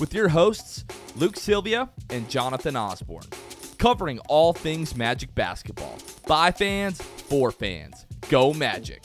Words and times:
with 0.00 0.14
your 0.14 0.28
hosts, 0.28 0.84
Luke 1.16 1.36
Sylvia 1.36 1.88
and 2.10 2.28
Jonathan 2.28 2.76
Osborne, 2.76 3.26
covering 3.78 4.18
all 4.28 4.52
things 4.52 4.96
Magic 4.96 5.34
basketball. 5.34 5.98
By 6.26 6.50
fans, 6.50 7.00
for 7.00 7.50
fans. 7.50 8.06
Go 8.28 8.52
Magic. 8.52 9.04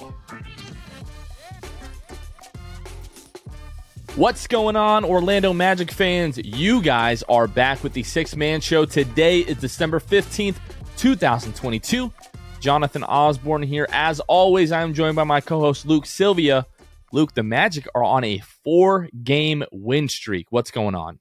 What's 4.15 4.47
going 4.47 4.75
on, 4.75 5.05
Orlando 5.05 5.53
Magic 5.53 5.91
fans? 5.91 6.39
You 6.39 6.81
guys 6.81 7.21
are 7.29 7.47
back 7.47 7.83
with 7.83 7.93
the 7.93 8.01
Sixth 8.03 8.35
Man 8.35 8.61
Show. 8.61 8.85
Today 8.85 9.41
is 9.41 9.57
December 9.57 9.99
15th, 9.99 10.55
2022. 10.97 12.11
Jonathan 12.59 13.03
Osborne 13.03 13.61
here. 13.61 13.87
As 13.91 14.19
always, 14.21 14.71
I 14.71 14.81
am 14.81 14.95
joined 14.95 15.15
by 15.15 15.23
my 15.23 15.39
co 15.39 15.59
host, 15.59 15.85
Luke 15.85 16.07
Sylvia. 16.07 16.65
Luke, 17.11 17.33
the 17.33 17.43
Magic 17.43 17.87
are 17.95 18.03
on 18.03 18.23
a 18.23 18.39
four 18.39 19.09
game 19.23 19.63
win 19.71 20.09
streak. 20.09 20.47
What's 20.49 20.71
going 20.71 20.95
on? 20.95 21.19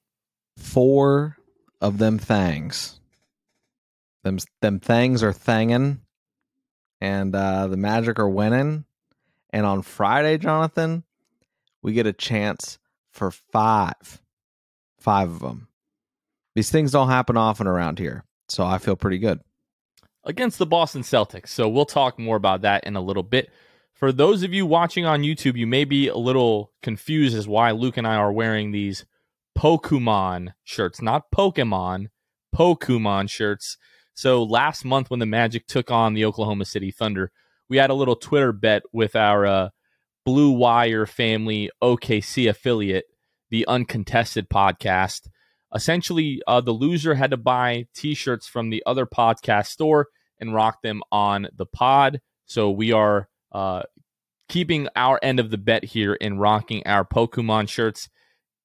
Four 0.56 1.36
of 1.80 1.98
them 1.98 2.18
things. 2.18 3.00
Them 4.24 4.38
them 4.60 4.80
things 4.80 5.22
are 5.22 5.32
thangin', 5.32 6.00
and 7.00 7.34
uh, 7.34 7.68
the 7.68 7.76
Magic 7.76 8.18
are 8.18 8.28
winning. 8.28 8.84
And 9.50 9.64
on 9.64 9.82
Friday, 9.82 10.38
Jonathan, 10.38 11.04
we 11.82 11.92
get 11.92 12.06
a 12.06 12.12
chance 12.12 12.78
for 13.12 13.30
five, 13.30 14.20
five 14.98 15.30
of 15.30 15.38
them. 15.38 15.68
These 16.56 16.70
things 16.70 16.90
don't 16.90 17.08
happen 17.08 17.36
often 17.36 17.66
around 17.66 17.98
here, 17.98 18.24
so 18.48 18.64
I 18.64 18.78
feel 18.78 18.96
pretty 18.96 19.18
good 19.18 19.40
against 20.26 20.58
the 20.58 20.66
Boston 20.66 21.02
Celtics. 21.02 21.48
So 21.48 21.68
we'll 21.68 21.86
talk 21.86 22.18
more 22.18 22.36
about 22.36 22.62
that 22.62 22.84
in 22.84 22.96
a 22.96 23.00
little 23.00 23.22
bit. 23.22 23.50
For 23.96 24.12
those 24.12 24.42
of 24.42 24.52
you 24.52 24.66
watching 24.66 25.06
on 25.06 25.22
YouTube, 25.22 25.56
you 25.56 25.66
may 25.66 25.86
be 25.86 26.08
a 26.08 26.18
little 26.18 26.70
confused 26.82 27.34
as 27.34 27.48
why 27.48 27.70
Luke 27.70 27.96
and 27.96 28.06
I 28.06 28.16
are 28.16 28.30
wearing 28.30 28.70
these 28.70 29.06
Pokemon 29.56 30.52
shirts, 30.64 31.00
not 31.00 31.30
Pokemon, 31.34 32.08
Pokemon 32.54 33.30
shirts. 33.30 33.78
So 34.12 34.42
last 34.42 34.84
month 34.84 35.08
when 35.08 35.18
the 35.18 35.24
Magic 35.24 35.66
took 35.66 35.90
on 35.90 36.12
the 36.12 36.26
Oklahoma 36.26 36.66
City 36.66 36.90
Thunder, 36.90 37.32
we 37.70 37.78
had 37.78 37.88
a 37.88 37.94
little 37.94 38.16
Twitter 38.16 38.52
bet 38.52 38.82
with 38.92 39.16
our 39.16 39.46
uh, 39.46 39.68
Blue 40.26 40.50
Wire 40.50 41.06
family 41.06 41.70
OKC 41.82 42.50
affiliate, 42.50 43.06
the 43.48 43.66
Uncontested 43.66 44.50
podcast. 44.50 45.28
Essentially, 45.74 46.42
uh, 46.46 46.60
the 46.60 46.72
loser 46.72 47.14
had 47.14 47.30
to 47.30 47.38
buy 47.38 47.86
T-shirts 47.94 48.46
from 48.46 48.68
the 48.68 48.82
other 48.84 49.06
podcast 49.06 49.68
store 49.68 50.08
and 50.38 50.54
rock 50.54 50.82
them 50.82 51.02
on 51.10 51.48
the 51.56 51.64
pod. 51.64 52.20
So 52.44 52.70
we 52.70 52.92
are 52.92 53.30
uh, 53.56 53.82
keeping 54.50 54.86
our 54.96 55.18
end 55.22 55.40
of 55.40 55.50
the 55.50 55.56
bet 55.56 55.82
here 55.82 56.18
and 56.20 56.38
rocking 56.38 56.86
our 56.86 57.06
Pokemon 57.06 57.70
shirts. 57.70 58.10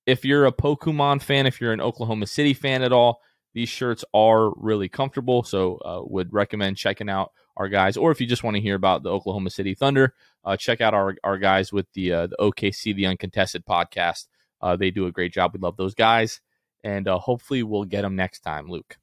If 0.06 0.26
you're 0.26 0.46
a 0.46 0.52
Pokemon 0.52 1.22
fan, 1.22 1.48
if 1.48 1.62
you're 1.62 1.72
an 1.72 1.80
Oklahoma 1.80 2.28
City 2.28 2.54
fan 2.54 2.84
at 2.84 2.92
all, 2.92 3.22
these 3.54 3.70
shirts 3.70 4.04
are 4.14 4.52
really 4.58 4.90
comfortable. 4.90 5.44
So 5.44 5.78
uh, 5.78 6.02
would 6.04 6.34
recommend 6.34 6.76
checking 6.76 7.10
out 7.10 7.32
our 7.56 7.70
guys. 7.70 7.96
Or 7.96 8.12
if 8.12 8.20
you 8.20 8.28
just 8.28 8.44
want 8.44 8.56
to 8.56 8.62
hear 8.62 8.76
about 8.76 9.04
the 9.04 9.12
Oklahoma 9.12 9.50
City 9.50 9.76
Thunder, 9.76 10.14
uh, 10.44 10.58
check 10.58 10.82
out 10.82 10.94
our, 10.94 11.16
our 11.24 11.38
guys 11.38 11.72
with 11.72 11.86
the 11.94 12.12
uh, 12.12 12.28
the 12.28 12.36
OKC 12.42 12.94
the 12.94 13.06
Uncontested 13.06 13.66
podcast. 13.66 14.28
Uh, 14.60 14.76
they 14.76 14.92
do 14.92 15.06
a 15.06 15.12
great 15.12 15.32
job. 15.32 15.52
We 15.54 15.62
love 15.62 15.78
those 15.78 15.96
guys, 15.96 16.42
and 16.84 17.08
uh, 17.08 17.18
hopefully 17.18 17.64
we'll 17.64 17.86
get 17.86 18.02
them 18.02 18.18
next 18.18 18.42
time, 18.42 18.68
Luke. 18.68 18.98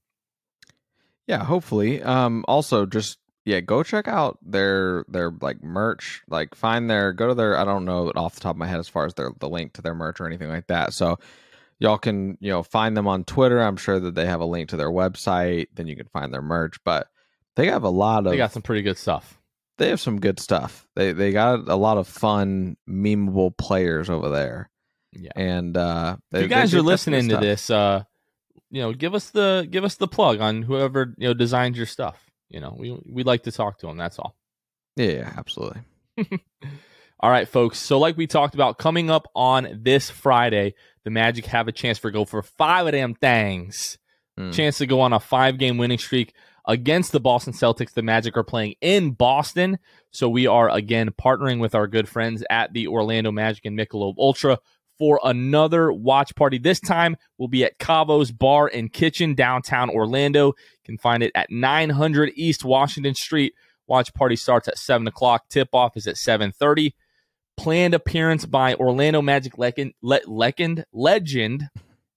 Yeah, 1.26 1.44
hopefully. 1.44 2.02
Um, 2.02 2.44
also, 2.46 2.84
just 2.84 3.18
yeah, 3.48 3.60
go 3.60 3.82
check 3.82 4.08
out 4.08 4.38
their 4.42 5.06
their 5.08 5.32
like 5.40 5.62
merch. 5.64 6.20
Like 6.28 6.54
find 6.54 6.90
their 6.90 7.14
go 7.14 7.28
to 7.28 7.34
their 7.34 7.56
I 7.56 7.64
don't 7.64 7.86
know 7.86 8.12
off 8.14 8.34
the 8.34 8.42
top 8.42 8.56
of 8.56 8.58
my 8.58 8.66
head 8.66 8.78
as 8.78 8.88
far 8.88 9.06
as 9.06 9.14
their 9.14 9.30
the 9.38 9.48
link 9.48 9.72
to 9.72 9.82
their 9.82 9.94
merch 9.94 10.20
or 10.20 10.26
anything 10.26 10.50
like 10.50 10.66
that. 10.66 10.92
So 10.92 11.18
y'all 11.78 11.96
can 11.96 12.36
you 12.40 12.50
know 12.50 12.62
find 12.62 12.94
them 12.94 13.08
on 13.08 13.24
Twitter. 13.24 13.58
I'm 13.58 13.78
sure 13.78 13.98
that 13.98 14.14
they 14.14 14.26
have 14.26 14.42
a 14.42 14.44
link 14.44 14.68
to 14.68 14.76
their 14.76 14.90
website. 14.90 15.68
Then 15.74 15.86
you 15.86 15.96
can 15.96 16.08
find 16.08 16.32
their 16.32 16.42
merch. 16.42 16.76
But 16.84 17.08
they 17.56 17.68
have 17.68 17.84
a 17.84 17.88
lot 17.88 18.26
of 18.26 18.32
they 18.32 18.36
got 18.36 18.52
some 18.52 18.60
pretty 18.60 18.82
good 18.82 18.98
stuff. 18.98 19.40
They 19.78 19.88
have 19.88 20.00
some 20.00 20.20
good 20.20 20.40
stuff. 20.40 20.86
They 20.94 21.12
they 21.12 21.32
got 21.32 21.68
a 21.68 21.76
lot 21.76 21.96
of 21.96 22.06
fun 22.06 22.76
memeable 22.86 23.56
players 23.56 24.10
over 24.10 24.28
there. 24.28 24.68
Yeah, 25.12 25.30
and 25.36 25.74
uh, 25.74 26.18
they, 26.32 26.40
if 26.40 26.42
you 26.42 26.48
guys 26.48 26.74
are 26.74 26.82
listening 26.82 27.30
to 27.30 27.38
this, 27.38 27.70
uh, 27.70 28.02
you 28.70 28.82
know, 28.82 28.92
give 28.92 29.14
us 29.14 29.30
the 29.30 29.66
give 29.70 29.84
us 29.84 29.94
the 29.94 30.06
plug 30.06 30.42
on 30.42 30.60
whoever 30.60 31.14
you 31.16 31.28
know 31.28 31.34
designs 31.34 31.78
your 31.78 31.86
stuff. 31.86 32.27
You 32.48 32.60
know, 32.60 32.74
we 32.78 32.98
we 33.06 33.22
like 33.22 33.42
to 33.44 33.52
talk 33.52 33.78
to 33.78 33.86
them. 33.86 33.96
That's 33.96 34.18
all. 34.18 34.36
Yeah, 34.96 35.10
yeah 35.10 35.32
absolutely. 35.36 35.82
all 37.20 37.30
right, 37.30 37.48
folks. 37.48 37.78
So, 37.78 37.98
like 37.98 38.16
we 38.16 38.26
talked 38.26 38.54
about, 38.54 38.78
coming 38.78 39.10
up 39.10 39.28
on 39.34 39.80
this 39.82 40.10
Friday, 40.10 40.74
the 41.04 41.10
Magic 41.10 41.46
have 41.46 41.68
a 41.68 41.72
chance 41.72 41.98
for 41.98 42.10
go 42.10 42.24
for 42.24 42.42
five 42.42 42.86
of 42.86 42.92
them 42.92 43.14
things. 43.14 43.98
Mm. 44.38 44.52
Chance 44.52 44.78
to 44.78 44.86
go 44.86 45.00
on 45.00 45.12
a 45.12 45.20
five 45.20 45.58
game 45.58 45.78
winning 45.78 45.98
streak 45.98 46.34
against 46.66 47.12
the 47.12 47.20
Boston 47.20 47.52
Celtics. 47.52 47.94
The 47.94 48.02
Magic 48.02 48.36
are 48.36 48.44
playing 48.44 48.74
in 48.80 49.12
Boston. 49.12 49.78
So 50.10 50.28
we 50.28 50.46
are 50.46 50.70
again 50.70 51.10
partnering 51.10 51.60
with 51.60 51.74
our 51.74 51.86
good 51.86 52.08
friends 52.08 52.44
at 52.48 52.72
the 52.72 52.88
Orlando 52.88 53.32
Magic 53.32 53.64
and 53.64 53.78
Michelob 53.78 54.14
Ultra 54.18 54.58
for 54.98 55.20
another 55.24 55.92
watch 55.92 56.34
party. 56.34 56.58
This 56.58 56.80
time 56.80 57.16
we'll 57.36 57.48
be 57.48 57.64
at 57.64 57.78
Cavo's 57.78 58.30
Bar 58.30 58.70
and 58.72 58.92
Kitchen 58.92 59.34
downtown 59.34 59.90
Orlando. 59.90 60.54
Can 60.88 60.96
find 60.96 61.22
it 61.22 61.32
at 61.34 61.50
900 61.50 62.32
East 62.34 62.64
Washington 62.64 63.14
Street. 63.14 63.52
Watch 63.86 64.14
party 64.14 64.36
starts 64.36 64.68
at 64.68 64.78
7 64.78 65.06
o'clock. 65.06 65.44
Tip 65.50 65.68
off 65.74 65.98
is 65.98 66.06
at 66.06 66.14
7.30. 66.14 66.94
Planned 67.58 67.92
appearance 67.92 68.46
by 68.46 68.74
Orlando 68.74 69.20
Magic 69.20 69.58
legend, 69.58 69.92
le- 70.00 70.20
legend, 70.26 70.86
legend 70.94 71.68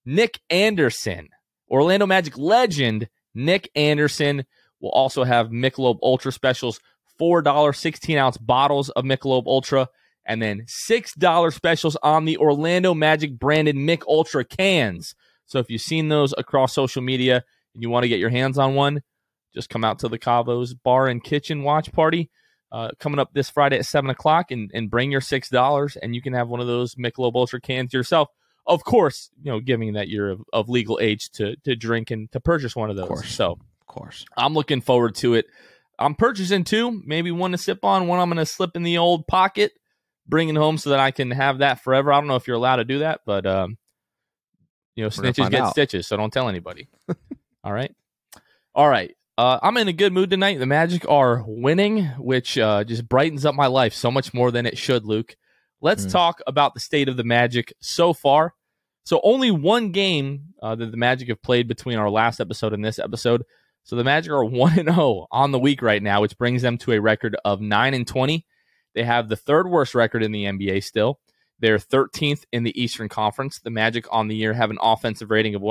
Nick 0.06 0.40
Anderson. 0.48 1.28
Orlando 1.70 2.06
Magic 2.06 2.38
legend 2.38 3.08
Nick 3.34 3.70
Anderson 3.74 4.46
will 4.80 4.90
also 4.90 5.22
have 5.22 5.48
Michelob 5.48 5.98
Ultra 6.02 6.32
specials, 6.32 6.80
$4 7.20 7.76
16 7.76 8.16
ounce 8.16 8.38
bottles 8.38 8.88
of 8.88 9.04
Michelob 9.04 9.46
Ultra 9.46 9.88
and 10.24 10.40
then 10.40 10.62
$6 10.62 11.52
specials 11.52 11.96
on 12.02 12.24
the 12.24 12.38
Orlando 12.38 12.94
Magic 12.94 13.38
branded 13.38 13.76
Mick 13.76 14.02
Ultra 14.08 14.46
cans. 14.46 15.14
So 15.44 15.58
if 15.58 15.68
you've 15.68 15.82
seen 15.82 16.08
those 16.08 16.32
across 16.38 16.72
social 16.72 17.02
media 17.02 17.44
and 17.74 17.82
you 17.82 17.90
want 17.90 18.04
to 18.04 18.08
get 18.08 18.20
your 18.20 18.30
hands 18.30 18.58
on 18.58 18.74
one, 18.74 19.02
just 19.54 19.68
come 19.68 19.84
out 19.84 20.00
to 20.00 20.08
the 20.08 20.18
Cavo's 20.18 20.74
Bar 20.74 21.08
and 21.08 21.22
Kitchen 21.22 21.62
watch 21.62 21.92
party 21.92 22.30
uh, 22.72 22.90
coming 22.98 23.18
up 23.18 23.32
this 23.34 23.50
Friday 23.50 23.78
at 23.78 23.86
7 23.86 24.08
o'clock 24.10 24.50
and, 24.50 24.70
and 24.72 24.90
bring 24.90 25.12
your 25.12 25.20
$6 25.20 25.96
and 26.02 26.14
you 26.14 26.22
can 26.22 26.32
have 26.32 26.48
one 26.48 26.60
of 26.60 26.66
those 26.66 26.94
Michelob 26.94 27.34
Ultra 27.34 27.60
cans 27.60 27.92
yourself. 27.92 28.28
Of 28.66 28.84
course, 28.84 29.30
you 29.42 29.50
know, 29.50 29.60
giving 29.60 29.94
that 29.94 30.08
you're 30.08 30.30
of, 30.30 30.42
of 30.52 30.68
legal 30.68 30.98
age 31.02 31.30
to, 31.32 31.56
to 31.64 31.76
drink 31.76 32.10
and 32.10 32.30
to 32.32 32.40
purchase 32.40 32.74
one 32.74 32.90
of 32.90 32.96
those. 32.96 33.04
Of 33.04 33.08
course. 33.08 33.34
So, 33.34 33.52
of 33.52 33.86
course. 33.86 34.24
I'm 34.36 34.54
looking 34.54 34.80
forward 34.80 35.16
to 35.16 35.34
it. 35.34 35.46
I'm 35.98 36.14
purchasing 36.14 36.64
two, 36.64 37.02
maybe 37.04 37.30
one 37.30 37.52
to 37.52 37.58
sip 37.58 37.84
on, 37.84 38.06
one 38.06 38.18
I'm 38.18 38.28
going 38.28 38.38
to 38.38 38.46
slip 38.46 38.76
in 38.76 38.82
the 38.82 38.98
old 38.98 39.26
pocket, 39.26 39.72
bringing 40.26 40.56
home 40.56 40.78
so 40.78 40.90
that 40.90 41.00
I 41.00 41.10
can 41.10 41.30
have 41.30 41.58
that 41.58 41.82
forever. 41.82 42.12
I 42.12 42.18
don't 42.18 42.28
know 42.28 42.36
if 42.36 42.46
you're 42.46 42.56
allowed 42.56 42.76
to 42.76 42.84
do 42.84 43.00
that, 43.00 43.20
but 43.26 43.46
um, 43.46 43.76
you 44.94 45.04
know, 45.04 45.10
snitches 45.10 45.50
get 45.50 45.60
out. 45.60 45.72
stitches, 45.72 46.06
so 46.06 46.16
don't 46.16 46.32
tell 46.32 46.48
anybody. 46.48 46.88
All 47.64 47.72
right, 47.72 47.94
all 48.74 48.88
right. 48.88 49.14
Uh, 49.38 49.58
I'm 49.62 49.76
in 49.78 49.88
a 49.88 49.92
good 49.92 50.12
mood 50.12 50.30
tonight. 50.30 50.58
The 50.58 50.66
Magic 50.66 51.08
are 51.08 51.42
winning, 51.46 52.04
which 52.18 52.58
uh, 52.58 52.84
just 52.84 53.08
brightens 53.08 53.46
up 53.46 53.54
my 53.54 53.66
life 53.66 53.94
so 53.94 54.10
much 54.10 54.34
more 54.34 54.50
than 54.50 54.66
it 54.66 54.76
should, 54.76 55.06
Luke. 55.06 55.36
Let's 55.80 56.04
mm. 56.04 56.12
talk 56.12 56.40
about 56.46 56.74
the 56.74 56.80
state 56.80 57.08
of 57.08 57.16
the 57.16 57.24
Magic 57.24 57.72
so 57.80 58.12
far. 58.12 58.54
So, 59.04 59.20
only 59.24 59.50
one 59.50 59.90
game 59.90 60.54
uh, 60.62 60.74
that 60.74 60.90
the 60.90 60.96
Magic 60.96 61.28
have 61.28 61.42
played 61.42 61.66
between 61.66 61.98
our 61.98 62.10
last 62.10 62.40
episode 62.40 62.72
and 62.72 62.84
this 62.84 62.98
episode. 62.98 63.44
So, 63.84 63.96
the 63.96 64.04
Magic 64.04 64.32
are 64.32 64.44
1 64.44 64.74
0 64.74 65.26
on 65.30 65.50
the 65.50 65.58
week 65.58 65.82
right 65.82 66.02
now, 66.02 66.20
which 66.20 66.38
brings 66.38 66.62
them 66.62 66.78
to 66.78 66.92
a 66.92 67.00
record 67.00 67.36
of 67.44 67.60
9 67.60 67.94
and 67.94 68.06
20. 68.06 68.46
They 68.94 69.04
have 69.04 69.28
the 69.28 69.36
third 69.36 69.68
worst 69.68 69.94
record 69.94 70.22
in 70.22 70.32
the 70.32 70.44
NBA 70.44 70.84
still. 70.84 71.18
They're 71.58 71.78
13th 71.78 72.44
in 72.52 72.64
the 72.64 72.80
Eastern 72.80 73.08
Conference. 73.08 73.58
The 73.58 73.70
Magic 73.70 74.06
on 74.10 74.28
the 74.28 74.36
year 74.36 74.52
have 74.52 74.70
an 74.70 74.78
offensive 74.80 75.30
rating 75.30 75.54
of 75.54 75.62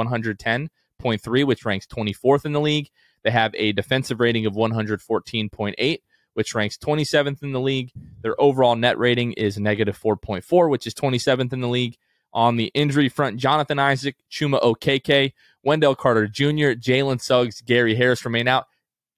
110.3, 1.01 1.45
which 1.45 1.65
ranks 1.65 1.85
24th 1.87 2.45
in 2.45 2.53
the 2.53 2.61
league. 2.61 2.89
They 3.23 3.31
have 3.31 3.53
a 3.55 3.71
defensive 3.71 4.19
rating 4.19 4.45
of 4.45 4.53
114.8, 4.53 5.99
which 6.33 6.55
ranks 6.55 6.77
27th 6.77 7.43
in 7.43 7.51
the 7.51 7.59
league. 7.59 7.91
Their 8.21 8.39
overall 8.41 8.75
net 8.75 8.97
rating 8.97 9.33
is 9.33 9.57
negative 9.57 9.99
4.4, 9.99 10.69
which 10.69 10.87
is 10.87 10.93
27th 10.93 11.53
in 11.53 11.61
the 11.61 11.67
league. 11.67 11.97
On 12.33 12.55
the 12.55 12.71
injury 12.73 13.09
front, 13.09 13.37
Jonathan 13.37 13.77
Isaac, 13.77 14.15
Chuma 14.31 14.61
OKK, 14.61 15.33
Wendell 15.63 15.95
Carter 15.95 16.27
Jr., 16.27 16.73
Jalen 16.79 17.21
Suggs, 17.21 17.59
Gary 17.61 17.93
Harris 17.93 18.23
remain 18.23 18.47
out. 18.47 18.67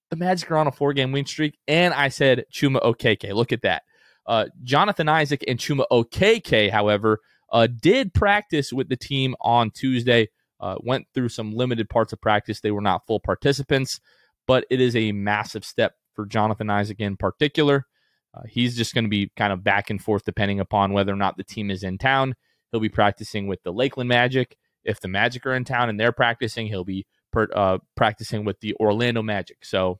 The 0.09 0.15
Magic 0.15 0.49
are 0.51 0.57
on 0.57 0.67
a 0.67 0.71
four 0.71 0.93
game 0.93 1.11
win 1.11 1.25
streak, 1.25 1.57
and 1.67 1.93
I 1.93 2.09
said 2.09 2.45
Chuma 2.51 2.81
OKK. 2.81 3.33
Look 3.33 3.51
at 3.51 3.61
that. 3.61 3.83
Uh, 4.25 4.45
Jonathan 4.63 5.09
Isaac 5.09 5.43
and 5.47 5.59
Chuma 5.59 5.85
OKK, 5.91 6.71
however, 6.71 7.19
uh, 7.51 7.67
did 7.67 8.13
practice 8.13 8.73
with 8.73 8.89
the 8.89 8.95
team 8.95 9.35
on 9.41 9.69
Tuesday 9.69 10.29
uh, 10.59 10.75
went 10.79 11.07
through 11.13 11.29
some 11.29 11.53
limited 11.53 11.89
parts 11.89 12.13
of 12.13 12.21
practice. 12.21 12.61
They 12.61 12.71
were 12.71 12.81
not 12.81 13.05
full 13.05 13.19
participants, 13.19 13.99
but 14.47 14.65
it 14.69 14.79
is 14.79 14.95
a 14.95 15.11
massive 15.11 15.65
step 15.65 15.95
for 16.13 16.25
Jonathan 16.25 16.69
Isaac 16.69 16.99
in 16.99 17.17
particular. 17.17 17.85
Uh, 18.33 18.41
he's 18.47 18.75
just 18.75 18.93
going 18.93 19.03
to 19.03 19.09
be 19.09 19.31
kind 19.35 19.53
of 19.53 19.63
back 19.63 19.89
and 19.89 20.01
forth 20.01 20.25
depending 20.25 20.59
upon 20.59 20.93
whether 20.93 21.13
or 21.13 21.17
not 21.17 21.37
the 21.37 21.43
team 21.43 21.69
is 21.69 21.83
in 21.83 21.97
town. 21.97 22.35
He'll 22.71 22.79
be 22.79 22.89
practicing 22.89 23.47
with 23.47 23.61
the 23.63 23.71
Lakeland 23.71 24.09
Magic. 24.09 24.57
If 24.83 24.99
the 24.99 25.07
Magic 25.07 25.45
are 25.45 25.53
in 25.53 25.65
town 25.65 25.89
and 25.89 25.99
they're 25.99 26.11
practicing, 26.11 26.67
he'll 26.67 26.83
be 26.83 27.05
per, 27.31 27.47
uh, 27.53 27.77
practicing 27.95 28.45
with 28.45 28.59
the 28.59 28.75
Orlando 28.79 29.21
Magic. 29.21 29.63
So 29.63 29.99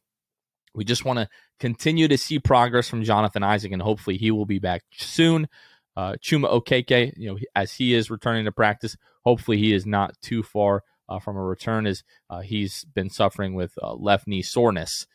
we 0.73 0.83
just 0.83 1.05
want 1.05 1.19
to 1.19 1.29
continue 1.59 2.07
to 2.07 2.17
see 2.17 2.39
progress 2.39 2.89
from 2.89 3.03
Jonathan 3.03 3.43
Isaac, 3.43 3.71
and 3.71 3.81
hopefully 3.81 4.17
he 4.17 4.31
will 4.31 4.45
be 4.45 4.59
back 4.59 4.81
soon. 4.93 5.47
Uh, 5.95 6.13
Chuma 6.13 6.51
Okeke, 6.51 7.13
you 7.17 7.29
know, 7.29 7.37
as 7.55 7.73
he 7.73 7.93
is 7.93 8.09
returning 8.09 8.45
to 8.45 8.51
practice, 8.51 8.97
hopefully 9.23 9.57
he 9.57 9.73
is 9.73 9.85
not 9.85 10.19
too 10.21 10.43
far 10.43 10.83
uh, 11.09 11.19
from 11.19 11.37
a 11.37 11.43
return 11.43 11.85
as 11.85 12.03
uh, 12.29 12.41
he's 12.41 12.85
been 12.85 13.09
suffering 13.09 13.53
with 13.53 13.73
uh, 13.81 13.93
left 13.93 14.27
knee 14.27 14.41
soreness. 14.41 15.05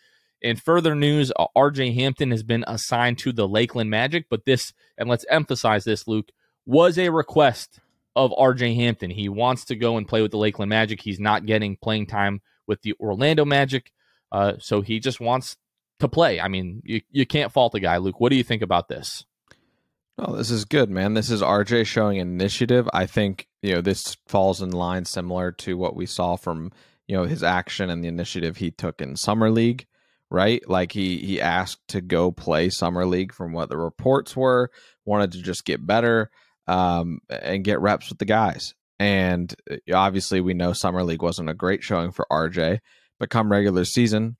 In 0.40 0.56
further 0.56 0.94
news, 0.94 1.32
uh, 1.36 1.46
RJ 1.56 1.94
Hampton 1.94 2.30
has 2.30 2.42
been 2.42 2.64
assigned 2.66 3.18
to 3.18 3.32
the 3.32 3.48
Lakeland 3.48 3.90
Magic, 3.90 4.26
but 4.30 4.44
this, 4.44 4.72
and 4.96 5.08
let's 5.08 5.24
emphasize 5.28 5.84
this, 5.84 6.06
Luke, 6.06 6.30
was 6.64 6.98
a 6.98 7.08
request 7.08 7.80
of 8.14 8.30
RJ 8.32 8.76
Hampton. 8.76 9.10
He 9.10 9.28
wants 9.28 9.64
to 9.66 9.76
go 9.76 9.96
and 9.96 10.06
play 10.06 10.22
with 10.22 10.30
the 10.30 10.38
Lakeland 10.38 10.70
Magic. 10.70 11.00
He's 11.00 11.18
not 11.20 11.46
getting 11.46 11.76
playing 11.76 12.06
time 12.06 12.40
with 12.66 12.82
the 12.82 12.94
Orlando 13.00 13.44
Magic, 13.44 13.90
uh, 14.30 14.54
so 14.58 14.80
he 14.80 15.00
just 15.00 15.18
wants 15.18 15.56
to 15.98 16.08
play. 16.08 16.40
I 16.40 16.48
mean, 16.48 16.82
you, 16.84 17.00
you 17.10 17.26
can't 17.26 17.52
fault 17.52 17.72
the 17.72 17.80
guy, 17.80 17.96
Luke. 17.96 18.20
What 18.20 18.30
do 18.30 18.36
you 18.36 18.44
think 18.44 18.62
about 18.62 18.88
this? 18.88 19.24
Oh, 20.20 20.34
this 20.34 20.50
is 20.50 20.64
good, 20.64 20.90
man. 20.90 21.14
This 21.14 21.30
is 21.30 21.42
RJ 21.42 21.86
showing 21.86 22.16
initiative. 22.16 22.88
I 22.92 23.06
think, 23.06 23.46
you 23.62 23.74
know, 23.74 23.80
this 23.80 24.16
falls 24.26 24.60
in 24.60 24.70
line 24.70 25.04
similar 25.04 25.52
to 25.52 25.76
what 25.76 25.94
we 25.94 26.06
saw 26.06 26.34
from, 26.34 26.72
you 27.06 27.16
know, 27.16 27.22
his 27.22 27.44
action 27.44 27.88
and 27.88 28.02
the 28.02 28.08
initiative 28.08 28.56
he 28.56 28.72
took 28.72 29.00
in 29.00 29.14
Summer 29.14 29.48
League, 29.48 29.86
right? 30.28 30.68
Like 30.68 30.90
he 30.90 31.18
he 31.18 31.40
asked 31.40 31.86
to 31.88 32.00
go 32.00 32.32
play 32.32 32.68
Summer 32.68 33.06
League 33.06 33.32
from 33.32 33.52
what 33.52 33.68
the 33.68 33.76
reports 33.76 34.34
were, 34.34 34.72
wanted 35.04 35.32
to 35.32 35.42
just 35.42 35.64
get 35.64 35.86
better 35.86 36.30
um, 36.66 37.20
and 37.30 37.62
get 37.62 37.80
reps 37.80 38.08
with 38.08 38.18
the 38.18 38.24
guys. 38.24 38.74
And 38.98 39.54
uh, 39.70 39.76
obviously 39.94 40.40
we 40.40 40.52
know 40.52 40.72
Summer 40.72 41.04
League 41.04 41.22
wasn't 41.22 41.50
a 41.50 41.54
great 41.54 41.84
showing 41.84 42.10
for 42.10 42.26
RJ, 42.28 42.80
but 43.20 43.30
come 43.30 43.52
regular 43.52 43.84
season, 43.84 44.36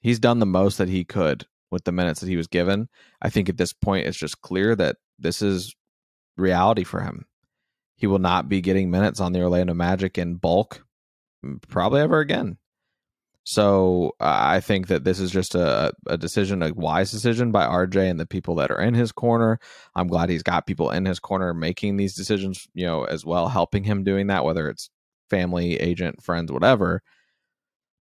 he's 0.00 0.18
done 0.18 0.40
the 0.40 0.46
most 0.46 0.76
that 0.76 0.90
he 0.90 1.04
could 1.04 1.46
with 1.70 1.84
the 1.84 1.92
minutes 1.92 2.20
that 2.20 2.28
he 2.28 2.36
was 2.36 2.48
given. 2.48 2.88
I 3.22 3.30
think 3.30 3.48
at 3.48 3.56
this 3.56 3.72
point 3.72 4.06
it's 4.06 4.18
just 4.18 4.42
clear 4.42 4.76
that 4.76 4.96
this 5.18 5.42
is 5.42 5.74
reality 6.36 6.84
for 6.84 7.00
him. 7.00 7.26
He 7.96 8.06
will 8.06 8.18
not 8.18 8.48
be 8.48 8.60
getting 8.60 8.90
minutes 8.90 9.20
on 9.20 9.32
the 9.32 9.42
Orlando 9.42 9.74
Magic 9.74 10.18
in 10.18 10.36
bulk 10.36 10.84
probably 11.68 12.00
ever 12.00 12.20
again. 12.20 12.58
So 13.44 14.16
I 14.18 14.58
think 14.58 14.88
that 14.88 15.04
this 15.04 15.20
is 15.20 15.30
just 15.30 15.54
a, 15.54 15.92
a 16.08 16.18
decision, 16.18 16.64
a 16.64 16.72
wise 16.72 17.12
decision 17.12 17.52
by 17.52 17.64
RJ 17.64 18.10
and 18.10 18.18
the 18.18 18.26
people 18.26 18.56
that 18.56 18.72
are 18.72 18.80
in 18.80 18.94
his 18.94 19.12
corner. 19.12 19.60
I'm 19.94 20.08
glad 20.08 20.30
he's 20.30 20.42
got 20.42 20.66
people 20.66 20.90
in 20.90 21.04
his 21.04 21.20
corner 21.20 21.54
making 21.54 21.96
these 21.96 22.16
decisions, 22.16 22.66
you 22.74 22.84
know, 22.84 23.04
as 23.04 23.24
well, 23.24 23.46
helping 23.48 23.84
him 23.84 24.02
doing 24.02 24.26
that, 24.26 24.44
whether 24.44 24.68
it's 24.68 24.90
family, 25.30 25.76
agent, 25.76 26.24
friends, 26.24 26.50
whatever. 26.50 27.02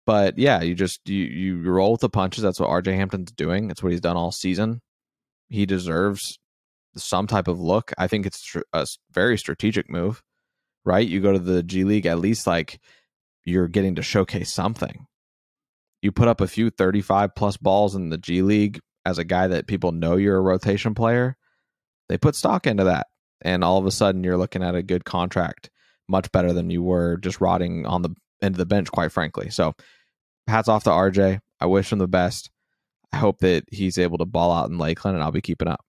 But 0.05 0.37
yeah, 0.37 0.61
you 0.61 0.75
just 0.75 1.01
you 1.09 1.25
you 1.25 1.61
roll 1.61 1.93
with 1.93 2.01
the 2.01 2.09
punches. 2.09 2.41
That's 2.41 2.59
what 2.59 2.69
RJ 2.69 2.95
Hampton's 2.95 3.31
doing. 3.33 3.67
That's 3.67 3.83
what 3.83 3.91
he's 3.91 4.01
done 4.01 4.15
all 4.15 4.31
season. 4.31 4.81
He 5.49 5.65
deserves 5.65 6.39
some 6.95 7.27
type 7.27 7.47
of 7.47 7.59
look. 7.59 7.91
I 7.97 8.07
think 8.07 8.25
it's 8.25 8.55
a 8.73 8.87
very 9.11 9.37
strategic 9.37 9.89
move, 9.89 10.21
right? 10.85 11.07
You 11.07 11.19
go 11.21 11.33
to 11.33 11.39
the 11.39 11.63
G 11.63 11.83
League, 11.83 12.05
at 12.05 12.19
least 12.19 12.47
like 12.47 12.79
you're 13.45 13.67
getting 13.67 13.95
to 13.95 14.01
showcase 14.01 14.51
something. 14.51 15.05
You 16.01 16.11
put 16.11 16.27
up 16.27 16.41
a 16.41 16.47
few 16.47 16.69
35 16.69 17.35
plus 17.35 17.57
balls 17.57 17.95
in 17.95 18.09
the 18.09 18.17
G 18.17 18.41
League 18.41 18.79
as 19.05 19.17
a 19.17 19.23
guy 19.23 19.47
that 19.47 19.67
people 19.67 19.91
know 19.91 20.15
you're 20.15 20.37
a 20.37 20.41
rotation 20.41 20.93
player. 20.93 21.37
They 22.09 22.17
put 22.17 22.35
stock 22.35 22.67
into 22.67 22.85
that. 22.85 23.07
And 23.41 23.63
all 23.63 23.77
of 23.77 23.85
a 23.85 23.91
sudden, 23.91 24.23
you're 24.23 24.37
looking 24.37 24.63
at 24.63 24.75
a 24.75 24.83
good 24.83 25.03
contract, 25.03 25.69
much 26.07 26.31
better 26.31 26.53
than 26.53 26.69
you 26.69 26.81
were 26.81 27.17
just 27.17 27.41
rotting 27.41 27.85
on 27.85 28.01
the 28.01 28.09
end 28.41 28.55
of 28.55 28.57
the 28.57 28.65
bench, 28.65 28.89
quite 28.89 29.11
frankly. 29.11 29.49
So, 29.49 29.73
hats 30.47 30.69
off 30.69 30.85
to 30.85 30.89
RJ. 30.89 31.39
I 31.59 31.65
wish 31.65 31.91
him 31.91 31.99
the 31.99 32.07
best. 32.07 32.49
I 33.11 33.17
hope 33.17 33.39
that 33.39 33.65
he's 33.69 33.97
able 33.97 34.17
to 34.19 34.25
ball 34.25 34.51
out 34.51 34.69
in 34.69 34.77
Lakeland, 34.77 35.15
and 35.15 35.23
I'll 35.23 35.31
be 35.31 35.41
keeping 35.41 35.67
up. 35.67 35.83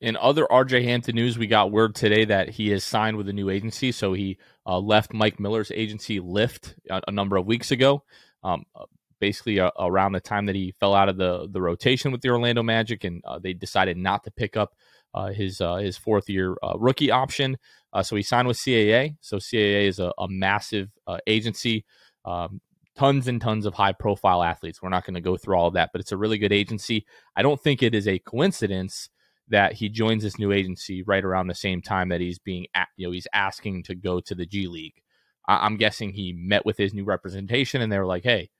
In 0.00 0.16
other 0.16 0.46
RJ 0.46 0.84
Hampton 0.84 1.14
news, 1.14 1.38
we 1.38 1.46
got 1.46 1.70
word 1.70 1.94
today 1.94 2.24
that 2.26 2.48
he 2.48 2.70
has 2.70 2.84
signed 2.84 3.16
with 3.16 3.28
a 3.28 3.32
new 3.32 3.50
agency. 3.50 3.92
So 3.92 4.12
he 4.12 4.38
uh, 4.66 4.78
left 4.78 5.12
Mike 5.12 5.38
Miller's 5.38 5.70
agency, 5.70 6.20
Lift, 6.20 6.74
a, 6.90 7.02
a 7.08 7.12
number 7.12 7.36
of 7.36 7.46
weeks 7.46 7.70
ago. 7.70 8.02
Um, 8.42 8.64
uh, 8.74 8.84
basically, 9.20 9.60
uh, 9.60 9.70
around 9.78 10.12
the 10.12 10.20
time 10.20 10.46
that 10.46 10.54
he 10.54 10.74
fell 10.80 10.94
out 10.94 11.08
of 11.08 11.16
the 11.16 11.48
the 11.50 11.60
rotation 11.60 12.12
with 12.12 12.20
the 12.20 12.30
Orlando 12.30 12.62
Magic, 12.62 13.04
and 13.04 13.22
uh, 13.24 13.38
they 13.38 13.52
decided 13.52 13.96
not 13.96 14.24
to 14.24 14.30
pick 14.30 14.56
up 14.56 14.74
uh, 15.14 15.28
his 15.28 15.60
uh, 15.60 15.76
his 15.76 15.96
fourth 15.96 16.28
year 16.28 16.56
rookie 16.76 17.10
option. 17.10 17.56
so 18.02 18.16
he 18.16 18.22
signed 18.22 18.48
with 18.48 18.58
CAA. 18.58 19.16
So 19.20 19.36
CAA 19.36 19.88
is 19.88 19.98
a, 19.98 20.12
a 20.18 20.28
massive 20.28 20.90
agency. 21.26 21.84
Um, 22.24 22.60
tons 22.96 23.28
and 23.28 23.40
tons 23.40 23.66
of 23.66 23.74
high 23.74 23.92
profile 23.92 24.42
athletes. 24.42 24.80
We're 24.82 24.88
not 24.88 25.04
going 25.04 25.14
to 25.14 25.20
go 25.20 25.36
through 25.36 25.56
all 25.56 25.68
of 25.68 25.74
that, 25.74 25.90
but 25.92 26.00
it's 26.00 26.12
a 26.12 26.16
really 26.16 26.38
good 26.38 26.52
agency. 26.52 27.06
I 27.36 27.42
don't 27.42 27.60
think 27.60 27.82
it 27.82 27.94
is 27.94 28.08
a 28.08 28.18
coincidence 28.18 29.10
that 29.48 29.74
he 29.74 29.88
joins 29.88 30.22
this 30.22 30.38
new 30.38 30.52
agency 30.52 31.02
right 31.02 31.24
around 31.24 31.46
the 31.46 31.54
same 31.54 31.80
time 31.80 32.08
that 32.08 32.20
he's 32.20 32.38
being, 32.38 32.66
you 32.96 33.06
know, 33.06 33.12
he's 33.12 33.28
asking 33.32 33.84
to 33.84 33.94
go 33.94 34.20
to 34.20 34.34
the 34.34 34.46
G 34.46 34.66
League. 34.66 35.02
I- 35.46 35.66
am 35.66 35.76
guessing 35.76 36.12
he 36.12 36.32
met 36.32 36.66
with 36.66 36.76
his 36.76 36.92
new 36.92 37.04
representation 37.04 37.80
and 37.80 37.92
they 37.92 37.98
were 37.98 38.06
like, 38.06 38.24
"Hey, 38.24 38.50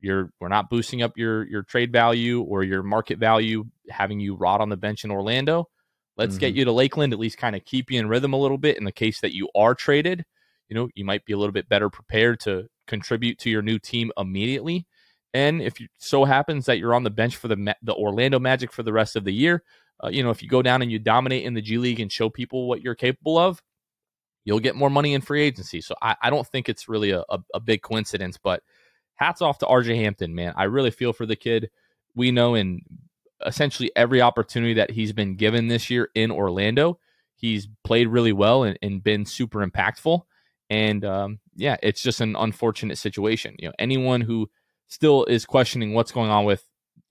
you're 0.00 0.30
we're 0.40 0.48
not 0.48 0.70
boosting 0.70 1.02
up 1.02 1.16
your 1.16 1.46
your 1.48 1.62
trade 1.62 1.92
value 1.92 2.42
or 2.42 2.62
your 2.62 2.82
market 2.82 3.18
value, 3.18 3.64
having 3.90 4.20
you 4.20 4.36
rot 4.36 4.60
on 4.60 4.68
the 4.68 4.76
bench 4.76 5.04
in 5.04 5.10
Orlando. 5.10 5.68
Let's 6.16 6.34
mm-hmm. 6.34 6.40
get 6.40 6.54
you 6.54 6.64
to 6.64 6.72
Lakeland, 6.72 7.12
at 7.12 7.18
least 7.18 7.38
kind 7.38 7.56
of 7.56 7.64
keep 7.64 7.90
you 7.90 7.98
in 7.98 8.08
rhythm 8.08 8.32
a 8.32 8.38
little 8.38 8.58
bit. 8.58 8.76
In 8.76 8.84
the 8.84 8.92
case 8.92 9.20
that 9.20 9.34
you 9.34 9.48
are 9.54 9.74
traded, 9.74 10.24
you 10.68 10.74
know, 10.76 10.88
you 10.94 11.04
might 11.04 11.24
be 11.24 11.32
a 11.32 11.38
little 11.38 11.52
bit 11.52 11.68
better 11.68 11.90
prepared 11.90 12.40
to 12.40 12.68
contribute 12.86 13.38
to 13.40 13.50
your 13.50 13.62
new 13.62 13.78
team 13.78 14.12
immediately." 14.16 14.86
And 15.34 15.60
if 15.60 15.80
it 15.80 15.90
so 15.98 16.24
happens 16.24 16.66
that 16.66 16.78
you're 16.78 16.94
on 16.94 17.04
the 17.04 17.10
bench 17.10 17.36
for 17.36 17.48
the 17.48 17.74
the 17.82 17.94
Orlando 17.94 18.38
Magic 18.38 18.72
for 18.72 18.82
the 18.82 18.92
rest 18.92 19.16
of 19.16 19.24
the 19.24 19.32
year, 19.32 19.62
uh, 20.02 20.08
you 20.08 20.22
know, 20.22 20.30
if 20.30 20.42
you 20.42 20.48
go 20.48 20.62
down 20.62 20.82
and 20.82 20.90
you 20.90 20.98
dominate 20.98 21.44
in 21.44 21.54
the 21.54 21.62
G 21.62 21.78
League 21.78 22.00
and 22.00 22.10
show 22.10 22.28
people 22.28 22.68
what 22.68 22.82
you're 22.82 22.94
capable 22.94 23.38
of, 23.38 23.62
you'll 24.44 24.60
get 24.60 24.76
more 24.76 24.90
money 24.90 25.14
in 25.14 25.20
free 25.20 25.42
agency. 25.42 25.80
So 25.80 25.94
I, 26.00 26.16
I 26.22 26.30
don't 26.30 26.46
think 26.46 26.68
it's 26.68 26.88
really 26.88 27.10
a, 27.10 27.24
a, 27.28 27.38
a, 27.54 27.60
big 27.60 27.82
coincidence, 27.82 28.38
but 28.42 28.62
hats 29.16 29.42
off 29.42 29.58
to 29.58 29.66
RJ 29.66 29.96
Hampton, 29.96 30.34
man. 30.34 30.54
I 30.56 30.64
really 30.64 30.90
feel 30.90 31.12
for 31.12 31.26
the 31.26 31.36
kid. 31.36 31.70
We 32.14 32.30
know 32.30 32.54
in 32.54 32.80
essentially 33.44 33.90
every 33.94 34.22
opportunity 34.22 34.74
that 34.74 34.90
he's 34.90 35.12
been 35.12 35.36
given 35.36 35.68
this 35.68 35.90
year 35.90 36.08
in 36.14 36.30
Orlando, 36.30 36.98
he's 37.34 37.68
played 37.84 38.08
really 38.08 38.32
well 38.32 38.62
and, 38.62 38.78
and 38.80 39.02
been 39.02 39.26
super 39.26 39.66
impactful. 39.66 40.22
And 40.70 41.04
um, 41.04 41.40
yeah, 41.56 41.76
it's 41.82 42.02
just 42.02 42.20
an 42.20 42.36
unfortunate 42.36 42.98
situation. 42.98 43.54
You 43.58 43.68
know, 43.68 43.74
anyone 43.78 44.20
who 44.20 44.48
still 44.86 45.24
is 45.24 45.44
questioning 45.44 45.94
what's 45.94 46.12
going 46.12 46.30
on 46.30 46.44
with 46.44 46.64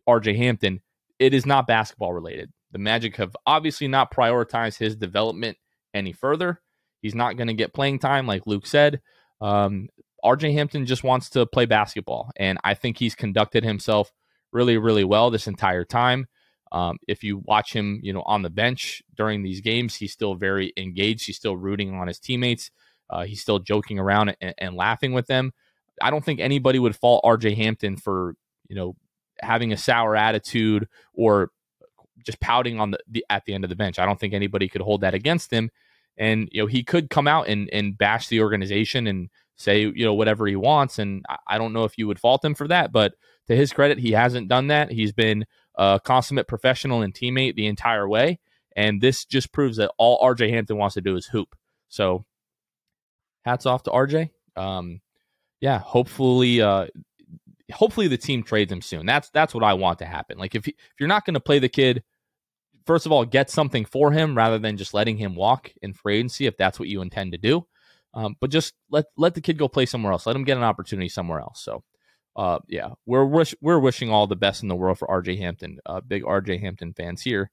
RJ 0.07 0.37
Hampton, 0.37 0.81
it 1.19 1.33
is 1.33 1.45
not 1.45 1.67
basketball 1.67 2.13
related. 2.13 2.51
The 2.77 2.83
Magic 2.83 3.15
have 3.15 3.35
obviously 3.47 3.87
not 3.87 4.13
prioritized 4.13 4.77
his 4.77 4.95
development 4.95 5.57
any 5.95 6.13
further. 6.13 6.61
He's 7.01 7.15
not 7.15 7.35
going 7.35 7.47
to 7.47 7.55
get 7.55 7.73
playing 7.73 7.97
time, 7.97 8.27
like 8.27 8.45
Luke 8.45 8.67
said. 8.67 9.01
Um, 9.41 9.89
RJ 10.23 10.53
Hampton 10.53 10.85
just 10.85 11.03
wants 11.03 11.31
to 11.31 11.47
play 11.47 11.65
basketball, 11.65 12.29
and 12.35 12.59
I 12.63 12.75
think 12.75 12.99
he's 12.99 13.15
conducted 13.15 13.63
himself 13.63 14.11
really, 14.51 14.77
really 14.77 15.03
well 15.03 15.31
this 15.31 15.47
entire 15.47 15.85
time. 15.85 16.27
Um, 16.71 16.99
if 17.07 17.23
you 17.23 17.39
watch 17.39 17.73
him, 17.73 17.99
you 18.03 18.13
know, 18.13 18.21
on 18.27 18.43
the 18.43 18.51
bench 18.51 19.01
during 19.15 19.41
these 19.41 19.61
games, 19.61 19.95
he's 19.95 20.13
still 20.13 20.35
very 20.35 20.71
engaged. 20.77 21.25
He's 21.25 21.37
still 21.37 21.57
rooting 21.57 21.95
on 21.95 22.07
his 22.07 22.19
teammates. 22.19 22.69
Uh, 23.09 23.23
he's 23.23 23.41
still 23.41 23.57
joking 23.57 23.97
around 23.97 24.35
and, 24.39 24.53
and, 24.59 24.75
laughing 24.75 25.13
with 25.13 25.25
them. 25.25 25.51
I 25.99 26.11
don't 26.11 26.23
think 26.23 26.39
anybody 26.39 26.77
would 26.77 26.95
fault 26.95 27.23
RJ 27.25 27.57
Hampton 27.57 27.97
for, 27.97 28.35
you 28.69 28.75
know, 28.75 28.95
having 29.41 29.73
a 29.73 29.77
sour 29.77 30.15
attitude 30.15 30.87
or 31.15 31.49
just 32.25 32.39
pouting 32.39 32.79
on 32.79 32.91
the, 32.91 32.99
the 33.07 33.25
at 33.29 33.45
the 33.45 33.53
end 33.53 33.63
of 33.63 33.69
the 33.69 33.75
bench. 33.75 33.99
I 33.99 34.05
don't 34.05 34.19
think 34.19 34.33
anybody 34.33 34.67
could 34.67 34.81
hold 34.81 35.01
that 35.01 35.13
against 35.13 35.51
him. 35.51 35.69
And 36.17 36.49
you 36.51 36.61
know, 36.61 36.67
he 36.67 36.83
could 36.83 37.09
come 37.09 37.27
out 37.27 37.47
and 37.47 37.69
and 37.71 37.97
bash 37.97 38.27
the 38.27 38.41
organization 38.41 39.07
and 39.07 39.29
say 39.55 39.81
you 39.81 40.05
know 40.05 40.13
whatever 40.13 40.47
he 40.47 40.55
wants. 40.55 40.99
And 40.99 41.25
I, 41.29 41.37
I 41.47 41.57
don't 41.57 41.73
know 41.73 41.83
if 41.83 41.97
you 41.97 42.07
would 42.07 42.19
fault 42.19 42.43
him 42.43 42.55
for 42.55 42.67
that, 42.67 42.91
but 42.91 43.13
to 43.47 43.55
his 43.55 43.73
credit, 43.73 43.99
he 43.99 44.11
hasn't 44.11 44.47
done 44.47 44.67
that. 44.67 44.91
He's 44.91 45.11
been 45.11 45.45
a 45.75 45.99
consummate 46.03 46.47
professional 46.47 47.01
and 47.01 47.13
teammate 47.13 47.55
the 47.55 47.67
entire 47.67 48.07
way. 48.07 48.39
And 48.75 49.01
this 49.01 49.25
just 49.25 49.51
proves 49.51 49.77
that 49.77 49.91
all 49.97 50.19
RJ 50.21 50.49
Hampton 50.49 50.77
wants 50.77 50.95
to 50.95 51.01
do 51.01 51.15
is 51.15 51.25
hoop. 51.27 51.55
So 51.87 52.25
hats 53.43 53.65
off 53.65 53.83
to 53.83 53.91
RJ. 53.91 54.29
Um, 54.55 55.01
yeah, 55.61 55.79
hopefully, 55.79 56.61
uh, 56.61 56.87
hopefully 57.73 58.07
the 58.07 58.17
team 58.17 58.43
trades 58.43 58.71
him 58.71 58.81
soon. 58.81 59.05
That's 59.05 59.29
that's 59.29 59.53
what 59.53 59.63
I 59.63 59.73
want 59.73 59.99
to 59.99 60.05
happen. 60.05 60.37
Like 60.37 60.55
if 60.55 60.65
he, 60.65 60.71
if 60.71 60.99
you're 60.99 61.09
not 61.09 61.25
going 61.25 61.33
to 61.35 61.39
play 61.39 61.59
the 61.59 61.69
kid, 61.69 62.03
first 62.85 63.05
of 63.05 63.11
all, 63.11 63.25
get 63.25 63.49
something 63.49 63.85
for 63.85 64.11
him 64.11 64.35
rather 64.35 64.57
than 64.57 64.77
just 64.77 64.93
letting 64.93 65.17
him 65.17 65.35
walk 65.35 65.71
in 65.81 65.93
free 65.93 66.17
agency 66.17 66.45
if 66.47 66.57
that's 66.57 66.79
what 66.79 66.87
you 66.87 67.01
intend 67.01 67.33
to 67.33 67.37
do. 67.37 67.67
Um, 68.13 68.35
but 68.39 68.49
just 68.49 68.73
let 68.89 69.05
let 69.17 69.35
the 69.35 69.41
kid 69.41 69.57
go 69.57 69.67
play 69.67 69.85
somewhere 69.85 70.11
else. 70.13 70.25
Let 70.25 70.35
him 70.35 70.45
get 70.45 70.57
an 70.57 70.63
opportunity 70.63 71.09
somewhere 71.09 71.39
else. 71.39 71.61
So, 71.61 71.83
uh, 72.35 72.59
yeah, 72.67 72.89
we're 73.05 73.25
wish, 73.25 73.53
we're 73.61 73.79
wishing 73.79 74.09
all 74.09 74.25
the 74.25 74.35
best 74.35 74.63
in 74.63 74.69
the 74.69 74.75
world 74.75 74.97
for 74.97 75.07
RJ 75.07 75.37
Hampton. 75.37 75.79
Uh, 75.85 76.01
big 76.01 76.23
RJ 76.23 76.61
Hampton 76.61 76.93
fans 76.93 77.21
here. 77.21 77.51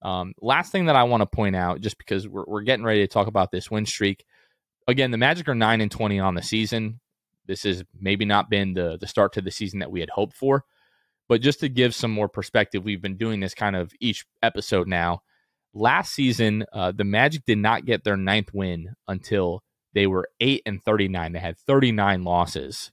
Um, 0.00 0.32
last 0.40 0.70
thing 0.70 0.86
that 0.86 0.96
I 0.96 1.02
want 1.02 1.22
to 1.22 1.26
point 1.26 1.56
out, 1.56 1.80
just 1.80 1.98
because 1.98 2.28
we're 2.28 2.44
we're 2.46 2.62
getting 2.62 2.84
ready 2.84 3.00
to 3.00 3.08
talk 3.08 3.26
about 3.26 3.50
this 3.50 3.70
win 3.70 3.84
streak. 3.84 4.24
Again, 4.86 5.10
the 5.10 5.18
Magic 5.18 5.48
are 5.48 5.54
nine 5.54 5.80
and 5.80 5.90
twenty 5.90 6.20
on 6.20 6.34
the 6.34 6.42
season. 6.42 7.00
This 7.48 7.64
has 7.64 7.82
maybe 7.98 8.24
not 8.24 8.48
been 8.48 8.74
the 8.74 8.96
the 9.00 9.08
start 9.08 9.32
to 9.32 9.40
the 9.40 9.50
season 9.50 9.80
that 9.80 9.90
we 9.90 10.00
had 10.00 10.10
hoped 10.10 10.36
for. 10.36 10.64
But 11.28 11.40
just 11.40 11.60
to 11.60 11.68
give 11.68 11.94
some 11.94 12.10
more 12.10 12.28
perspective, 12.28 12.84
we've 12.84 13.02
been 13.02 13.16
doing 13.16 13.40
this 13.40 13.54
kind 13.54 13.74
of 13.74 13.92
each 14.00 14.24
episode 14.42 14.86
now. 14.86 15.22
Last 15.74 16.14
season, 16.14 16.64
uh, 16.72 16.92
the 16.92 17.04
Magic 17.04 17.44
did 17.44 17.58
not 17.58 17.84
get 17.84 18.04
their 18.04 18.16
ninth 18.16 18.54
win 18.54 18.94
until 19.06 19.62
they 19.92 20.06
were 20.06 20.28
8 20.40 20.62
and 20.64 20.82
39. 20.82 21.32
They 21.32 21.38
had 21.38 21.58
39 21.58 22.24
losses. 22.24 22.90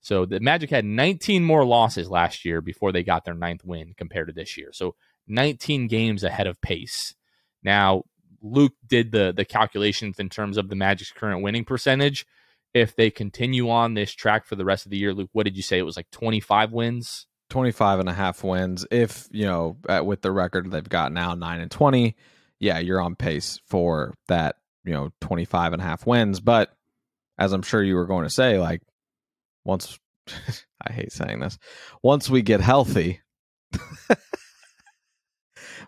So 0.00 0.26
the 0.26 0.40
Magic 0.40 0.70
had 0.70 0.84
19 0.84 1.44
more 1.44 1.64
losses 1.64 2.10
last 2.10 2.44
year 2.44 2.60
before 2.60 2.92
they 2.92 3.02
got 3.02 3.24
their 3.24 3.34
ninth 3.34 3.64
win 3.64 3.94
compared 3.96 4.28
to 4.28 4.34
this 4.34 4.56
year. 4.56 4.70
So 4.72 4.94
19 5.26 5.88
games 5.88 6.24
ahead 6.24 6.46
of 6.46 6.60
pace. 6.60 7.14
Now, 7.62 8.02
Luke 8.40 8.74
did 8.86 9.12
the 9.12 9.32
the 9.36 9.44
calculations 9.44 10.18
in 10.18 10.28
terms 10.28 10.56
of 10.56 10.68
the 10.68 10.76
Magic's 10.76 11.10
current 11.10 11.42
winning 11.42 11.64
percentage 11.64 12.24
if 12.74 12.94
they 12.96 13.10
continue 13.10 13.70
on 13.70 13.94
this 13.94 14.12
track 14.12 14.46
for 14.46 14.56
the 14.56 14.64
rest 14.64 14.86
of 14.86 14.90
the 14.90 14.98
year, 14.98 15.14
Luke, 15.14 15.30
what 15.32 15.44
did 15.44 15.56
you 15.56 15.62
say? 15.62 15.78
It 15.78 15.82
was 15.82 15.96
like 15.96 16.10
25 16.10 16.72
wins? 16.72 17.26
25 17.50 18.00
and 18.00 18.08
a 18.08 18.12
half 18.12 18.44
wins. 18.44 18.86
If, 18.90 19.26
you 19.30 19.46
know, 19.46 19.78
with 20.04 20.20
the 20.20 20.30
record 20.30 20.70
they've 20.70 20.88
got 20.88 21.12
now, 21.12 21.34
9 21.34 21.60
and 21.60 21.70
20, 21.70 22.14
yeah, 22.60 22.78
you're 22.78 23.00
on 23.00 23.14
pace 23.14 23.60
for 23.66 24.14
that, 24.28 24.56
you 24.84 24.92
know, 24.92 25.10
25 25.20 25.72
and 25.72 25.82
a 25.82 25.84
half 25.84 26.06
wins. 26.06 26.40
But 26.40 26.70
as 27.38 27.52
I'm 27.52 27.62
sure 27.62 27.82
you 27.82 27.94
were 27.94 28.06
going 28.06 28.24
to 28.24 28.30
say, 28.30 28.58
like, 28.58 28.82
once, 29.64 29.98
I 30.86 30.92
hate 30.92 31.12
saying 31.12 31.40
this, 31.40 31.58
once 32.02 32.28
we 32.28 32.42
get 32.42 32.60
healthy, 32.60 33.20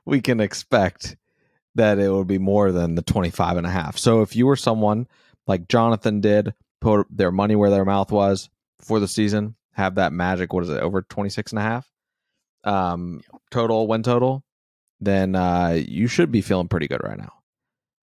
we 0.06 0.20
can 0.20 0.40
expect 0.40 1.16
that 1.74 1.98
it 1.98 2.08
will 2.08 2.24
be 2.24 2.38
more 2.38 2.72
than 2.72 2.94
the 2.94 3.02
25 3.02 3.58
and 3.58 3.66
a 3.66 3.70
half. 3.70 3.98
So 3.98 4.22
if 4.22 4.34
you 4.34 4.46
were 4.46 4.56
someone 4.56 5.06
like 5.46 5.68
Jonathan 5.68 6.20
did 6.20 6.54
put 6.80 7.06
their 7.10 7.30
money 7.30 7.56
where 7.56 7.70
their 7.70 7.84
mouth 7.84 8.10
was 8.10 8.50
for 8.80 9.00
the 9.00 9.08
season, 9.08 9.56
have 9.72 9.96
that 9.96 10.12
magic, 10.12 10.52
what 10.52 10.64
is 10.64 10.70
it, 10.70 10.80
over 10.80 11.02
26 11.02 11.52
and 11.52 11.58
a 11.58 11.62
half 11.62 11.90
um, 12.64 13.22
total, 13.50 13.86
win 13.86 14.02
total, 14.02 14.44
then 15.00 15.34
uh, 15.34 15.78
you 15.86 16.06
should 16.06 16.30
be 16.30 16.42
feeling 16.42 16.68
pretty 16.68 16.88
good 16.88 17.02
right 17.02 17.18
now. 17.18 17.32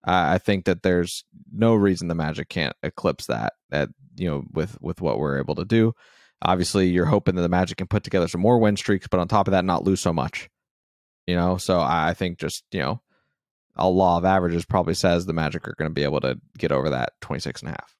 I 0.10 0.38
think 0.38 0.66
that 0.66 0.84
there's 0.84 1.26
no 1.52 1.76
reason 1.76 2.08
the 2.08 2.16
Magic 2.16 2.48
can't 2.48 2.76
eclipse 2.82 3.26
that. 3.26 3.54
At 3.72 3.90
you 4.16 4.30
know, 4.30 4.44
with 4.54 4.82
with 4.82 5.02
what 5.02 5.20
we're 5.20 5.38
able 5.38 5.56
to 5.56 5.66
do. 5.66 5.94
Obviously, 6.42 6.88
you're 6.88 7.06
hoping 7.06 7.36
that 7.36 7.42
the 7.42 7.50
Magic 7.50 7.78
can 7.78 7.88
put 7.88 8.04
together 8.06 8.30
some 8.30 8.40
more 8.40 8.58
win 8.58 8.78
streaks, 8.78 9.08
but 9.08 9.20
on 9.20 9.28
top 9.28 9.50
of 9.50 9.52
that, 9.52 9.66
not 9.66 9.84
lose 9.84 10.00
so 10.00 10.14
much. 10.14 10.50
You 11.26 11.36
know, 11.36 11.58
so 11.58 11.82
I 11.82 12.14
think 12.14 12.40
just 12.40 12.64
you 12.72 12.80
know, 12.80 13.02
a 13.76 13.90
law 13.90 14.18
of 14.18 14.24
averages 14.24 14.64
probably 14.64 14.94
says 14.94 15.26
the 15.26 15.34
Magic 15.34 15.68
are 15.68 15.76
going 15.78 15.92
to 15.92 15.94
be 15.94 16.04
able 16.04 16.22
to 16.22 16.40
get 16.58 16.72
over 16.72 16.92
that 16.92 17.12
26 17.20 17.64
and 17.64 17.70
a 17.70 17.72
half. 17.72 17.97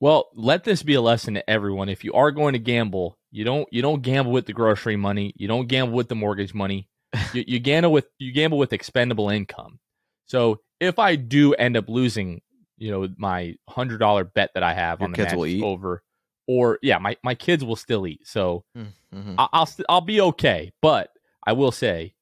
Well, 0.00 0.28
let 0.34 0.64
this 0.64 0.82
be 0.82 0.94
a 0.94 1.00
lesson 1.00 1.34
to 1.34 1.48
everyone. 1.50 1.88
If 1.88 2.04
you 2.04 2.12
are 2.14 2.30
going 2.30 2.52
to 2.54 2.58
gamble, 2.58 3.18
you 3.30 3.44
don't 3.44 3.66
you 3.72 3.80
don't 3.82 4.02
gamble 4.02 4.32
with 4.32 4.46
the 4.46 4.52
grocery 4.52 4.96
money. 4.96 5.32
You 5.36 5.48
don't 5.48 5.66
gamble 5.66 5.94
with 5.94 6.08
the 6.08 6.14
mortgage 6.14 6.52
money. 6.54 6.88
you, 7.32 7.44
you 7.46 7.58
gamble 7.58 7.92
with 7.92 8.06
you 8.18 8.32
gamble 8.32 8.58
with 8.58 8.72
expendable 8.72 9.30
income. 9.30 9.78
So 10.26 10.60
if 10.80 10.98
I 10.98 11.16
do 11.16 11.54
end 11.54 11.76
up 11.76 11.88
losing, 11.88 12.42
you 12.76 12.90
know, 12.90 13.08
my 13.16 13.54
hundred 13.68 13.98
dollar 13.98 14.24
bet 14.24 14.50
that 14.54 14.62
I 14.62 14.74
have 14.74 15.00
Your 15.00 15.06
on 15.06 15.12
the 15.12 15.16
kids 15.16 15.28
match 15.32 15.36
will 15.36 15.46
eat? 15.46 15.62
over, 15.62 16.02
or 16.46 16.78
yeah, 16.82 16.98
my 16.98 17.16
my 17.22 17.34
kids 17.34 17.64
will 17.64 17.76
still 17.76 18.06
eat. 18.06 18.26
So 18.26 18.64
Mm-hmm. 18.76 19.36
I, 19.38 19.48
I'll 19.52 19.66
st- 19.66 19.86
I'll 19.88 20.00
be 20.00 20.20
okay. 20.20 20.72
But 20.82 21.08
I 21.46 21.52
will 21.52 21.70
say, 21.70 22.14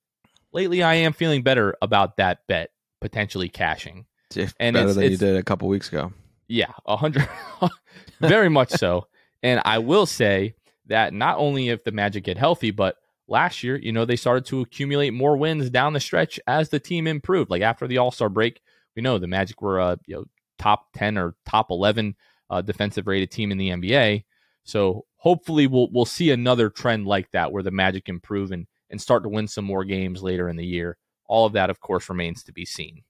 lately 0.53 0.83
I 0.83 0.95
am 0.97 1.15
feeling 1.15 1.43
better 1.43 1.75
about 1.81 2.19
that 2.19 2.41
bet 2.47 2.69
potentially 3.01 3.49
cashing. 3.49 4.05
And 4.61 4.75
better 4.75 4.79
it's- 4.91 4.95
than 4.97 5.11
you 5.11 5.17
did 5.17 5.37
a 5.37 5.43
couple 5.43 5.69
weeks 5.69 5.89
ago. 5.89 6.13
Yeah, 6.49 6.73
a 6.87 6.97
hundred, 6.97 7.29
very 8.21 8.49
much 8.49 8.71
so. 8.71 9.07
And 9.43 9.61
I 9.65 9.79
will 9.79 10.07
say 10.07 10.55
that 10.87 11.13
not 11.13 11.39
only 11.39 11.69
if 11.69 11.85
the 11.85 11.93
Magic 11.93 12.25
get 12.25 12.37
healthy, 12.37 12.71
but 12.71 12.97
last 13.29 13.63
year, 13.63 13.77
you 13.77 13.93
know, 13.93 14.05
they 14.05 14.17
started 14.17 14.45
to 14.47 14.61
accumulate 14.61 15.13
more 15.13 15.37
wins 15.37 15.71
down 15.71 15.93
the 15.93 16.01
stretch 16.01 16.39
as 16.47 16.69
the 16.69 16.79
team 16.81 17.07
improved. 17.07 17.51
Like 17.51 17.63
after 17.63 17.87
the 17.87 17.99
All 17.99 18.11
Star 18.11 18.29
break, 18.29 18.61
we 18.95 19.03
know 19.03 19.19
the 19.19 19.27
Magic 19.27 19.63
were 19.63 19.81
a 19.81 19.99
you 20.07 20.17
know 20.17 20.25
top 20.59 20.93
ten 20.93 21.19
or 21.19 21.35
top 21.47 21.71
eleven 21.71 22.15
uh, 22.51 22.61
defensive 22.61 23.07
rated 23.07 23.31
team 23.31 23.51
in 23.51 23.59
the 23.59 23.71
NBA. 23.71 24.25
So 24.65 25.07
hopefully, 25.17 25.67
we'll 25.67 25.89
we'll 25.91 26.05
see 26.05 26.31
another 26.31 26.71
trend 26.71 27.07
like 27.07 27.31
that 27.33 27.51
where 27.51 27.63
the 27.63 27.71
Magic 27.71 28.09
improve 28.09 28.53
and 28.53 28.67
and 28.91 29.01
start 29.01 29.23
to 29.23 29.29
win 29.29 29.49
some 29.49 29.65
more 29.65 29.85
games 29.85 30.23
later 30.23 30.49
in 30.49 30.57
the 30.57 30.67
year. 30.67 30.99
All 31.27 31.47
of 31.47 31.55
that, 31.55 31.71
of 31.71 31.81
course, 31.81 32.09
remains 32.09 32.45
to 32.45 32.53
be 32.53 32.67
seen. 32.67 33.03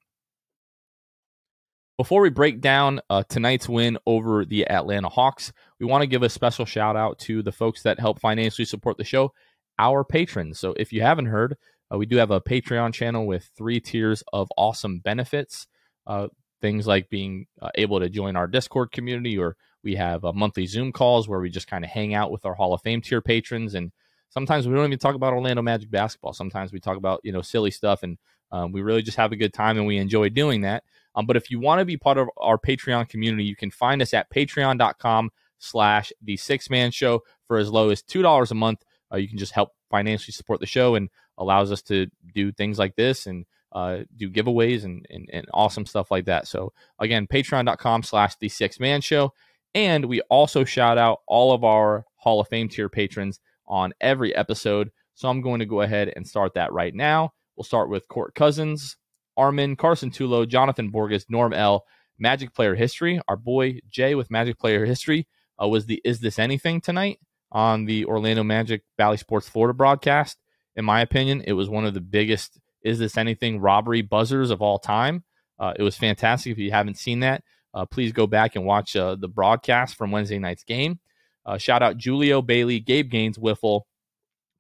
Before 2.03 2.21
we 2.21 2.31
break 2.31 2.61
down 2.61 2.99
uh, 3.09 3.23
tonight's 3.29 3.69
win 3.69 3.97
over 4.09 4.45
the 4.45 4.67
Atlanta 4.67 5.09
Hawks, 5.09 5.53
we 5.79 5.87
want 5.87 6.03
to 6.03 6.09
give 6.09 6.25
a 6.25 6.29
special 6.29 6.65
shout 6.65 6.97
out 6.97 7.21
to 7.21 7.45
the 7.45 7.53
folks 7.53 7.85
that 7.85 8.01
help 8.01 8.19
financially 8.19 8.65
support 8.65 8.97
the 8.97 9.05
show, 9.05 9.33
our 9.79 10.03
patrons. 10.03 10.59
So 10.59 10.75
if 10.77 10.93
you 10.93 11.01
haven't 11.01 11.27
heard, 11.27 11.57
uh, 11.95 11.99
we 11.99 12.07
do 12.07 12.17
have 12.17 12.33
a 12.33 12.41
Patreon 12.41 12.93
channel 12.93 13.25
with 13.25 13.49
three 13.57 13.79
tiers 13.79 14.25
of 14.33 14.49
awesome 14.57 14.99
benefits. 14.99 15.69
Uh, 16.05 16.27
things 16.61 16.89
like 16.89 17.09
being 17.09 17.47
uh, 17.61 17.71
able 17.77 18.01
to 18.01 18.09
join 18.09 18.35
our 18.35 18.49
Discord 18.49 18.91
community, 18.91 19.39
or 19.39 19.57
we 19.85 19.95
have 19.95 20.25
uh, 20.25 20.33
monthly 20.33 20.67
Zoom 20.67 20.91
calls 20.91 21.29
where 21.29 21.39
we 21.39 21.51
just 21.51 21.69
kind 21.69 21.85
of 21.85 21.91
hang 21.91 22.15
out 22.15 22.33
with 22.33 22.45
our 22.45 22.55
Hall 22.55 22.75
of 22.75 22.83
Fame 22.83 23.01
tier 23.01 23.21
patrons. 23.21 23.77
And 23.77 23.93
sometimes 24.29 24.67
we 24.67 24.75
don't 24.75 24.87
even 24.87 24.99
talk 24.99 25.15
about 25.15 25.35
Orlando 25.35 25.63
Magic 25.63 25.89
basketball. 25.89 26.33
Sometimes 26.33 26.73
we 26.73 26.81
talk 26.81 26.97
about 26.97 27.21
you 27.23 27.31
know 27.31 27.43
silly 27.43 27.71
stuff, 27.71 28.03
and 28.03 28.19
um, 28.53 28.71
we 28.71 28.83
really 28.83 29.03
just 29.03 29.17
have 29.17 29.33
a 29.33 29.37
good 29.37 29.53
time, 29.53 29.79
and 29.79 29.87
we 29.87 29.97
enjoy 29.97 30.29
doing 30.29 30.61
that. 30.61 30.85
Um, 31.15 31.27
but 31.27 31.37
if 31.37 31.51
you 31.51 31.59
want 31.59 31.81
to 31.81 31.85
be 31.85 31.97
part 31.97 32.19
of 32.19 32.29
our 32.37 32.59
Patreon 32.59 33.09
community, 33.09 33.45
you 33.45 33.57
can 33.57 33.71
find 33.71 34.01
us 34.01 34.15
at 34.15 34.31
patreon.com 34.31 35.31
slash 35.59 36.13
the 36.23 36.37
six 36.37 36.71
man 36.71 36.91
show 36.91 37.23
for 37.47 37.59
as 37.59 37.71
low 37.71 37.91
as 37.91 38.03
$2 38.03 38.51
a 38.51 38.55
month. 38.55 38.85
Uh, 39.13 39.17
you 39.17 39.29
can 39.29 39.39
just 39.39 39.53
help 39.53 39.71
financially 39.91 40.33
support 40.33 40.61
the 40.61 40.67
show 40.67 40.95
and 40.95 41.09
allows 41.39 41.71
us 41.73 41.83
to 41.83 42.07
do 42.35 42.53
things 42.53 42.79
like 42.79 42.97
this 42.97 43.27
and 43.27 43.45
uh, 43.73 43.99
do 44.17 44.31
giveaways 44.31 44.85
and, 44.85 45.07
and, 45.11 45.29
and 45.33 45.47
awesome 45.53 45.87
stuff 45.87 46.11
like 46.11 46.27
that. 46.27 46.47
So 46.47 46.73
again, 46.99 47.27
patreon.com 47.27 48.03
slash 48.03 48.37
the 48.37 48.49
six 48.49 48.79
man 48.81 49.01
show. 49.01 49.33
And 49.75 50.07
we 50.07 50.21
also 50.23 50.65
shout 50.65 50.99
out 50.99 51.21
all 51.27 51.53
of 51.53 51.65
our 51.65 52.05
Hall 52.17 52.41
of 52.41 52.49
Fame 52.49 52.69
tier 52.69 52.89
patrons 52.89 53.41
on 53.67 53.93
every 54.01 54.35
episode. 54.35 54.91
So 55.15 55.29
I'm 55.29 55.41
going 55.41 55.61
to 55.61 55.67
go 55.67 55.81
ahead 55.81 56.13
and 56.15 56.27
start 56.27 56.55
that 56.55 56.73
right 56.73 56.95
now. 56.95 57.33
We'll 57.57 57.65
start 57.65 57.89
with 57.89 58.09
Court 58.09 58.35
Cousins, 58.35 58.97
Armin, 59.37 59.77
Carson 59.77 60.11
Tulo, 60.11 60.47
Jonathan 60.47 60.91
Borges, 60.91 61.27
Norm 61.29 61.53
L, 61.53 61.85
Magic 62.19 62.55
Player 62.55 62.75
History. 62.75 63.21
Our 63.29 63.37
boy 63.37 63.81
Jay 63.91 64.15
with 64.15 64.31
Magic 64.31 64.59
Player 64.59 64.85
History 64.85 65.27
uh, 65.63 65.69
was 65.69 65.87
the 65.87 66.01
Is 66.05 66.21
This 66.21 66.39
Anything 66.39 66.81
tonight 66.81 67.19
on 67.51 67.85
the 67.85 68.05
Orlando 68.07 68.43
Magic 68.43 68.83
Bally 68.97 69.17
Sports 69.17 69.49
Florida 69.49 69.75
broadcast. 69.75 70.39
in 70.77 70.85
my 70.85 71.01
opinion. 71.01 71.43
It 71.47 71.53
was 71.53 71.69
one 71.69 71.85
of 71.85 71.95
the 71.95 72.01
biggest 72.01 72.59
is 72.83 72.99
this 72.99 73.17
anything 73.17 73.61
robbery 73.61 74.03
buzzers 74.03 74.51
of 74.51 74.61
all 74.61 74.79
time. 74.79 75.23
Uh, 75.59 75.73
it 75.77 75.83
was 75.83 75.97
fantastic. 75.97 76.53
If 76.53 76.59
you 76.59 76.73
haven't 76.73 76.99
seen 76.99 77.21
that, 77.21 77.45
uh, 77.75 77.87
please 77.87 78.13
go 78.13 78.27
back 78.27 78.57
and 78.57 78.65
watch 78.65 78.97
uh, 78.97 79.15
the 79.15 79.29
broadcast 79.29 79.97
from 79.97 80.11
Wednesday 80.11 80.39
night's 80.39 80.65
game. 80.65 80.99
Uh, 81.47 81.59
shout 81.59 81.83
out 81.83 82.03
Julio 82.03 82.43
Bailey, 82.43 82.81
Gabe 82.81 83.11
Gaines, 83.11 83.39
Wiffle, 83.39 83.83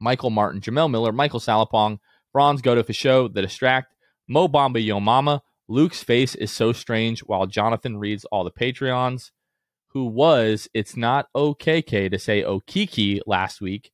Michael 0.00 0.30
Martin, 0.30 0.60
Jamel 0.60 0.90
Miller, 0.90 1.12
Michael 1.12 1.40
Salapong, 1.40 1.98
Franz 2.32 2.62
Go 2.62 2.74
to 2.74 2.92
Show, 2.92 3.28
The 3.28 3.42
Distract, 3.42 3.94
Mo 4.26 4.48
Bamba 4.48 4.84
Yo 4.84 4.98
Mama. 5.00 5.42
Luke's 5.68 6.02
face 6.02 6.34
is 6.34 6.50
so 6.50 6.72
strange 6.72 7.20
while 7.20 7.46
Jonathan 7.46 7.98
reads 7.98 8.24
all 8.26 8.44
the 8.44 8.50
Patreons. 8.50 9.30
Who 9.88 10.06
was 10.06 10.68
it's 10.72 10.96
not 10.96 11.28
OKK 11.36 12.10
to 12.10 12.18
say 12.18 12.42
Okiki 12.42 13.20
last 13.26 13.60
week, 13.60 13.92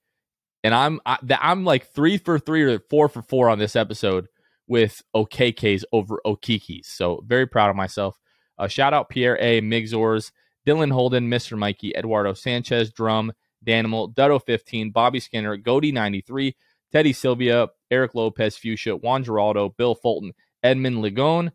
and 0.63 0.73
I'm 0.73 1.01
I, 1.05 1.19
I'm 1.41 1.65
like 1.65 1.93
three 1.93 2.19
for 2.19 2.39
three 2.39 2.63
or 2.63 2.79
four 2.89 3.09
for 3.09 3.21
four 3.21 3.49
on 3.51 3.59
this 3.59 3.75
episode 3.75 4.29
with 4.69 5.03
OKKs 5.17 5.83
over 5.93 6.21
Okikis. 6.25 6.87
So 6.87 7.25
very 7.27 7.47
proud 7.47 7.71
of 7.71 7.77
myself. 7.77 8.17
Uh, 8.57 8.69
shout 8.69 8.95
out 8.95 9.09
Pierre 9.09 9.39
A. 9.41 9.61
Migzors, 9.61 10.31
Dylan 10.67 10.93
Holden, 10.93 11.29
Mr. 11.29 11.59
Mikey, 11.59 11.93
Eduardo 11.97 12.33
Sanchez, 12.33 12.93
Drum, 12.93 13.33
Danimal, 13.67 14.15
Dutto 14.15 14.41
15, 14.45 14.91
Bobby 14.91 15.19
Skinner, 15.19 15.57
Goody 15.57 15.91
93, 15.91 16.55
Teddy 16.93 17.13
Sylvia, 17.13 17.69
Eric 17.91 18.15
Lopez, 18.15 18.57
Fuchsia, 18.57 18.97
Juan 18.97 19.25
Geraldo, 19.25 19.77
Bill 19.77 19.95
Fulton, 19.95 20.33
Edmund 20.63 20.99
Ligone, 20.99 21.53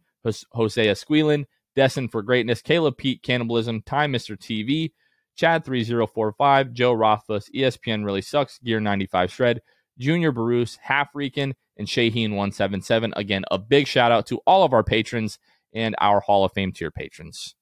Jose 0.52 0.88
Esquilin, 0.88 1.46
Destin 1.76 2.08
for 2.08 2.22
Greatness, 2.22 2.62
Caleb 2.62 2.98
Pete, 2.98 3.24
Cannibalism, 3.24 3.82
Time 3.82 4.14
Mr. 4.14 4.38
TV, 4.38 4.92
Chad3045, 5.40 6.74
Joe 6.74 6.94
Rothfuss, 6.94 7.50
ESPN 7.50 8.06
Really 8.06 8.22
Sucks, 8.22 8.60
Gear 8.60 8.80
95 8.80 9.32
Shred, 9.32 9.62
Junior 9.98 10.32
Barus, 10.32 10.78
Half 10.82 11.10
Rican, 11.14 11.56
and 11.78 11.88
Shaheen177. 11.88 13.14
Again, 13.16 13.44
a 13.50 13.58
big 13.58 13.88
shout 13.88 14.12
out 14.12 14.28
to 14.28 14.42
all 14.46 14.64
of 14.64 14.74
our 14.74 14.84
patrons 14.84 15.40
and 15.74 15.96
our 16.00 16.20
Hall 16.20 16.46
of 16.46 16.54
Fame 16.54 16.72
tier 16.72 16.92
patrons. 16.92 17.56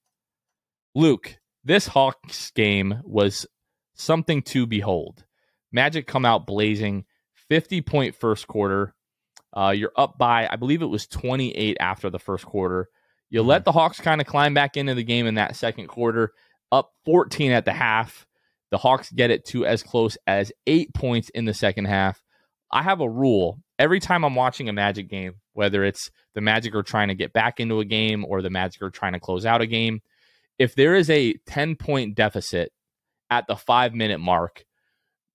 Luke, 0.93 1.37
this 1.63 1.87
Hawks 1.87 2.51
game 2.51 3.01
was 3.03 3.45
something 3.93 4.41
to 4.43 4.65
behold. 4.65 5.23
Magic 5.71 6.07
come 6.07 6.25
out 6.25 6.45
blazing, 6.45 7.05
50 7.51 7.81
point 7.81 8.15
first 8.15 8.47
quarter. 8.47 8.95
Uh, 9.51 9.73
you're 9.75 9.91
up 9.97 10.17
by, 10.17 10.47
I 10.49 10.55
believe 10.55 10.81
it 10.81 10.85
was 10.85 11.05
28 11.05 11.75
after 11.81 12.09
the 12.09 12.17
first 12.17 12.45
quarter. 12.45 12.87
You 13.29 13.41
mm-hmm. 13.41 13.49
let 13.49 13.65
the 13.65 13.73
Hawks 13.73 13.99
kind 13.99 14.21
of 14.21 14.27
climb 14.27 14.53
back 14.53 14.77
into 14.77 14.95
the 14.95 15.03
game 15.03 15.27
in 15.27 15.35
that 15.35 15.57
second 15.57 15.87
quarter, 15.87 16.31
up 16.71 16.93
14 17.03 17.51
at 17.51 17.65
the 17.65 17.73
half. 17.73 18.25
The 18.69 18.77
Hawks 18.77 19.11
get 19.11 19.31
it 19.31 19.43
to 19.47 19.65
as 19.65 19.83
close 19.83 20.17
as 20.25 20.53
eight 20.65 20.93
points 20.93 21.27
in 21.27 21.43
the 21.43 21.53
second 21.53 21.85
half. 21.85 22.23
I 22.71 22.83
have 22.83 23.01
a 23.01 23.09
rule 23.09 23.59
every 23.77 23.99
time 23.99 24.23
I'm 24.23 24.35
watching 24.35 24.69
a 24.69 24.73
Magic 24.73 25.09
game, 25.09 25.33
whether 25.51 25.83
it's 25.83 26.09
the 26.33 26.39
Magic 26.39 26.73
are 26.73 26.83
trying 26.83 27.09
to 27.09 27.15
get 27.15 27.33
back 27.33 27.59
into 27.59 27.81
a 27.81 27.85
game 27.85 28.23
or 28.25 28.41
the 28.41 28.49
Magic 28.49 28.81
are 28.81 28.89
trying 28.89 29.11
to 29.11 29.19
close 29.19 29.45
out 29.45 29.59
a 29.59 29.67
game, 29.67 29.99
if 30.57 30.73
there 30.75 30.95
is 30.95 31.09
a 31.09 31.33
10 31.47 31.75
point 31.75 32.15
deficit 32.15 32.71
at 33.29 33.45
the 33.47 33.57
five 33.57 33.93
minute 33.93 34.21
mark, 34.21 34.63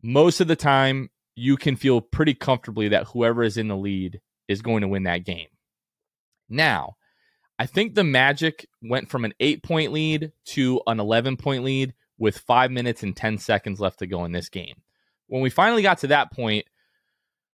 most 0.03 0.41
of 0.41 0.49
the 0.49 0.57
time 0.57 1.11
you 1.37 1.57
can 1.57 1.77
feel 1.77 2.01
pretty 2.01 2.35
comfortably 2.35 2.89
that 2.89 3.07
whoever 3.09 3.43
is 3.43 3.57
in 3.57 3.69
the 3.69 3.77
lead 3.77 4.21
is 4.49 4.63
going 4.63 4.81
to 4.81 4.89
win 4.89 5.05
that 5.05 5.25
game. 5.25 5.49
Now, 6.49 6.97
I 7.59 7.67
think 7.67 7.95
the 7.95 8.05
Magic 8.05 8.67
went 8.83 9.11
from 9.11 9.25
an 9.25 9.35
eight 9.39 9.63
point 9.63 9.93
lead 9.93 10.33
to 10.47 10.81
an 10.87 10.99
11 10.99 11.37
point 11.37 11.63
lead 11.63 11.95
with 12.19 12.39
five 12.39 12.71
minutes 12.71 13.03
and 13.03 13.15
10 13.15 13.39
seconds 13.39 13.79
left 13.79 13.99
to 13.99 14.07
go 14.07 14.25
in 14.25 14.33
this 14.33 14.49
game. 14.49 14.77
When 15.29 15.43
we 15.43 15.51
finally 15.51 15.83
got 15.83 15.99
to 15.99 16.09
that 16.09 16.33
point, 16.33 16.67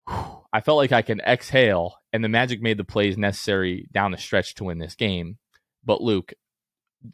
I 0.07 0.61
felt 0.61 0.79
like 0.79 0.93
I 0.93 1.03
can 1.03 1.21
exhale, 1.21 1.97
and 2.13 2.23
the 2.23 2.29
Magic 2.29 2.63
made 2.63 2.79
the 2.79 2.85
plays 2.85 3.19
necessary 3.19 3.89
down 3.93 4.13
the 4.13 4.19
stretch 4.19 4.55
to 4.55 4.65
win 4.65 4.79
this 4.79 4.95
game. 4.95 5.39
But 5.85 6.01
Luke, 6.01 6.33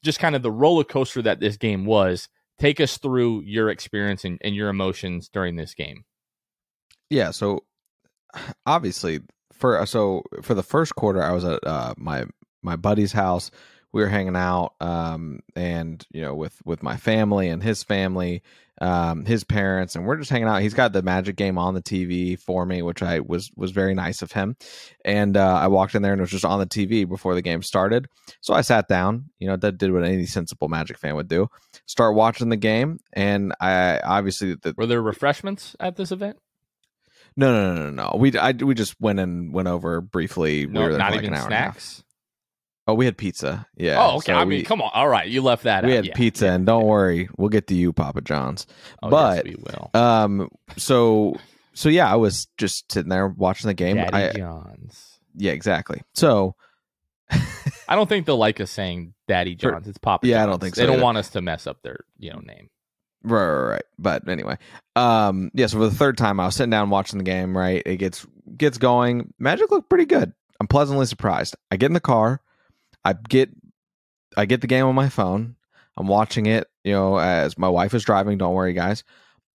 just 0.03 0.21
kind 0.21 0.37
of 0.37 0.43
the 0.43 0.51
roller 0.51 0.85
coaster 0.85 1.23
that 1.23 1.41
this 1.41 1.57
game 1.57 1.85
was, 1.85 2.29
take 2.59 2.81
us 2.81 2.99
through 2.99 3.43
your 3.43 3.71
experience 3.71 4.25
and, 4.25 4.39
and 4.43 4.55
your 4.55 4.69
emotions 4.69 5.29
during 5.29 5.57
this 5.57 5.75
game. 5.75 6.05
Yeah, 7.13 7.31
so 7.31 7.65
obviously 8.65 9.21
for 9.53 9.85
so 9.85 10.23
for 10.41 10.55
the 10.55 10.63
first 10.63 10.95
quarter, 10.95 11.23
I 11.23 11.33
was 11.33 11.45
at 11.45 11.61
uh, 11.63 11.95
my 11.99 12.25
my 12.63 12.77
buddy's 12.77 13.13
house. 13.13 13.51
We 13.93 14.01
were 14.01 14.09
hanging 14.09 14.37
out, 14.37 14.73
um, 14.81 15.41
and 15.55 16.03
you 16.11 16.23
know, 16.23 16.35
with 16.35 16.59
with 16.65 16.83
my 16.83 16.97
family 16.97 17.49
and 17.49 17.63
his 17.63 17.83
family, 17.83 18.43
um, 18.81 19.27
his 19.27 19.45
parents, 19.45 19.95
and 19.95 20.07
we're 20.07 20.17
just 20.17 20.31
hanging 20.31 20.49
out. 20.49 20.63
He's 20.63 20.73
got 20.73 20.95
the 20.95 21.03
Magic 21.03 21.37
game 21.37 21.59
on 21.59 21.75
the 21.75 21.83
TV 21.83 22.41
for 22.41 22.65
me, 22.65 22.81
which 22.81 23.03
I 23.03 23.21
was 23.21 23.51
was 23.55 23.73
very 23.73 23.95
nice 23.95 24.23
of 24.23 24.33
him. 24.33 24.57
And 25.05 25.37
uh, 25.37 25.59
I 25.61 25.67
walked 25.67 25.95
in 25.95 26.01
there 26.01 26.13
and 26.13 26.21
it 26.21 26.23
was 26.23 26.31
just 26.31 26.47
on 26.47 26.61
the 26.61 26.67
TV 26.67 27.07
before 27.07 27.35
the 27.35 27.43
game 27.43 27.63
started. 27.63 28.09
So 28.41 28.55
I 28.55 28.63
sat 28.63 28.89
down. 28.89 29.27
You 29.39 29.49
know, 29.49 29.57
that 29.57 29.77
did 29.77 29.93
what 29.93 30.05
any 30.05 30.25
sensible 30.25 30.69
Magic 30.69 30.97
fan 30.97 31.15
would 31.17 31.29
do: 31.29 31.49
start 31.85 32.15
watching 32.15 32.49
the 32.49 32.57
game. 32.57 33.01
And 33.13 33.53
I 33.61 34.01
obviously 34.01 34.55
the, 34.55 34.75
were 34.79 34.87
there 34.87 35.03
refreshments 35.03 35.77
at 35.79 35.97
this 35.97 36.11
event? 36.11 36.39
No, 37.37 37.53
no, 37.53 37.75
no, 37.75 37.85
no, 37.85 37.91
no. 37.91 38.17
We 38.19 38.37
I 38.39 38.53
we 38.53 38.75
just 38.75 39.01
went 39.01 39.19
and 39.21 39.53
went 39.53 39.69
over 39.69 40.01
briefly. 40.01 40.67
No, 40.67 40.81
we 40.81 40.93
were 40.93 40.99
not 40.99 41.13
like 41.13 41.23
even 41.25 41.37
snacks. 41.39 42.03
Oh, 42.87 42.95
we 42.95 43.05
had 43.05 43.17
pizza. 43.17 43.67
Yeah. 43.77 43.97
Oh, 44.05 44.17
okay. 44.17 44.33
So 44.33 44.39
I 44.39 44.45
we, 44.45 44.57
mean, 44.57 44.65
come 44.65 44.83
on. 44.83 44.91
All 44.93 45.09
right, 45.09 45.29
you 45.29 45.41
left 45.41 45.63
that. 45.65 45.85
we 45.85 45.93
out. 45.93 45.97
had 45.97 46.07
Yeah. 46.07 46.15
pizza, 46.15 46.47
Yeah. 46.47 46.55
and 46.55 46.67
don't 46.67 46.85
worry, 46.85 47.29
we'll 47.39 47.49
get 47.49 47.69
to 47.69 47.75
you, 47.77 47.93
Papa 47.93 48.21
John's. 48.23 48.67
Oh, 49.03 49.09
but 49.09 49.47
yes, 49.47 49.55
we 49.57 49.63
will. 49.63 49.91
um, 49.95 50.49
so 50.77 51.37
so 51.75 51.89
yeah, 51.89 52.13
I 52.13 52.17
was 52.17 52.49
just 52.59 52.91
sitting 52.93 53.09
there 53.09 53.29
watching 53.29 53.69
the 53.69 53.75
game. 53.75 53.97
Daddy 53.97 54.17
I, 54.17 54.33
John's. 54.33 55.21
yeah, 55.37 55.53
exactly. 55.53 56.03
So 56.15 56.57
I 57.89 57.95
don't 57.95 58.09
think 58.09 58.27
they'll 58.27 58.37
like 58.37 58.61
us 58.61 58.71
saying 58.71 59.15
Daddy 59.29 59.55
John's. 59.55 59.87
It's 59.89 59.99
Papa. 59.99 60.27
Yeah, 60.27 60.43
I 60.43 60.47
don't 60.47 60.55
John's. 60.55 60.63
think 60.63 60.75
They 60.75 60.85
don't 60.87 60.95
either. 60.97 61.03
want 61.05 61.19
us 61.19 61.31
to 61.31 61.41
mess 61.41 61.67
up 61.67 61.83
their 61.83 62.01
you 62.19 62.31
know 62.33 62.41
name. 62.41 62.69
Right, 63.25 63.47
right, 63.47 63.71
right. 63.71 63.85
But 63.99 64.29
anyway, 64.29 64.59
um, 64.97 65.51
yeah. 65.55 65.67
So 65.67 65.79
for 65.79 65.85
the 65.85 65.95
third 65.95 66.19
time, 66.19 66.41
I 66.41 66.47
was 66.47 66.57
sitting 66.57 66.71
down 66.71 66.91
watching 66.91 67.19
the 67.19 67.25
game. 67.25 67.57
Right, 67.57 67.83
it 67.87 67.97
gets 67.97 68.27
gets 68.57 68.79
going. 68.79 69.33
Magic 69.39 69.71
looked 69.71 69.89
pretty 69.89 70.07
good. 70.07 70.33
I'm 70.61 70.67
pleasantly 70.67 71.07
surprised. 71.07 71.57
I 71.71 71.77
get 71.77 71.87
in 71.87 71.93
the 71.93 72.01
car. 72.01 72.41
I 73.05 73.15
get 73.15 73.51
I 74.37 74.47
get 74.47 74.61
the 74.61 74.67
game 74.67 74.87
on 74.87 74.95
my 74.95 75.09
phone. 75.09 75.57
I'm 75.97 76.09
watching 76.09 76.47
it. 76.47 76.69
You 76.85 76.93
know, 76.93 77.19
as 77.19 77.57
my 77.57 77.69
wife 77.69 77.95
is 77.95 78.05
driving. 78.05 78.39
Don't 78.39 78.55
worry, 78.55 78.73
guys. 78.73 79.05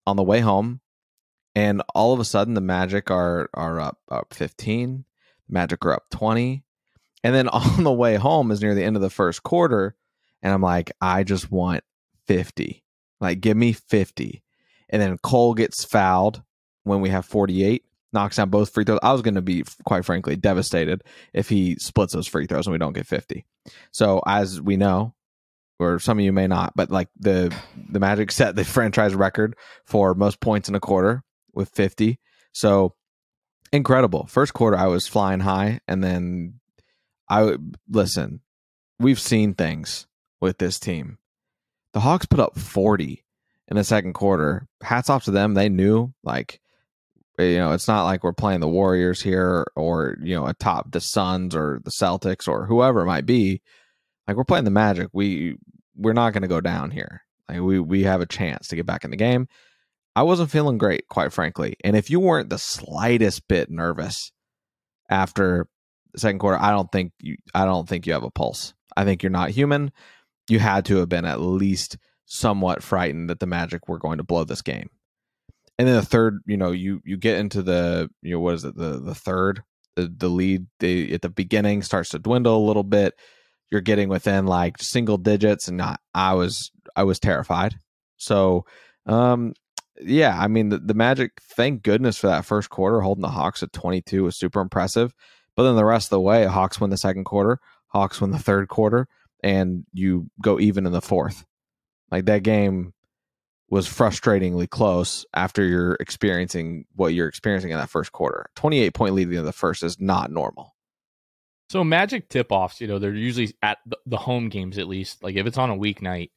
On 0.06 0.16
the 0.16 0.22
way 0.22 0.40
home, 0.40 0.80
and 1.54 1.82
all 1.94 2.14
of 2.14 2.20
a 2.20 2.24
sudden, 2.24 2.54
the 2.54 2.60
Magic 2.60 3.10
are 3.10 3.50
are 3.52 3.80
up 3.80 3.98
up 4.10 4.32
15. 4.32 5.04
Magic 5.48 5.84
are 5.84 5.92
up 5.92 6.04
20. 6.10 6.62
And 7.24 7.34
then 7.34 7.48
on 7.48 7.84
the 7.84 7.92
way 7.92 8.14
home 8.16 8.50
is 8.50 8.62
near 8.62 8.74
the 8.74 8.84
end 8.84 8.96
of 8.96 9.02
the 9.02 9.10
first 9.10 9.42
quarter, 9.42 9.94
and 10.42 10.52
I'm 10.52 10.62
like, 10.62 10.92
I 11.00 11.24
just 11.24 11.50
want 11.50 11.84
50. 12.26 12.84
Like, 13.20 13.40
give 13.40 13.56
me 13.56 13.72
50. 13.72 14.42
And 14.90 15.02
then 15.02 15.18
Cole 15.18 15.54
gets 15.54 15.84
fouled 15.84 16.42
when 16.84 17.00
we 17.00 17.10
have 17.10 17.26
48, 17.26 17.84
knocks 18.12 18.36
down 18.36 18.50
both 18.50 18.70
free 18.70 18.84
throws. 18.84 19.00
I 19.02 19.12
was 19.12 19.22
going 19.22 19.34
to 19.34 19.42
be, 19.42 19.64
quite 19.84 20.04
frankly, 20.04 20.36
devastated 20.36 21.02
if 21.32 21.48
he 21.48 21.76
splits 21.76 22.12
those 22.12 22.26
free 22.26 22.46
throws 22.46 22.66
and 22.66 22.72
we 22.72 22.78
don't 22.78 22.94
get 22.94 23.06
50. 23.06 23.44
So, 23.92 24.22
as 24.26 24.60
we 24.60 24.76
know, 24.76 25.14
or 25.78 25.98
some 25.98 26.18
of 26.18 26.24
you 26.24 26.32
may 26.32 26.46
not, 26.46 26.74
but 26.74 26.90
like 26.90 27.08
the 27.18 27.54
the 27.88 28.00
Magic 28.00 28.32
set 28.32 28.56
the 28.56 28.64
franchise 28.64 29.14
record 29.14 29.56
for 29.84 30.14
most 30.14 30.40
points 30.40 30.68
in 30.68 30.74
a 30.74 30.80
quarter 30.80 31.22
with 31.52 31.68
50. 31.70 32.18
So, 32.52 32.94
incredible. 33.72 34.26
First 34.26 34.54
quarter, 34.54 34.76
I 34.76 34.86
was 34.86 35.06
flying 35.06 35.40
high, 35.40 35.80
and 35.86 36.02
then 36.02 36.60
I 37.28 37.56
listen. 37.88 38.40
We've 39.00 39.20
seen 39.20 39.54
things 39.54 40.08
with 40.40 40.58
this 40.58 40.80
team. 40.80 41.18
The 41.92 42.00
Hawks 42.00 42.26
put 42.26 42.40
up 42.40 42.58
40 42.58 43.24
in 43.68 43.76
the 43.76 43.84
second 43.84 44.14
quarter. 44.14 44.66
Hats 44.82 45.10
off 45.10 45.24
to 45.24 45.30
them. 45.30 45.54
They 45.54 45.68
knew, 45.68 46.12
like, 46.22 46.60
eh, 47.38 47.44
you 47.44 47.58
know, 47.58 47.72
it's 47.72 47.88
not 47.88 48.04
like 48.04 48.22
we're 48.24 48.32
playing 48.32 48.60
the 48.60 48.68
Warriors 48.68 49.22
here 49.22 49.66
or, 49.76 50.16
you 50.22 50.34
know, 50.34 50.46
atop 50.46 50.90
the 50.90 51.00
Suns 51.00 51.54
or 51.54 51.80
the 51.84 51.90
Celtics 51.90 52.48
or 52.48 52.66
whoever 52.66 53.00
it 53.00 53.06
might 53.06 53.26
be. 53.26 53.62
Like, 54.26 54.36
we're 54.36 54.44
playing 54.44 54.64
the 54.64 54.70
Magic. 54.70 55.08
We, 55.12 55.56
we're 55.96 56.12
not 56.12 56.32
going 56.32 56.42
to 56.42 56.48
go 56.48 56.60
down 56.60 56.90
here. 56.90 57.22
Like, 57.48 57.60
we, 57.60 57.80
we 57.80 58.02
have 58.02 58.20
a 58.20 58.26
chance 58.26 58.68
to 58.68 58.76
get 58.76 58.86
back 58.86 59.04
in 59.04 59.10
the 59.10 59.16
game. 59.16 59.48
I 60.18 60.22
wasn't 60.22 60.50
feeling 60.50 60.78
great, 60.78 61.06
quite 61.08 61.32
frankly. 61.32 61.76
And 61.84 61.94
if 61.94 62.10
you 62.10 62.18
weren't 62.18 62.50
the 62.50 62.58
slightest 62.58 63.46
bit 63.46 63.70
nervous 63.70 64.32
after 65.08 65.68
the 66.12 66.18
second 66.18 66.40
quarter, 66.40 66.58
I 66.60 66.72
don't 66.72 66.90
think 66.90 67.12
you 67.20 67.36
I 67.54 67.64
don't 67.64 67.88
think 67.88 68.04
you 68.04 68.14
have 68.14 68.24
a 68.24 68.30
pulse. 68.30 68.74
I 68.96 69.04
think 69.04 69.22
you're 69.22 69.30
not 69.30 69.50
human. 69.50 69.92
You 70.48 70.58
had 70.58 70.84
to 70.86 70.96
have 70.96 71.08
been 71.08 71.24
at 71.24 71.40
least 71.40 71.96
somewhat 72.24 72.82
frightened 72.82 73.30
that 73.30 73.40
the 73.40 73.46
Magic 73.46 73.88
were 73.88 73.98
going 73.98 74.18
to 74.18 74.24
blow 74.24 74.44
this 74.44 74.62
game. 74.62 74.90
And 75.78 75.86
then 75.86 75.94
the 75.94 76.02
third, 76.02 76.40
you 76.46 76.56
know, 76.56 76.72
you 76.72 77.00
you 77.04 77.16
get 77.16 77.38
into 77.38 77.62
the 77.62 78.10
you 78.22 78.32
know 78.32 78.40
what 78.40 78.54
is 78.54 78.64
it 78.64 78.76
the 78.76 79.00
the 79.00 79.14
third 79.14 79.62
the 79.94 80.12
the 80.14 80.28
lead 80.28 80.66
the, 80.80 81.12
at 81.14 81.22
the 81.22 81.28
beginning 81.28 81.82
starts 81.82 82.10
to 82.10 82.18
dwindle 82.18 82.56
a 82.56 82.66
little 82.66 82.84
bit. 82.84 83.14
You're 83.70 83.80
getting 83.80 84.08
within 84.08 84.46
like 84.46 84.80
single 84.80 85.18
digits, 85.18 85.68
and 85.68 85.80
I, 85.80 85.96
I 86.14 86.34
was 86.34 86.70
I 86.96 87.04
was 87.04 87.20
terrified. 87.20 87.76
So 88.16 88.64
um 89.06 89.54
yeah, 90.00 90.36
I 90.38 90.48
mean 90.48 90.68
the, 90.70 90.78
the 90.78 90.94
Magic. 90.94 91.32
Thank 91.56 91.82
goodness 91.82 92.18
for 92.18 92.28
that 92.28 92.44
first 92.44 92.70
quarter, 92.70 93.00
holding 93.00 93.22
the 93.22 93.28
Hawks 93.28 93.62
at 93.62 93.72
22 93.72 94.24
was 94.24 94.36
super 94.36 94.60
impressive. 94.60 95.12
But 95.56 95.64
then 95.64 95.76
the 95.76 95.84
rest 95.84 96.06
of 96.06 96.10
the 96.10 96.20
way, 96.20 96.44
Hawks 96.44 96.80
win 96.80 96.90
the 96.90 96.96
second 96.96 97.24
quarter, 97.24 97.58
Hawks 97.88 98.20
win 98.20 98.30
the 98.30 98.38
third 98.38 98.68
quarter, 98.68 99.08
and 99.42 99.84
you 99.92 100.30
go 100.42 100.58
even 100.58 100.86
in 100.86 100.92
the 100.92 101.00
fourth. 101.00 101.44
Like 102.10 102.26
that 102.26 102.42
game 102.42 102.92
was 103.70 103.86
frustratingly 103.86 104.68
close 104.68 105.26
after 105.34 105.64
you're 105.64 105.96
experiencing 106.00 106.86
what 106.94 107.12
you're 107.12 107.28
experiencing 107.28 107.70
in 107.70 107.78
that 107.78 107.90
first 107.90 108.12
quarter. 108.12 108.50
28 108.56 108.94
point 108.94 109.14
lead 109.14 109.30
in 109.30 109.44
the 109.44 109.52
first 109.52 109.82
is 109.82 110.00
not 110.00 110.30
normal. 110.30 110.74
So 111.68 111.84
Magic 111.84 112.30
tip 112.30 112.50
offs, 112.50 112.80
you 112.80 112.86
know, 112.86 112.98
they're 112.98 113.14
usually 113.14 113.54
at 113.62 113.78
the 114.06 114.16
home 114.16 114.48
games 114.48 114.78
at 114.78 114.88
least. 114.88 115.22
Like 115.22 115.36
if 115.36 115.46
it's 115.46 115.58
on 115.58 115.70
a 115.70 115.76
weeknight, 115.76 116.30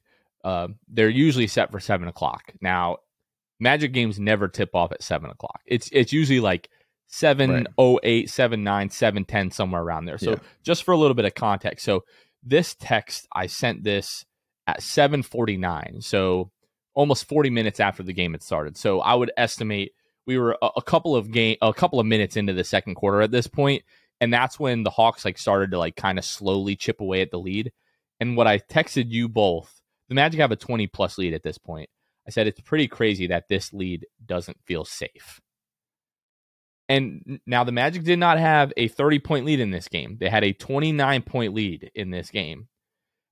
uh, 0.44 0.68
they're 0.88 1.08
usually 1.08 1.46
set 1.46 1.70
for 1.70 1.80
seven 1.80 2.06
o'clock. 2.08 2.52
Now, 2.60 2.98
Magic 3.58 3.92
games 3.92 4.18
never 4.18 4.48
tip 4.48 4.74
off 4.74 4.92
at 4.92 5.02
seven 5.02 5.30
o'clock. 5.30 5.60
It's 5.66 5.88
it's 5.92 6.12
usually 6.12 6.40
like 6.40 6.68
seven 7.06 7.68
oh 7.78 8.00
eight, 8.02 8.28
seven 8.28 8.64
nine, 8.64 8.90
seven 8.90 9.24
ten, 9.24 9.50
somewhere 9.52 9.80
around 9.80 10.04
there. 10.04 10.18
So 10.18 10.32
yeah. 10.32 10.38
just 10.64 10.82
for 10.82 10.92
a 10.92 10.96
little 10.96 11.14
bit 11.14 11.26
of 11.26 11.34
context, 11.34 11.84
so 11.84 12.04
this 12.42 12.74
text 12.78 13.26
I 13.32 13.46
sent 13.46 13.84
this 13.84 14.24
at 14.66 14.82
seven 14.82 15.22
forty 15.22 15.56
nine. 15.56 15.98
So 16.00 16.50
almost 16.94 17.28
40 17.28 17.50
minutes 17.50 17.80
after 17.80 18.02
the 18.02 18.12
game 18.12 18.32
had 18.32 18.42
started. 18.42 18.76
So 18.76 19.00
I 19.00 19.14
would 19.14 19.32
estimate 19.36 19.92
we 20.26 20.38
were 20.38 20.56
a, 20.62 20.70
a, 20.76 20.82
couple 20.82 21.16
of 21.16 21.32
game 21.32 21.56
a 21.62 21.72
couple 21.72 21.98
of 21.98 22.06
minutes 22.06 22.36
into 22.36 22.52
the 22.52 22.64
second 22.64 22.94
quarter 22.94 23.22
at 23.22 23.30
this 23.30 23.46
point, 23.46 23.82
and 24.20 24.32
that's 24.32 24.58
when 24.58 24.82
the 24.84 24.90
Hawks 24.90 25.24
like 25.24 25.38
started 25.38 25.72
to 25.72 25.78
like 25.78 25.96
kind 25.96 26.18
of 26.18 26.24
slowly 26.24 26.76
chip 26.76 27.00
away 27.00 27.22
at 27.22 27.30
the 27.30 27.38
lead. 27.38 27.72
And 28.20 28.36
what 28.36 28.46
I 28.46 28.58
texted 28.58 29.10
you 29.10 29.28
both, 29.28 29.80
the 30.08 30.14
Magic 30.14 30.40
have 30.40 30.52
a 30.52 30.56
20 30.56 30.86
plus 30.86 31.18
lead 31.18 31.34
at 31.34 31.42
this 31.42 31.58
point. 31.58 31.90
I 32.26 32.30
said 32.30 32.46
it's 32.46 32.60
pretty 32.60 32.86
crazy 32.86 33.26
that 33.28 33.48
this 33.48 33.72
lead 33.72 34.06
doesn't 34.24 34.58
feel 34.64 34.84
safe. 34.84 35.40
And 36.92 37.40
now 37.46 37.64
the 37.64 37.72
Magic 37.72 38.04
did 38.04 38.18
not 38.18 38.38
have 38.38 38.70
a 38.76 38.86
30 38.86 39.18
point 39.20 39.46
lead 39.46 39.60
in 39.60 39.70
this 39.70 39.88
game. 39.88 40.18
They 40.20 40.28
had 40.28 40.44
a 40.44 40.52
29 40.52 41.22
point 41.22 41.54
lead 41.54 41.90
in 41.94 42.10
this 42.10 42.28
game. 42.28 42.68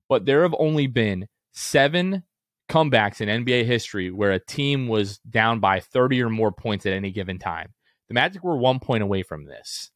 But 0.09 0.25
there 0.25 0.41
have 0.41 0.55
only 0.57 0.87
been 0.87 1.27
seven 1.51 2.23
comebacks 2.67 3.21
in 3.21 3.45
NBA 3.45 3.65
history 3.65 4.09
where 4.09 4.31
a 4.31 4.43
team 4.43 4.87
was 4.87 5.19
down 5.19 5.59
by 5.59 5.79
30 5.79 6.23
or 6.23 6.29
more 6.31 6.51
points 6.51 6.87
at 6.87 6.93
any 6.93 7.11
given 7.11 7.37
time. 7.37 7.75
The 8.07 8.15
Magic 8.15 8.43
were 8.43 8.57
one 8.57 8.79
point 8.79 9.03
away 9.03 9.21
from 9.21 9.45
this. 9.45 9.91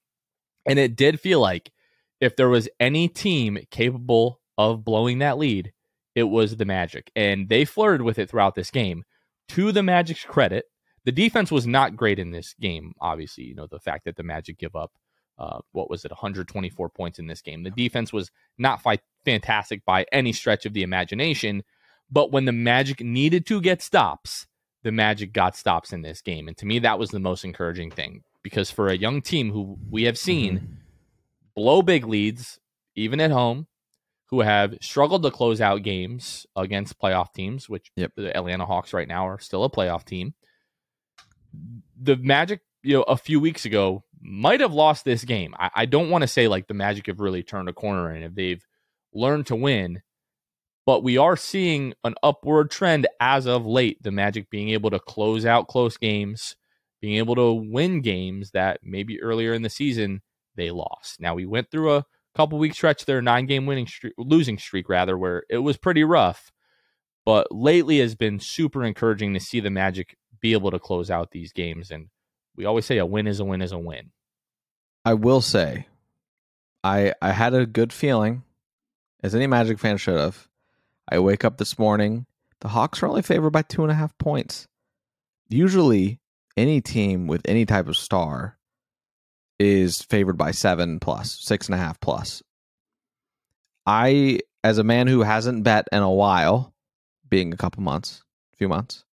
And 0.67 0.77
it 0.77 0.95
did 0.95 1.19
feel 1.19 1.39
like 1.39 1.71
if 2.21 2.35
there 2.35 2.49
was 2.49 2.69
any 2.79 3.07
team 3.07 3.57
capable 3.71 4.41
of 4.59 4.85
blowing 4.85 5.19
that 5.19 5.39
lead, 5.39 5.73
it 6.13 6.25
was 6.25 6.55
the 6.55 6.65
Magic. 6.65 7.09
And 7.15 7.49
they 7.49 7.65
flirted 7.65 8.03
with 8.03 8.19
it 8.19 8.29
throughout 8.29 8.53
this 8.53 8.69
game. 8.69 9.05
To 9.49 9.71
the 9.71 9.81
Magic's 9.81 10.23
credit, 10.23 10.65
the 11.05 11.11
defense 11.11 11.51
was 11.51 11.65
not 11.65 11.95
great 11.95 12.19
in 12.19 12.31
this 12.31 12.53
game, 12.59 12.93
obviously. 12.99 13.45
You 13.45 13.55
know, 13.55 13.67
the 13.67 13.79
fact 13.79 14.05
that 14.05 14.15
the 14.15 14.23
Magic 14.23 14.57
give 14.57 14.75
up, 14.75 14.91
uh, 15.37 15.59
what 15.71 15.89
was 15.89 16.03
it, 16.03 16.11
124 16.11 16.89
points 16.89 17.19
in 17.19 17.27
this 17.27 17.41
game. 17.41 17.63
The 17.63 17.71
defense 17.71 18.11
was 18.11 18.31
not 18.57 18.81
fi- 18.81 18.99
fantastic 19.23 19.85
by 19.85 20.05
any 20.11 20.33
stretch 20.33 20.65
of 20.65 20.73
the 20.73 20.83
imagination, 20.83 21.63
but 22.11 22.31
when 22.31 22.45
the 22.45 22.51
Magic 22.51 23.01
needed 23.01 23.45
to 23.47 23.61
get 23.61 23.81
stops, 23.81 24.47
the 24.83 24.91
Magic 24.91 25.31
got 25.31 25.55
stops 25.55 25.93
in 25.93 26.01
this 26.01 26.21
game. 26.21 26.47
And 26.47 26.57
to 26.57 26.65
me, 26.65 26.79
that 26.79 26.99
was 26.99 27.09
the 27.09 27.19
most 27.19 27.43
encouraging 27.43 27.91
thing 27.91 28.23
because 28.43 28.69
for 28.69 28.89
a 28.89 28.97
young 28.97 29.21
team 29.21 29.51
who 29.51 29.77
we 29.89 30.03
have 30.03 30.17
seen 30.17 30.55
mm-hmm. 30.55 30.73
blow 31.55 31.81
big 31.81 32.05
leads, 32.05 32.59
even 32.95 33.19
at 33.19 33.31
home, 33.31 33.67
who 34.27 34.41
have 34.41 34.75
struggled 34.81 35.23
to 35.23 35.31
close 35.31 35.61
out 35.61 35.83
games 35.83 36.45
against 36.55 36.99
playoff 36.99 37.33
teams, 37.33 37.69
which 37.69 37.91
yep. 37.95 38.11
the 38.15 38.35
Atlanta 38.35 38.65
Hawks 38.65 38.93
right 38.93 39.07
now 39.07 39.27
are 39.27 39.39
still 39.39 39.63
a 39.63 39.69
playoff 39.69 40.03
team. 40.03 40.33
The 42.01 42.17
Magic, 42.17 42.61
you 42.83 42.97
know, 42.97 43.03
a 43.03 43.17
few 43.17 43.39
weeks 43.39 43.65
ago 43.65 44.03
might 44.21 44.61
have 44.61 44.73
lost 44.73 45.05
this 45.05 45.23
game. 45.23 45.53
I, 45.57 45.69
I 45.75 45.85
don't 45.85 46.09
want 46.09 46.23
to 46.23 46.27
say 46.27 46.47
like 46.47 46.67
the 46.67 46.73
Magic 46.73 47.07
have 47.07 47.19
really 47.19 47.43
turned 47.43 47.69
a 47.69 47.73
corner 47.73 48.09
and 48.09 48.23
if 48.23 48.35
they've 48.35 48.65
learned 49.13 49.47
to 49.47 49.55
win, 49.55 50.01
but 50.85 51.03
we 51.03 51.17
are 51.17 51.35
seeing 51.35 51.93
an 52.03 52.15
upward 52.21 52.69
trend 52.69 53.07
as 53.19 53.47
of 53.47 53.65
late. 53.65 54.01
The 54.03 54.11
Magic 54.11 54.49
being 54.49 54.69
able 54.69 54.91
to 54.91 54.99
close 54.99 55.45
out 55.45 55.67
close 55.67 55.97
games, 55.97 56.55
being 57.01 57.17
able 57.17 57.35
to 57.35 57.53
win 57.53 58.01
games 58.01 58.51
that 58.51 58.79
maybe 58.83 59.21
earlier 59.21 59.53
in 59.53 59.61
the 59.61 59.69
season 59.69 60.21
they 60.55 60.71
lost. 60.71 61.19
Now 61.19 61.35
we 61.35 61.45
went 61.45 61.71
through 61.71 61.95
a 61.95 62.05
couple 62.35 62.59
week 62.59 62.73
stretch 62.73 63.05
there, 63.05 63.21
nine 63.21 63.45
game 63.45 63.65
winning 63.65 63.87
streak, 63.87 64.13
losing 64.17 64.57
streak 64.57 64.89
rather, 64.89 65.17
where 65.17 65.43
it 65.49 65.59
was 65.59 65.77
pretty 65.77 66.03
rough. 66.03 66.51
But 67.25 67.47
lately 67.51 67.99
has 67.99 68.13
been 68.13 68.39
super 68.39 68.83
encouraging 68.83 69.33
to 69.33 69.39
see 69.39 69.59
the 69.59 69.71
Magic 69.71 70.15
be 70.39 70.53
able 70.53 70.71
to 70.71 70.79
close 70.79 71.09
out 71.09 71.31
these 71.31 71.53
games. 71.53 71.91
And 71.91 72.09
we 72.55 72.65
always 72.65 72.85
say 72.85 72.97
a 72.97 73.05
win 73.05 73.27
is 73.27 73.39
a 73.39 73.45
win 73.45 73.61
is 73.61 73.71
a 73.71 73.77
win. 73.77 74.11
I 75.03 75.13
will 75.13 75.41
say, 75.41 75.87
I 76.83 77.13
I 77.21 77.31
had 77.31 77.53
a 77.53 77.65
good 77.65 77.93
feeling, 77.93 78.43
as 79.21 79.35
any 79.35 79.47
Magic 79.47 79.79
fan 79.79 79.97
should 79.97 80.19
have, 80.19 80.47
I 81.09 81.19
wake 81.19 81.45
up 81.45 81.57
this 81.57 81.77
morning. 81.79 82.25
The 82.61 82.69
Hawks 82.69 83.03
are 83.03 83.07
only 83.07 83.21
favored 83.21 83.51
by 83.51 83.61
two 83.61 83.83
and 83.83 83.91
a 83.91 83.95
half 83.95 84.17
points. 84.17 84.67
Usually, 85.47 86.19
any 86.57 86.81
team 86.81 87.27
with 87.27 87.41
any 87.45 87.65
type 87.65 87.87
of 87.87 87.97
star 87.97 88.57
is 89.59 90.01
favored 90.01 90.37
by 90.37 90.51
seven 90.51 90.99
plus, 90.99 91.39
six 91.39 91.67
and 91.67 91.75
a 91.75 91.77
half 91.77 91.99
plus. 91.99 92.41
I, 93.85 94.39
as 94.63 94.79
a 94.79 94.83
man 94.83 95.07
who 95.07 95.21
hasn't 95.21 95.63
bet 95.63 95.87
in 95.91 96.01
a 96.01 96.11
while, 96.11 96.73
being 97.29 97.53
a 97.53 97.57
couple 97.57 97.83
months, 97.83 98.23
a 98.53 98.57
few 98.57 98.67
months, 98.67 99.04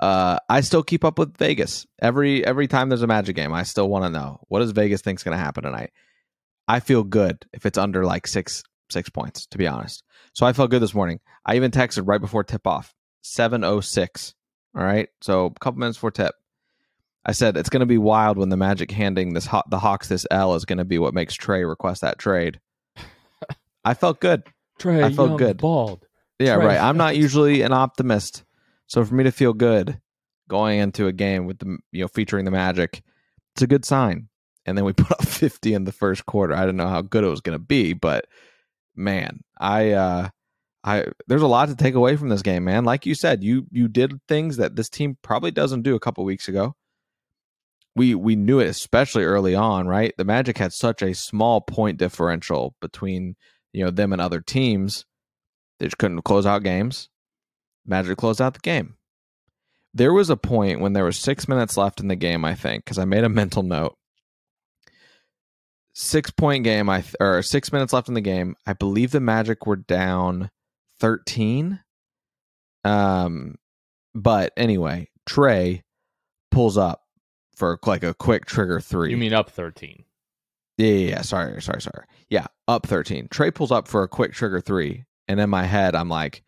uh, 0.00 0.38
I 0.48 0.60
still 0.60 0.82
keep 0.82 1.04
up 1.04 1.18
with 1.18 1.36
Vegas. 1.36 1.86
Every 2.00 2.44
every 2.44 2.68
time 2.68 2.88
there's 2.88 3.02
a 3.02 3.06
Magic 3.06 3.36
game, 3.36 3.52
I 3.52 3.62
still 3.62 3.88
want 3.88 4.04
to 4.04 4.10
know 4.10 4.40
what 4.48 4.60
does 4.60 4.72
Vegas 4.72 5.00
think's 5.02 5.22
going 5.22 5.36
to 5.36 5.42
happen 5.42 5.64
tonight. 5.64 5.90
I 6.68 6.80
feel 6.80 7.04
good 7.04 7.44
if 7.52 7.64
it's 7.64 7.78
under 7.78 8.04
like 8.04 8.26
six 8.26 8.62
six 8.90 9.08
points, 9.08 9.46
to 9.46 9.58
be 9.58 9.66
honest. 9.66 10.02
So 10.32 10.46
I 10.46 10.52
felt 10.52 10.70
good 10.70 10.82
this 10.82 10.94
morning. 10.94 11.20
I 11.44 11.56
even 11.56 11.70
texted 11.70 12.06
right 12.06 12.20
before 12.20 12.44
tip 12.44 12.66
off, 12.66 12.94
706. 13.22 14.34
All 14.76 14.84
right. 14.84 15.08
So 15.22 15.46
a 15.46 15.60
couple 15.60 15.80
minutes 15.80 15.96
before 15.96 16.10
tip. 16.10 16.34
I 17.24 17.32
said 17.32 17.56
it's 17.56 17.70
going 17.70 17.80
to 17.80 17.86
be 17.86 17.98
wild 17.98 18.38
when 18.38 18.50
the 18.50 18.56
Magic 18.56 18.90
handing 18.90 19.34
this 19.34 19.46
hot, 19.46 19.68
the 19.68 19.80
Hawks 19.80 20.08
this 20.08 20.26
L 20.30 20.54
is 20.54 20.64
going 20.64 20.78
to 20.78 20.84
be 20.84 20.98
what 20.98 21.14
makes 21.14 21.36
Trae 21.36 21.68
request 21.68 22.02
that 22.02 22.18
trade. 22.18 22.60
I 23.84 23.94
felt 23.94 24.20
good. 24.20 24.44
Trae, 24.78 25.02
I 25.02 25.12
felt 25.12 25.38
good. 25.38 25.58
Bald. 25.58 26.06
Yeah, 26.38 26.56
Trae. 26.56 26.64
right. 26.64 26.80
I'm 26.80 26.96
not 26.96 27.16
usually 27.16 27.62
an 27.62 27.72
optimist, 27.72 28.44
so 28.86 29.04
for 29.04 29.14
me 29.14 29.24
to 29.24 29.32
feel 29.32 29.52
good 29.52 30.00
going 30.48 30.78
into 30.78 31.06
a 31.06 31.12
game 31.12 31.46
with 31.46 31.58
the 31.58 31.78
you 31.92 32.02
know 32.02 32.08
featuring 32.08 32.44
the 32.44 32.50
Magic, 32.50 33.02
it's 33.54 33.62
a 33.62 33.66
good 33.66 33.84
sign. 33.84 34.28
And 34.64 34.76
then 34.76 34.84
we 34.84 34.92
put 34.94 35.12
up 35.12 35.26
50 35.26 35.74
in 35.74 35.84
the 35.84 35.92
first 35.92 36.26
quarter. 36.26 36.54
I 36.54 36.66
don't 36.66 36.76
know 36.76 36.88
how 36.88 37.02
good 37.02 37.24
it 37.24 37.28
was 37.28 37.40
going 37.40 37.58
to 37.58 37.64
be, 37.64 37.92
but 37.92 38.26
man, 38.94 39.40
I 39.58 39.92
uh 39.92 40.28
I 40.84 41.06
there's 41.26 41.42
a 41.42 41.48
lot 41.48 41.68
to 41.68 41.76
take 41.76 41.94
away 41.94 42.16
from 42.16 42.28
this 42.28 42.42
game, 42.42 42.64
man. 42.64 42.84
Like 42.84 43.06
you 43.06 43.14
said, 43.14 43.42
you 43.42 43.66
you 43.70 43.88
did 43.88 44.20
things 44.28 44.56
that 44.58 44.76
this 44.76 44.88
team 44.88 45.18
probably 45.22 45.50
doesn't 45.50 45.82
do 45.82 45.96
a 45.96 46.00
couple 46.00 46.24
weeks 46.24 46.48
ago. 46.48 46.74
We 47.96 48.14
we 48.14 48.36
knew 48.36 48.60
it 48.60 48.68
especially 48.68 49.24
early 49.24 49.54
on, 49.54 49.88
right? 49.88 50.14
The 50.16 50.24
Magic 50.24 50.58
had 50.58 50.72
such 50.72 51.02
a 51.02 51.14
small 51.14 51.60
point 51.60 51.98
differential 51.98 52.76
between, 52.80 53.36
you 53.72 53.84
know, 53.84 53.90
them 53.90 54.12
and 54.12 54.22
other 54.22 54.40
teams. 54.40 55.04
They 55.78 55.86
just 55.86 55.98
couldn't 55.98 56.22
close 56.22 56.46
out 56.46 56.62
games. 56.62 57.08
Magic 57.86 58.18
closed 58.18 58.40
out 58.40 58.54
the 58.54 58.60
game. 58.60 58.94
There 59.94 60.12
was 60.12 60.28
a 60.28 60.36
point 60.36 60.80
when 60.80 60.92
there 60.92 61.04
was 61.04 61.18
6 61.18 61.48
minutes 61.48 61.76
left 61.76 62.00
in 62.00 62.08
the 62.08 62.16
game, 62.16 62.44
I 62.44 62.54
think, 62.54 62.84
cuz 62.84 62.98
I 62.98 63.04
made 63.04 63.24
a 63.24 63.28
mental 63.30 63.62
note 63.62 63.96
six 65.96 66.30
point 66.30 66.62
game. 66.62 66.88
I 66.90 67.02
or 67.18 67.42
six 67.42 67.72
minutes 67.72 67.92
left 67.92 68.08
in 68.08 68.14
the 68.14 68.20
game. 68.20 68.54
I 68.66 68.74
believe 68.74 69.10
the 69.10 69.20
Magic 69.20 69.66
were 69.66 69.76
down 69.76 70.50
thirteen. 71.00 71.80
Um, 72.84 73.56
but 74.14 74.52
anyway, 74.56 75.08
Trae 75.28 75.82
pulls 76.50 76.76
up 76.76 77.02
for 77.56 77.78
like 77.86 78.04
a 78.04 78.14
quick 78.14 78.44
trigger 78.44 78.80
three. 78.80 79.10
You 79.10 79.16
mean 79.16 79.32
up 79.32 79.50
thirteen? 79.50 80.04
Yeah, 80.76 80.88
yeah, 80.88 81.08
yeah. 81.08 81.22
Sorry, 81.22 81.60
sorry, 81.62 81.80
sorry. 81.80 82.04
Yeah, 82.28 82.46
up 82.68 82.86
thirteen. 82.86 83.28
Trae 83.28 83.52
pulls 83.52 83.72
up 83.72 83.88
for 83.88 84.02
a 84.02 84.08
quick 84.08 84.32
trigger 84.34 84.60
three, 84.60 85.06
and 85.26 85.40
in 85.40 85.48
my 85.50 85.64
head, 85.64 85.94
I'm 85.94 86.10
like, 86.10 86.42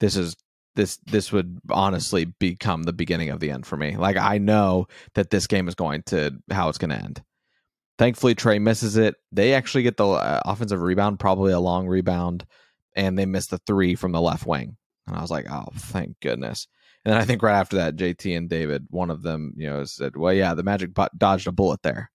this 0.00 0.16
is 0.16 0.36
this 0.74 0.96
this 1.06 1.32
would 1.32 1.58
honestly 1.70 2.24
become 2.24 2.82
the 2.82 2.92
beginning 2.92 3.30
of 3.30 3.40
the 3.40 3.50
end 3.50 3.66
for 3.66 3.76
me. 3.76 3.96
Like 3.96 4.16
I 4.16 4.38
know 4.38 4.86
that 5.14 5.30
this 5.30 5.46
game 5.46 5.68
is 5.68 5.74
going 5.74 6.02
to 6.04 6.32
how 6.50 6.68
it's 6.68 6.78
going 6.78 6.90
to 6.90 6.96
end. 6.96 7.22
Thankfully, 7.98 8.34
Trae 8.34 8.60
misses 8.60 8.96
it. 8.96 9.14
They 9.30 9.54
actually 9.54 9.82
get 9.82 9.96
the 9.96 10.06
uh, 10.06 10.40
offensive 10.44 10.80
rebound, 10.80 11.20
probably 11.20 11.52
a 11.52 11.60
long 11.60 11.86
rebound, 11.86 12.46
and 12.96 13.18
they 13.18 13.26
miss 13.26 13.48
the 13.48 13.58
three 13.58 13.94
from 13.94 14.12
the 14.12 14.20
left 14.20 14.46
wing. 14.46 14.76
And 15.06 15.16
I 15.16 15.20
was 15.20 15.30
like, 15.30 15.46
oh, 15.50 15.68
thank 15.74 16.18
goodness. 16.20 16.66
And 17.04 17.12
then 17.12 17.20
I 17.20 17.24
think 17.24 17.42
right 17.42 17.58
after 17.58 17.76
that, 17.76 17.96
JT 17.96 18.36
and 18.36 18.48
David, 18.48 18.86
one 18.90 19.10
of 19.10 19.22
them, 19.22 19.54
you 19.56 19.68
know, 19.68 19.84
said, 19.84 20.16
well, 20.16 20.32
yeah, 20.32 20.54
the 20.54 20.62
Magic 20.62 20.90
dodged 21.16 21.48
a 21.48 21.52
bullet 21.52 21.82
there. 21.82 22.10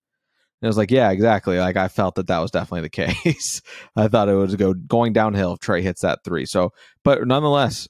And 0.61 0.67
I 0.67 0.69
was 0.69 0.77
like, 0.77 0.91
yeah, 0.91 1.11
exactly. 1.11 1.59
Like 1.59 1.77
I 1.77 1.87
felt 1.87 2.15
that 2.15 2.27
that 2.27 2.39
was 2.39 2.51
definitely 2.51 2.81
the 2.81 2.89
case. 3.23 3.61
I 3.95 4.07
thought 4.07 4.29
it 4.29 4.33
was 4.33 4.55
go 4.55 4.73
going 4.73 5.13
downhill 5.13 5.53
if 5.53 5.59
Trae 5.59 5.81
hits 5.81 6.01
that 6.01 6.19
three. 6.23 6.45
So, 6.45 6.71
but 7.03 7.25
nonetheless, 7.27 7.87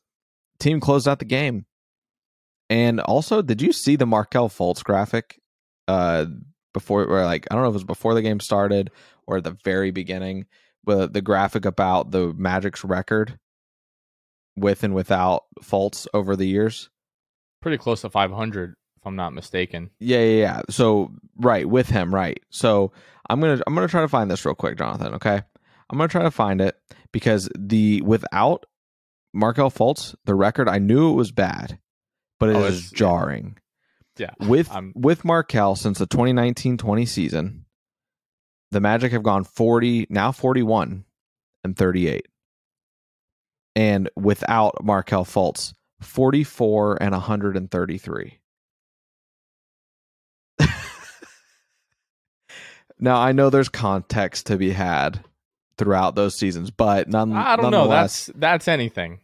team 0.60 0.80
closed 0.80 1.08
out 1.08 1.20
the 1.20 1.26
game. 1.26 1.66
And 2.70 3.00
also, 3.00 3.42
did 3.42 3.62
you 3.62 3.72
see 3.72 3.96
the 3.96 4.06
Markelle 4.06 4.50
Fultz 4.50 4.84
graphic 4.84 5.40
uh, 5.88 6.26
before, 6.74 7.06
or 7.06 7.24
like 7.24 7.48
I 7.50 7.56
don't 7.56 7.64
know 7.64 7.70
if 7.70 7.74
it 7.74 7.76
was 7.76 7.84
before 7.84 8.14
the 8.14 8.22
game 8.22 8.40
started 8.40 8.92
or 9.26 9.38
at 9.38 9.44
the 9.44 9.58
very 9.64 9.92
beginning, 9.92 10.46
with 10.86 11.14
the 11.14 11.22
graphic 11.22 11.66
about 11.66 12.12
the 12.12 12.34
Magic's 12.34 12.84
record 12.84 13.38
with 14.58 14.84
and 14.84 14.94
without 14.94 15.44
Fultz 15.62 16.08
over 16.14 16.36
the 16.36 16.48
years? 16.48 16.90
Pretty 17.62 17.78
close 17.78 18.02
to 18.02 18.10
500, 18.10 18.72
if 18.72 19.06
I'm 19.06 19.16
not 19.16 19.34
mistaken. 19.34 19.92
Yeah, 20.00 20.20
yeah, 20.20 20.42
yeah. 20.42 20.62
So 20.70 21.12
right 21.38 21.68
with 21.68 21.90
him, 21.90 22.14
right. 22.14 22.42
So 22.50 22.92
I'm 23.30 23.40
gonna 23.40 23.62
I'm 23.66 23.76
gonna 23.76 23.88
try 23.88 24.02
to 24.02 24.08
find 24.08 24.30
this 24.30 24.46
real 24.46 24.56
quick, 24.56 24.78
Jonathan. 24.78 25.14
Okay, 25.16 25.42
I'm 25.90 25.98
gonna 25.98 26.08
try 26.08 26.24
to 26.24 26.32
find 26.32 26.62
it 26.62 26.76
because 27.12 27.50
the 27.58 28.02
without 28.02 28.66
Markelle 29.38 29.70
Fultz, 29.72 30.16
the 30.26 30.36
record 30.36 30.68
I 30.68 30.80
knew 30.80 31.12
it 31.12 31.16
was 31.16 31.32
bad, 31.32 31.80
but 32.40 32.50
it 32.50 32.56
Oh, 32.56 32.64
is 32.66 32.90
jarring. 32.92 33.58
Yeah. 34.18 34.32
With 34.40 34.72
I'm- 34.72 34.94
with 34.96 35.24
Markelle 35.24 35.76
since 35.76 36.00
the 36.00 36.08
2019-20 36.08 37.06
season, 37.08 37.66
the 38.72 38.82
Magic 38.82 39.12
have 39.12 39.22
gone 39.24 39.44
40 39.44 40.08
now 40.10 40.32
41 40.32 41.06
and 41.64 41.78
38. 41.78 42.28
And 43.76 44.10
without 44.16 44.84
Markelle 44.84 45.24
Fultz, 45.24 45.74
44 46.02 46.98
and 47.02 47.12
133. 47.14 48.40
now 53.00 53.18
I 53.20 53.32
know 53.34 53.50
there's 53.52 53.70
context 53.70 54.48
to 54.48 54.58
be 54.58 54.72
had 54.72 55.24
throughout 55.78 56.16
those 56.16 56.36
seasons, 56.36 56.72
but 56.72 57.08
none, 57.08 57.34
I 57.34 57.56
don't 57.56 57.72
know. 57.72 57.88
That's 57.88 58.32
that's 58.36 58.68
anything. 58.68 59.20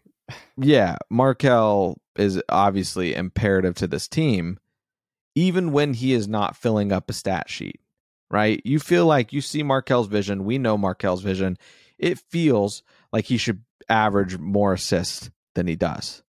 Yeah, 0.58 0.98
Markelle 1.10 1.98
is 2.16 2.42
obviously 2.50 3.16
imperative 3.16 3.76
to 3.76 3.88
this 3.88 4.08
team, 4.08 4.60
even 5.36 5.72
when 5.72 5.94
he 5.94 6.14
is 6.14 6.28
not 6.28 6.56
filling 6.56 6.92
up 6.92 7.10
a 7.10 7.14
stat 7.14 7.50
sheet, 7.50 7.80
right? 8.30 8.62
You 8.64 8.80
feel 8.80 9.06
like 9.06 9.34
you 9.34 9.42
see 9.42 9.64
Markelle's 9.64 10.08
vision. 10.08 10.46
We 10.46 10.58
know 10.58 10.78
Markelle's 10.78 11.24
vision. 11.24 11.58
It 11.98 12.20
feels 12.20 12.84
like 13.12 13.26
he 13.26 13.38
should 13.38 13.64
average 13.90 14.38
more 14.38 14.74
assists 14.74 15.30
than 15.56 15.68
he 15.68 15.76
does. 15.76 16.24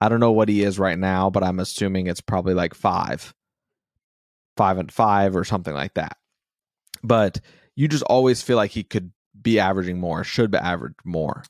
I 0.00 0.08
don't 0.08 0.20
know 0.20 0.32
what 0.32 0.48
he 0.48 0.62
is 0.62 0.78
right 0.78 0.98
now, 0.98 1.30
but 1.30 1.42
I'm 1.42 1.58
assuming 1.58 2.06
it's 2.06 2.20
probably 2.20 2.54
like 2.54 2.74
five, 2.74 3.34
five 4.56 4.78
and 4.78 4.92
five 4.92 5.34
or 5.34 5.44
something 5.44 5.74
like 5.74 5.94
that. 5.94 6.16
But 7.02 7.40
you 7.74 7.88
just 7.88 8.04
always 8.04 8.42
feel 8.42 8.56
like 8.56 8.70
he 8.70 8.84
could 8.84 9.12
be 9.40 9.58
averaging 9.58 9.98
more, 9.98 10.24
should 10.24 10.50
be 10.50 10.58
average 10.58 10.94
more. 11.04 11.44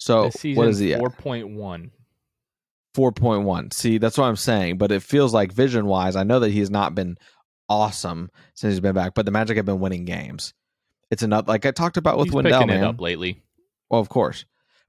So 0.00 0.30
what 0.54 0.68
is 0.68 0.78
he 0.78 0.94
at? 0.94 1.00
4.1. 1.00 1.90
4.1. 2.96 3.72
See, 3.72 3.98
that's 3.98 4.18
what 4.18 4.24
I'm 4.24 4.36
saying. 4.36 4.78
But 4.78 4.90
it 4.90 5.02
feels 5.02 5.32
like 5.32 5.52
vision 5.52 5.86
wise, 5.86 6.16
I 6.16 6.24
know 6.24 6.40
that 6.40 6.50
he's 6.50 6.70
not 6.70 6.94
been 6.94 7.16
awesome 7.68 8.30
since 8.54 8.72
he's 8.72 8.80
been 8.80 8.94
back, 8.94 9.12
but 9.14 9.26
the 9.26 9.30
Magic 9.30 9.56
have 9.56 9.66
been 9.66 9.78
winning 9.78 10.06
games. 10.06 10.54
It's 11.10 11.22
enough. 11.22 11.46
Like 11.46 11.66
I 11.66 11.70
talked 11.70 11.98
about 11.98 12.18
with 12.18 12.26
He's 12.26 12.34
Wendell, 12.34 12.66
man. 12.66 12.82
up 12.82 13.00
lately. 13.00 13.42
Well, 13.90 14.00
of 14.00 14.08
course. 14.08 14.44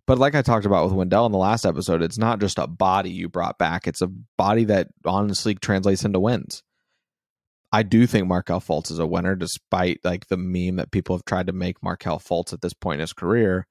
But 0.08 0.17
like 0.17 0.34
I 0.34 0.41
talked 0.41 0.65
about 0.65 0.86
with 0.86 0.93
Wendell 0.93 1.26
in 1.26 1.32
the 1.32 1.38
last 1.38 1.65
episode, 1.65 2.02
it's 2.02 2.17
not 2.17 2.39
just 2.39 2.58
a 2.58 2.67
body 2.67 3.12
you 3.12 3.30
brought 3.30 3.58
back. 3.58 3.88
It's 3.88 4.02
a 4.02 4.12
body 4.38 4.63
that 4.65 4.88
honestly 5.06 5.56
translates 5.56 6.06
into 6.06 6.19
wins. 6.19 6.63
I 7.71 7.84
do 7.84 8.06
think 8.08 8.28
Markelle 8.28 8.62
Fultz 8.62 8.91
is 8.91 9.00
a 9.00 9.08
winner, 9.08 9.36
despite 9.36 10.00
like 10.04 10.28
the 10.28 10.38
meme 10.38 10.78
that 10.78 10.91
people 10.91 11.15
have 11.15 11.26
tried 11.26 11.47
to 11.47 11.54
make 11.54 11.84
Markelle 11.84 12.19
Fultz 12.19 12.52
at 12.54 12.62
this 12.62 12.74
point 12.74 12.95
in 12.95 13.02
his 13.02 13.13
career. 13.13 13.67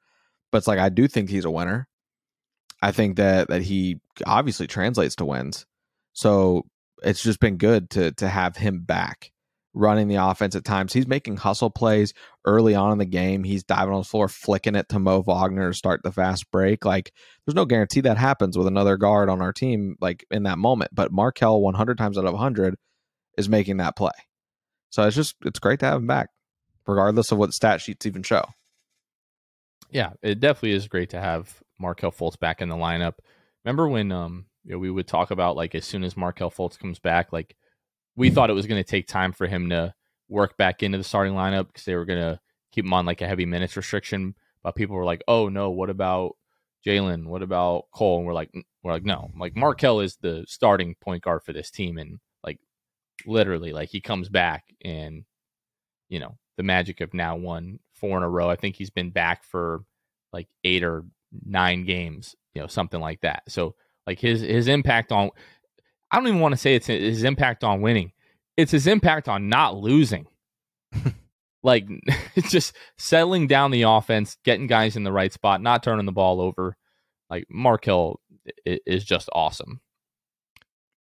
But 0.50 0.58
it's 0.58 0.66
like 0.66 0.78
I 0.78 0.88
do 0.88 1.08
think 1.08 1.30
he's 1.30 1.44
a 1.44 1.50
winner. 1.50 1.88
I 2.82 2.92
think 2.92 3.16
that 3.16 3.48
that 3.48 3.62
he 3.62 4.00
obviously 4.26 4.66
translates 4.66 5.16
to 5.16 5.24
wins. 5.24 5.66
So 6.12 6.64
it's 7.02 7.22
just 7.22 7.40
been 7.40 7.56
good 7.56 7.90
to 7.90 8.12
to 8.12 8.28
have 8.28 8.56
him 8.56 8.80
back 8.80 9.32
running 9.72 10.08
the 10.08 10.16
offense 10.16 10.56
at 10.56 10.64
times. 10.64 10.92
He's 10.92 11.06
making 11.06 11.36
hustle 11.36 11.70
plays 11.70 12.12
early 12.44 12.74
on 12.74 12.92
in 12.92 12.98
the 12.98 13.04
game. 13.04 13.44
He's 13.44 13.62
diving 13.62 13.94
on 13.94 14.00
the 14.00 14.08
floor, 14.08 14.28
flicking 14.28 14.74
it 14.74 14.88
to 14.88 14.98
Mo 14.98 15.22
Wagner 15.22 15.70
to 15.70 15.76
start 15.76 16.02
the 16.02 16.12
fast 16.12 16.50
break. 16.50 16.84
Like 16.84 17.12
there's 17.46 17.54
no 17.54 17.64
guarantee 17.64 18.00
that 18.02 18.16
happens 18.16 18.58
with 18.58 18.66
another 18.66 18.96
guard 18.96 19.28
on 19.28 19.40
our 19.40 19.52
team 19.52 19.96
like 20.00 20.26
in 20.30 20.44
that 20.44 20.58
moment. 20.58 20.90
But 20.94 21.12
Markelle 21.12 21.60
100 21.60 21.98
times 21.98 22.18
out 22.18 22.24
of 22.24 22.32
100 22.32 22.76
is 23.38 23.48
making 23.48 23.78
that 23.78 23.96
play. 23.96 24.10
So 24.90 25.04
it's 25.04 25.16
just 25.16 25.36
it's 25.44 25.60
great 25.60 25.80
to 25.80 25.86
have 25.86 26.00
him 26.00 26.06
back, 26.06 26.30
regardless 26.86 27.30
of 27.30 27.38
what 27.38 27.54
stat 27.54 27.80
sheets 27.80 28.06
even 28.06 28.22
show. 28.22 28.44
Yeah, 29.90 30.12
it 30.22 30.40
definitely 30.40 30.72
is 30.72 30.88
great 30.88 31.10
to 31.10 31.20
have 31.20 31.62
Markelle 31.78 32.12
Fultz 32.12 32.38
back 32.38 32.60
in 32.60 32.68
the 32.68 32.76
lineup. 32.76 33.14
Remember 33.64 33.88
when 33.88 34.12
um 34.12 34.46
you 34.64 34.72
know, 34.72 34.78
we 34.78 34.90
would 34.90 35.06
talk 35.08 35.30
about 35.30 35.56
like 35.56 35.74
as 35.74 35.84
soon 35.84 36.04
as 36.04 36.16
Markelle 36.16 36.50
Fultz 36.50 36.78
comes 36.78 36.98
back, 36.98 37.32
like 37.32 37.56
we 38.16 38.30
thought 38.30 38.50
it 38.50 38.54
was 38.54 38.66
going 38.66 38.82
to 38.82 38.88
take 38.88 39.06
time 39.08 39.32
for 39.32 39.46
him 39.46 39.70
to 39.70 39.94
work 40.28 40.56
back 40.56 40.82
into 40.82 40.98
the 40.98 41.04
starting 41.04 41.34
lineup 41.34 41.68
because 41.68 41.84
they 41.84 41.94
were 41.96 42.04
going 42.04 42.20
to 42.20 42.40
keep 42.72 42.84
him 42.84 42.92
on 42.92 43.06
like 43.06 43.22
a 43.22 43.28
heavy 43.28 43.46
minutes 43.46 43.76
restriction. 43.76 44.34
But 44.62 44.76
people 44.76 44.96
were 44.96 45.04
like, 45.04 45.22
"Oh 45.28 45.48
no, 45.48 45.70
what 45.70 45.90
about 45.90 46.36
Jalen? 46.86 47.26
What 47.26 47.42
about 47.42 47.86
Cole?" 47.92 48.18
And 48.18 48.26
we're 48.26 48.34
like, 48.34 48.52
"We're 48.82 48.92
like, 48.92 49.04
no, 49.04 49.30
like 49.38 49.56
Markelle 49.56 50.00
is 50.00 50.16
the 50.16 50.44
starting 50.48 50.94
point 51.00 51.22
guard 51.24 51.42
for 51.44 51.52
this 51.54 51.70
team, 51.70 51.98
and 51.98 52.20
like 52.44 52.58
literally, 53.26 53.72
like 53.72 53.90
he 53.90 54.00
comes 54.00 54.28
back 54.28 54.64
and 54.84 55.24
you 56.08 56.18
know 56.20 56.36
the 56.56 56.62
Magic 56.62 57.00
of 57.00 57.14
now 57.14 57.36
won 57.36 57.78
four 58.00 58.16
in 58.16 58.22
a 58.22 58.28
row. 58.28 58.50
I 58.50 58.56
think 58.56 58.76
he's 58.76 58.90
been 58.90 59.10
back 59.10 59.44
for 59.44 59.84
like 60.32 60.48
eight 60.64 60.82
or 60.82 61.04
nine 61.44 61.84
games, 61.84 62.34
you 62.54 62.60
know, 62.60 62.66
something 62.66 63.00
like 63.00 63.20
that. 63.20 63.42
So 63.48 63.74
like 64.06 64.18
his 64.18 64.40
his 64.40 64.68
impact 64.68 65.12
on 65.12 65.30
I 66.10 66.16
don't 66.16 66.26
even 66.26 66.40
want 66.40 66.52
to 66.52 66.58
say 66.58 66.74
it's 66.74 66.86
his 66.86 67.22
impact 67.22 67.62
on 67.62 67.80
winning. 67.82 68.12
It's 68.56 68.72
his 68.72 68.86
impact 68.86 69.28
on 69.28 69.48
not 69.48 69.76
losing. 69.76 70.26
like 71.62 71.86
it's 72.34 72.50
just 72.50 72.74
settling 72.98 73.46
down 73.46 73.70
the 73.70 73.82
offense, 73.82 74.36
getting 74.44 74.66
guys 74.66 74.96
in 74.96 75.04
the 75.04 75.12
right 75.12 75.32
spot, 75.32 75.62
not 75.62 75.82
turning 75.82 76.06
the 76.06 76.12
ball 76.12 76.40
over. 76.40 76.76
Like 77.28 77.46
Markelle 77.48 78.20
is 78.66 79.04
just 79.04 79.28
awesome. 79.32 79.80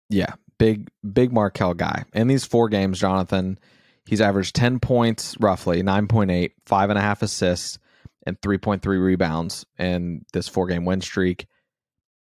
Yeah, 0.10 0.34
big 0.60 0.90
big 1.14 1.32
Markelle 1.32 1.74
guy. 1.74 2.04
In 2.14 2.28
these 2.28 2.46
four 2.46 2.70
games, 2.70 3.00
Jonathan, 3.00 3.58
he's 4.06 4.22
averaged 4.22 4.56
ten 4.56 4.80
points 4.80 5.36
roughly, 5.40 5.84
9.8, 5.84 6.52
five 6.66 6.90
and 6.90 7.00
a 7.00 7.02
half 7.02 7.22
assists, 7.22 7.80
and 8.26 8.42
three 8.42 8.58
point 8.58 8.82
three 8.82 8.98
rebounds 8.98 9.66
in 9.78 10.26
this 10.34 10.48
four 10.48 10.68
game 10.68 10.86
win 10.86 11.02
streak. 11.02 11.48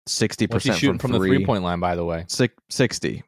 Sixty 0.07 0.45
What's 0.45 0.63
he 0.63 0.69
percent 0.69 0.79
shooting 0.79 0.99
from, 0.99 1.11
from, 1.11 1.21
the 1.21 1.27
three 1.27 1.45
point 1.45 1.63
line, 1.63 1.79
by 1.79 1.95
the 1.95 2.03
way? 2.03 2.25
Six, 2.27 2.53
60. 2.69 3.23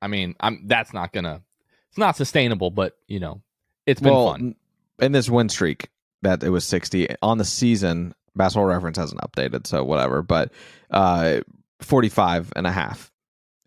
I 0.00 0.06
mean, 0.06 0.36
I'm 0.40 0.62
that's 0.66 0.92
not 0.92 1.12
gonna 1.12 1.42
it's 1.88 1.98
not 1.98 2.16
sustainable, 2.16 2.70
but 2.70 2.96
you 3.06 3.20
know, 3.20 3.42
it's 3.86 4.00
been 4.00 4.12
well, 4.12 4.32
fun. 4.32 4.54
in 5.00 5.12
this 5.12 5.28
win 5.28 5.48
streak, 5.48 5.88
that 6.22 6.42
it 6.42 6.50
was 6.50 6.64
60 6.64 7.08
on 7.22 7.38
the 7.38 7.44
season. 7.44 8.14
Basketball 8.36 8.66
reference 8.66 8.96
hasn't 8.96 9.20
updated, 9.20 9.66
so 9.66 9.82
whatever. 9.82 10.22
But 10.22 10.52
uh, 10.90 11.40
45 11.80 12.52
and 12.54 12.66
a 12.66 12.70
half 12.70 13.10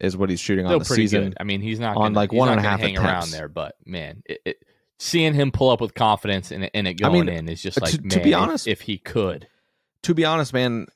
is 0.01 0.17
what 0.17 0.29
he's 0.29 0.39
shooting 0.39 0.65
on 0.65 0.77
the 0.79 0.83
season. 0.85 1.23
good. 1.25 1.37
I 1.39 1.43
mean, 1.43 1.61
he's 1.61 1.79
not 1.79 1.95
on, 1.95 2.03
gonna, 2.13 2.15
like, 2.15 2.31
he's 2.31 2.39
one 2.39 2.49
and 2.49 2.59
a 2.59 2.63
half 2.63 2.79
hang 2.81 2.97
attempts. 2.97 3.09
around 3.27 3.31
there, 3.31 3.47
but 3.47 3.75
man, 3.85 4.23
it, 4.25 4.41
it, 4.45 4.57
seeing 4.99 5.33
him 5.33 5.51
pull 5.51 5.69
up 5.69 5.79
with 5.79 5.93
confidence 5.93 6.51
and, 6.51 6.69
and 6.73 6.87
it 6.87 6.99
I 7.03 7.09
going 7.09 7.27
mean, 7.27 7.29
in 7.35 7.47
is 7.49 7.61
just 7.61 7.79
like, 7.79 7.91
to 7.91 8.01
man, 8.01 8.23
be 8.23 8.31
if- 8.31 8.37
honest- 8.37 8.67
if, 8.67 8.81
he 8.81 8.97
could, 8.97 9.47
to 10.03 10.13
be 10.13 10.25
honest, 10.25 10.51
man, 10.53 10.87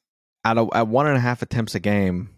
at 0.44 0.58
a, 0.58 0.68
at 0.74 0.88
one 0.88 1.08
and 1.08 1.16
a 1.16 1.20
half 1.20 1.42
attempts 1.42 1.76
a 1.76 1.80
game, 1.80 2.30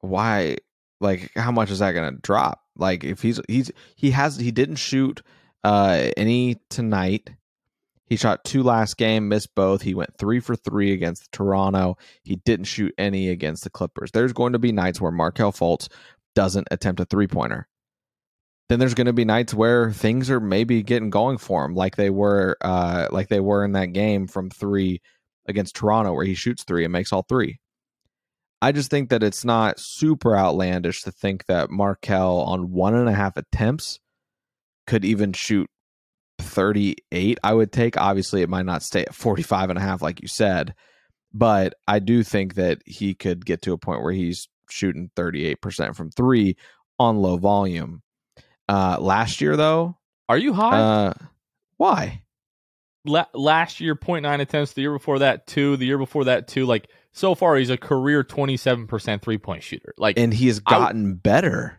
why? 0.00 0.56
Like, 1.00 1.30
how 1.36 1.52
much 1.52 1.70
is 1.70 1.80
that 1.80 1.92
going 1.92 2.14
to 2.14 2.20
drop? 2.22 2.62
Like, 2.76 3.04
if 3.04 3.20
he's 3.22 3.40
he's 3.48 3.70
he 3.96 4.10
has 4.12 4.36
he 4.38 4.50
didn't 4.50 4.76
shoot 4.76 5.22
uh 5.64 6.08
any 6.16 6.56
tonight. 6.70 7.30
He 8.06 8.16
shot 8.16 8.44
two 8.44 8.62
last 8.62 8.96
game, 8.96 9.28
missed 9.28 9.54
both. 9.54 9.82
He 9.82 9.94
went 9.94 10.16
three 10.16 10.38
for 10.38 10.54
three 10.54 10.92
against 10.92 11.32
Toronto. 11.32 11.98
He 12.22 12.36
didn't 12.36 12.66
shoot 12.66 12.94
any 12.96 13.28
against 13.28 13.64
the 13.64 13.70
Clippers. 13.70 14.12
There's 14.12 14.32
going 14.32 14.52
to 14.52 14.60
be 14.60 14.72
nights 14.72 15.00
where 15.00 15.10
Markelle 15.10 15.52
Fultz 15.52 15.88
doesn't 16.34 16.68
attempt 16.70 17.00
a 17.00 17.04
three 17.04 17.26
pointer. 17.26 17.66
Then 18.68 18.78
there's 18.78 18.94
going 18.94 19.06
to 19.06 19.12
be 19.12 19.24
nights 19.24 19.54
where 19.54 19.92
things 19.92 20.30
are 20.30 20.40
maybe 20.40 20.82
getting 20.82 21.10
going 21.10 21.38
for 21.38 21.64
him, 21.64 21.74
like 21.74 21.96
they 21.96 22.10
were, 22.10 22.56
uh, 22.60 23.08
like 23.10 23.28
they 23.28 23.40
were 23.40 23.64
in 23.64 23.72
that 23.72 23.92
game 23.92 24.26
from 24.26 24.50
three 24.50 25.00
against 25.46 25.76
Toronto, 25.76 26.12
where 26.12 26.24
he 26.24 26.34
shoots 26.34 26.64
three 26.64 26.84
and 26.84 26.92
makes 26.92 27.12
all 27.12 27.24
three. 27.28 27.58
I 28.60 28.72
just 28.72 28.90
think 28.90 29.10
that 29.10 29.22
it's 29.22 29.44
not 29.44 29.78
super 29.78 30.36
outlandish 30.36 31.02
to 31.02 31.12
think 31.12 31.46
that 31.46 31.70
Markelle 31.70 32.40
on 32.40 32.72
one 32.72 32.94
and 32.94 33.08
a 33.08 33.12
half 33.12 33.36
attempts 33.36 34.00
could 34.86 35.04
even 35.04 35.32
shoot 35.32 35.68
38 36.38 37.38
i 37.42 37.52
would 37.52 37.72
take 37.72 37.96
obviously 37.96 38.42
it 38.42 38.48
might 38.48 38.66
not 38.66 38.82
stay 38.82 39.02
at 39.02 39.14
45 39.14 39.70
and 39.70 39.78
a 39.78 39.82
half 39.82 40.02
like 40.02 40.20
you 40.20 40.28
said 40.28 40.74
but 41.32 41.74
i 41.88 41.98
do 41.98 42.22
think 42.22 42.54
that 42.54 42.82
he 42.86 43.14
could 43.14 43.44
get 43.44 43.62
to 43.62 43.72
a 43.72 43.78
point 43.78 44.02
where 44.02 44.12
he's 44.12 44.48
shooting 44.68 45.10
38% 45.16 45.94
from 45.94 46.10
three 46.10 46.56
on 46.98 47.16
low 47.18 47.36
volume 47.36 48.02
uh 48.68 48.98
last 49.00 49.40
year 49.40 49.56
though 49.56 49.96
are 50.28 50.38
you 50.38 50.52
high? 50.52 50.78
uh 50.78 51.14
why 51.76 52.22
La- 53.06 53.26
last 53.34 53.80
year, 53.80 53.94
0.9 53.94 54.40
attempts. 54.40 54.72
The 54.72 54.82
year 54.82 54.92
before 54.92 55.20
that, 55.20 55.46
two. 55.46 55.76
The 55.76 55.86
year 55.86 55.98
before 55.98 56.24
that, 56.24 56.48
two. 56.48 56.66
Like 56.66 56.90
so 57.12 57.34
far 57.34 57.56
he's 57.56 57.70
a 57.70 57.76
career 57.76 58.24
27% 58.24 59.22
three 59.22 59.38
point 59.38 59.62
shooter. 59.62 59.94
Like 59.96 60.18
and 60.18 60.34
he 60.34 60.48
has 60.48 60.60
gotten 60.60 61.10
I, 61.12 61.14
better. 61.14 61.76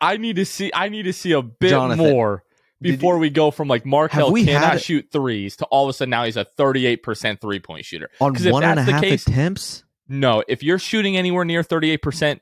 I 0.00 0.16
need 0.16 0.36
to 0.36 0.46
see 0.46 0.70
I 0.74 0.88
need 0.88 1.02
to 1.02 1.12
see 1.12 1.32
a 1.32 1.42
bit 1.42 1.70
Jonathan, 1.70 2.10
more 2.10 2.44
before 2.84 3.14
you, 3.14 3.20
we 3.20 3.30
go 3.30 3.50
from 3.50 3.68
like 3.68 3.84
Markelle 3.84 4.32
cannot 4.32 4.80
shoot 4.80 5.08
threes 5.10 5.56
to 5.56 5.64
all 5.66 5.84
of 5.84 5.90
a 5.90 5.92
sudden 5.92 6.10
now 6.10 6.24
he's 6.24 6.36
a 6.36 6.46
38% 6.58 7.40
three 7.40 7.60
point 7.60 7.84
shooter. 7.84 8.10
On 8.20 8.34
one 8.34 8.62
and 8.64 8.78
a 8.78 8.82
half 8.82 9.02
case, 9.02 9.26
attempts? 9.26 9.84
No, 10.08 10.44
if 10.46 10.62
you're 10.62 10.78
shooting 10.78 11.16
anywhere 11.16 11.44
near 11.44 11.62
38% 11.62 12.40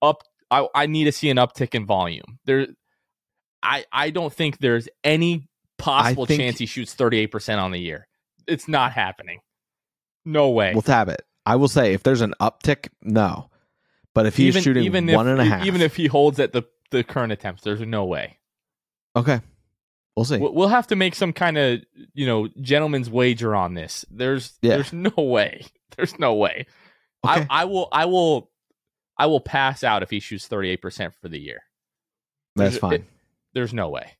up 0.00 0.22
I, 0.50 0.68
I 0.74 0.86
need 0.86 1.04
to 1.04 1.12
see 1.12 1.30
an 1.30 1.38
uptick 1.38 1.74
in 1.74 1.86
volume. 1.86 2.38
There 2.44 2.68
I 3.62 3.84
I 3.92 4.10
don't 4.10 4.32
think 4.32 4.58
there's 4.58 4.88
any 5.02 5.48
possible 5.78 6.26
think, 6.26 6.40
chance 6.40 6.58
he 6.58 6.66
shoots 6.66 6.94
38% 6.94 7.58
on 7.58 7.70
the 7.70 7.78
year. 7.78 8.06
It's 8.46 8.68
not 8.68 8.92
happening. 8.92 9.40
No 10.24 10.50
way. 10.50 10.72
We'll 10.72 10.82
tab 10.82 11.08
it. 11.08 11.22
I 11.44 11.56
will 11.56 11.68
say 11.68 11.92
if 11.92 12.02
there's 12.02 12.20
an 12.20 12.34
uptick, 12.40 12.88
no. 13.02 13.50
But 14.14 14.26
if 14.26 14.36
he's 14.36 14.48
even, 14.48 14.62
shooting 14.62 14.84
even 14.84 15.06
one 15.06 15.26
if, 15.26 15.32
and 15.32 15.40
a 15.40 15.44
half, 15.44 15.66
even 15.66 15.80
if 15.80 15.96
he 15.96 16.06
holds 16.06 16.38
at 16.38 16.52
the 16.52 16.62
the 16.90 17.02
current 17.02 17.32
attempts, 17.32 17.62
there's 17.62 17.80
no 17.80 18.04
way. 18.04 18.38
Okay, 19.16 19.40
we'll 20.16 20.24
see. 20.24 20.38
We'll 20.38 20.68
have 20.68 20.88
to 20.88 20.96
make 20.96 21.14
some 21.14 21.32
kind 21.32 21.58
of 21.58 21.80
you 22.14 22.26
know 22.26 22.48
gentleman's 22.60 23.10
wager 23.10 23.54
on 23.54 23.74
this. 23.74 24.04
There's 24.10 24.58
yeah. 24.62 24.76
there's 24.76 24.92
no 24.92 25.12
way. 25.16 25.66
There's 25.96 26.18
no 26.18 26.36
way. 26.36 26.64
Okay. 27.22 27.46
I, 27.50 27.62
I 27.62 27.64
will 27.66 27.88
I 27.92 28.06
will 28.06 28.50
I 29.18 29.26
will 29.26 29.40
pass 29.40 29.84
out 29.84 30.02
if 30.02 30.08
he 30.08 30.20
shoots 30.20 30.48
38 30.48 30.80
percent 30.80 31.14
for 31.20 31.28
the 31.28 31.38
year. 31.38 31.60
That's 32.56 32.72
there's, 32.72 32.80
fine. 32.80 32.92
It, 32.94 33.04
there's 33.52 33.74
no 33.74 33.90
way. 33.90 34.12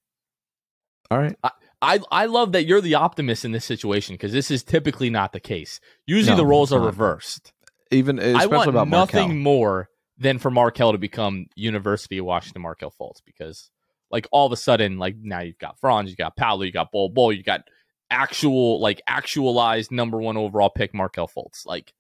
All 1.10 1.16
right. 1.16 1.34
I, 1.42 1.50
I, 1.80 2.00
I 2.10 2.26
love 2.26 2.52
that 2.52 2.64
you're 2.64 2.82
the 2.82 2.96
optimist 2.96 3.46
in 3.46 3.52
this 3.52 3.64
situation 3.64 4.14
because 4.14 4.32
this 4.32 4.50
is 4.50 4.62
typically 4.62 5.08
not 5.08 5.32
the 5.32 5.40
case. 5.40 5.80
Usually 6.06 6.32
no, 6.32 6.42
the 6.42 6.46
roles 6.46 6.74
are 6.74 6.78
reversed 6.78 7.54
even 7.92 8.18
I 8.18 8.46
want 8.46 8.68
about 8.68 8.88
nothing 8.88 9.28
Markelle. 9.28 9.36
more 9.36 9.88
than 10.18 10.38
for 10.38 10.50
Markelle 10.50 10.92
to 10.92 10.98
become 10.98 11.46
University 11.54 12.18
of 12.18 12.24
Washington 12.24 12.62
Markelle 12.62 12.92
Fultz 12.98 13.22
because 13.24 13.70
like 14.12 14.28
all 14.30 14.46
of 14.46 14.52
a 14.52 14.56
sudden 14.56 14.98
like 14.98 15.16
now 15.20 15.40
you've 15.40 15.58
got 15.58 15.80
Franz, 15.80 16.10
you 16.10 16.16
got 16.16 16.36
Paolo, 16.36 16.62
you 16.62 16.72
got 16.72 16.92
Bol 16.92 17.08
Bol, 17.08 17.32
you 17.32 17.42
got 17.42 17.62
actual 18.10 18.80
like 18.80 19.00
actualized 19.06 19.90
number 19.90 20.20
one 20.20 20.36
overall 20.36 20.70
pick 20.70 20.94
Markelle 20.94 21.28
Fultz. 21.28 21.66
Like 21.66 21.92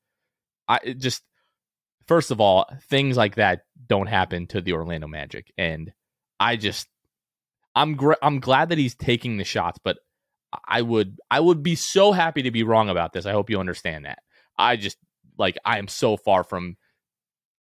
I 0.68 0.94
just 0.98 1.22
first 2.06 2.30
of 2.30 2.40
all 2.40 2.66
things 2.88 3.16
like 3.16 3.36
that 3.36 3.62
don't 3.88 4.06
happen 4.06 4.46
to 4.48 4.60
the 4.60 4.74
Orlando 4.74 5.08
Magic 5.08 5.52
and 5.56 5.92
I 6.38 6.56
just 6.56 6.86
I'm 7.74 7.96
gr- 7.96 8.12
I'm 8.22 8.40
glad 8.40 8.68
that 8.68 8.78
he's 8.78 8.94
taking 8.94 9.38
the 9.38 9.44
shots 9.44 9.80
but 9.82 9.98
I 10.68 10.82
would 10.82 11.18
I 11.30 11.40
would 11.40 11.62
be 11.62 11.74
so 11.74 12.12
happy 12.12 12.42
to 12.42 12.50
be 12.50 12.62
wrong 12.62 12.90
about 12.90 13.12
this. 13.12 13.26
I 13.26 13.32
hope 13.32 13.48
you 13.48 13.58
understand 13.58 14.04
that. 14.04 14.18
I 14.58 14.76
just 14.76 14.98
like 15.38 15.56
I 15.64 15.78
am 15.78 15.88
so 15.88 16.16
far 16.16 16.44
from 16.44 16.76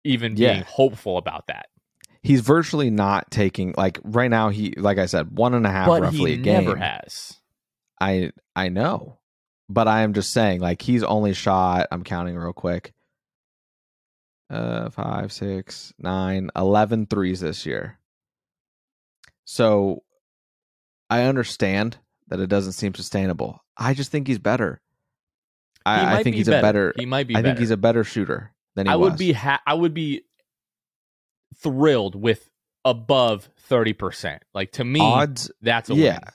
even 0.05 0.35
being 0.35 0.59
yeah. 0.59 0.65
hopeful 0.65 1.19
about 1.19 1.49
that. 1.49 1.67
He's 2.23 2.41
virtually 2.41 2.91
not 2.91 3.31
taking 3.31 3.75
like 3.77 3.99
right 4.05 4.31
now. 4.31 4.51
He 4.51 4.75
like 4.77 4.99
I 4.99 5.07
said, 5.07 5.37
one 5.37 5.55
and 5.55 5.67
a 5.67 5.71
half 5.71 5.89
but 5.89 6.03
roughly 6.03 6.35
he 6.35 6.41
a 6.41 6.43
game. 6.43 6.65
Never 6.65 6.77
has. 6.77 7.41
I 8.01 8.33
I 8.55 8.69
know, 8.69 9.19
but 9.69 9.89
I 9.89 10.03
am 10.03 10.13
just 10.13 10.33
saying 10.33 10.61
like 10.61 10.83
he's 10.83 11.03
only 11.03 11.35
shot. 11.35 11.89
I'm 11.91 12.05
counting 12.05 12.37
real 12.37 12.53
quick. 12.53 12.93
Uh, 14.49 14.91
five, 14.91 15.33
six, 15.33 15.93
nine, 15.99 16.51
eleven 16.55 17.07
threes 17.07 17.41
this 17.41 17.65
year. 17.65 17.99
So 19.45 20.03
I 21.11 21.23
understand 21.23 21.99
that 22.29 22.41
it 22.41 22.49
doesn't 22.49 22.73
seem 22.73 22.95
sustainable. 22.95 23.65
I 23.77 23.95
just 23.95 24.11
think 24.11 24.27
he's 24.27 24.39
better. 24.39 24.81
I, 25.85 26.19
I 26.19 26.23
think 26.23 26.37
he's 26.37 26.47
better. 26.47 26.59
a 26.59 26.63
better. 26.63 26.95
He 26.97 27.07
might 27.07 27.27
be. 27.27 27.35
I 27.35 27.39
better. 27.39 27.49
think 27.49 27.59
he's 27.59 27.71
a 27.71 27.77
better 27.77 28.05
shooter 28.05 28.53
than 28.77 28.87
he 28.87 28.91
was. 28.91 28.95
I 28.95 28.97
was. 28.97 29.11
would 29.11 29.19
be. 29.19 29.33
Ha- 29.33 29.63
I 29.67 29.75
would 29.75 29.95
be 29.95 30.23
thrilled 31.57 32.15
with 32.15 32.51
above 32.85 33.49
thirty 33.57 33.93
percent. 33.93 34.43
Like 34.55 34.73
to 34.73 34.85
me, 34.85 35.01
odds. 35.01 35.51
That's 35.61 35.91
a 35.91 35.95
yeah. 35.95 36.15
Win. 36.15 36.33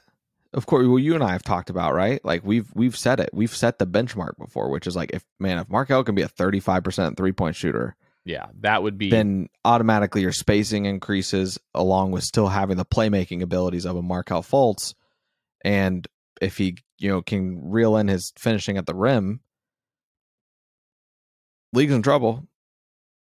Of 0.54 0.66
course, 0.66 0.88
well, 0.88 0.98
you 0.98 1.14
and 1.14 1.24
I 1.24 1.34
have 1.34 1.44
talked 1.44 1.70
about 1.70 1.94
right. 1.94 2.24
Like 2.24 2.44
we've 2.44 2.68
we've 2.74 2.96
said 2.96 3.20
it. 3.20 3.30
We've 3.34 3.54
set 3.54 3.80
the 3.80 3.86
benchmark 3.86 4.38
before, 4.38 4.70
which 4.70 4.88
is 4.88 4.96
like 4.96 5.12
if 5.14 5.24
man, 5.40 5.60
if 5.60 5.70
Markelle 5.70 6.04
can 6.04 6.16
be 6.16 6.22
a 6.22 6.28
thirty 6.28 6.60
five 6.60 6.84
percent 6.84 7.18
three 7.18 7.34
point 7.34 7.56
shooter, 7.56 7.96
yeah, 8.28 8.48
that 8.62 8.82
would 8.82 8.98
be. 8.98 9.10
Then 9.10 9.50
automatically 9.64 10.22
your 10.22 10.32
spacing 10.32 10.86
increases 10.86 11.60
along 11.74 12.12
with 12.12 12.24
still 12.24 12.48
having 12.48 12.78
the 12.78 12.86
playmaking 12.86 13.42
abilities 13.42 13.86
of 13.86 13.96
a 13.96 14.02
Markelle 14.02 14.44
Fultz, 14.44 14.94
and 15.64 16.08
if 16.42 16.58
he 16.58 16.78
you 16.98 17.10
know 17.10 17.22
can 17.22 17.70
reel 17.70 17.98
in 17.98 18.08
his 18.08 18.34
finishing 18.38 18.78
at 18.78 18.86
the 18.86 18.96
rim, 18.96 19.42
league's 21.74 21.94
in 21.94 22.02
trouble. 22.02 22.48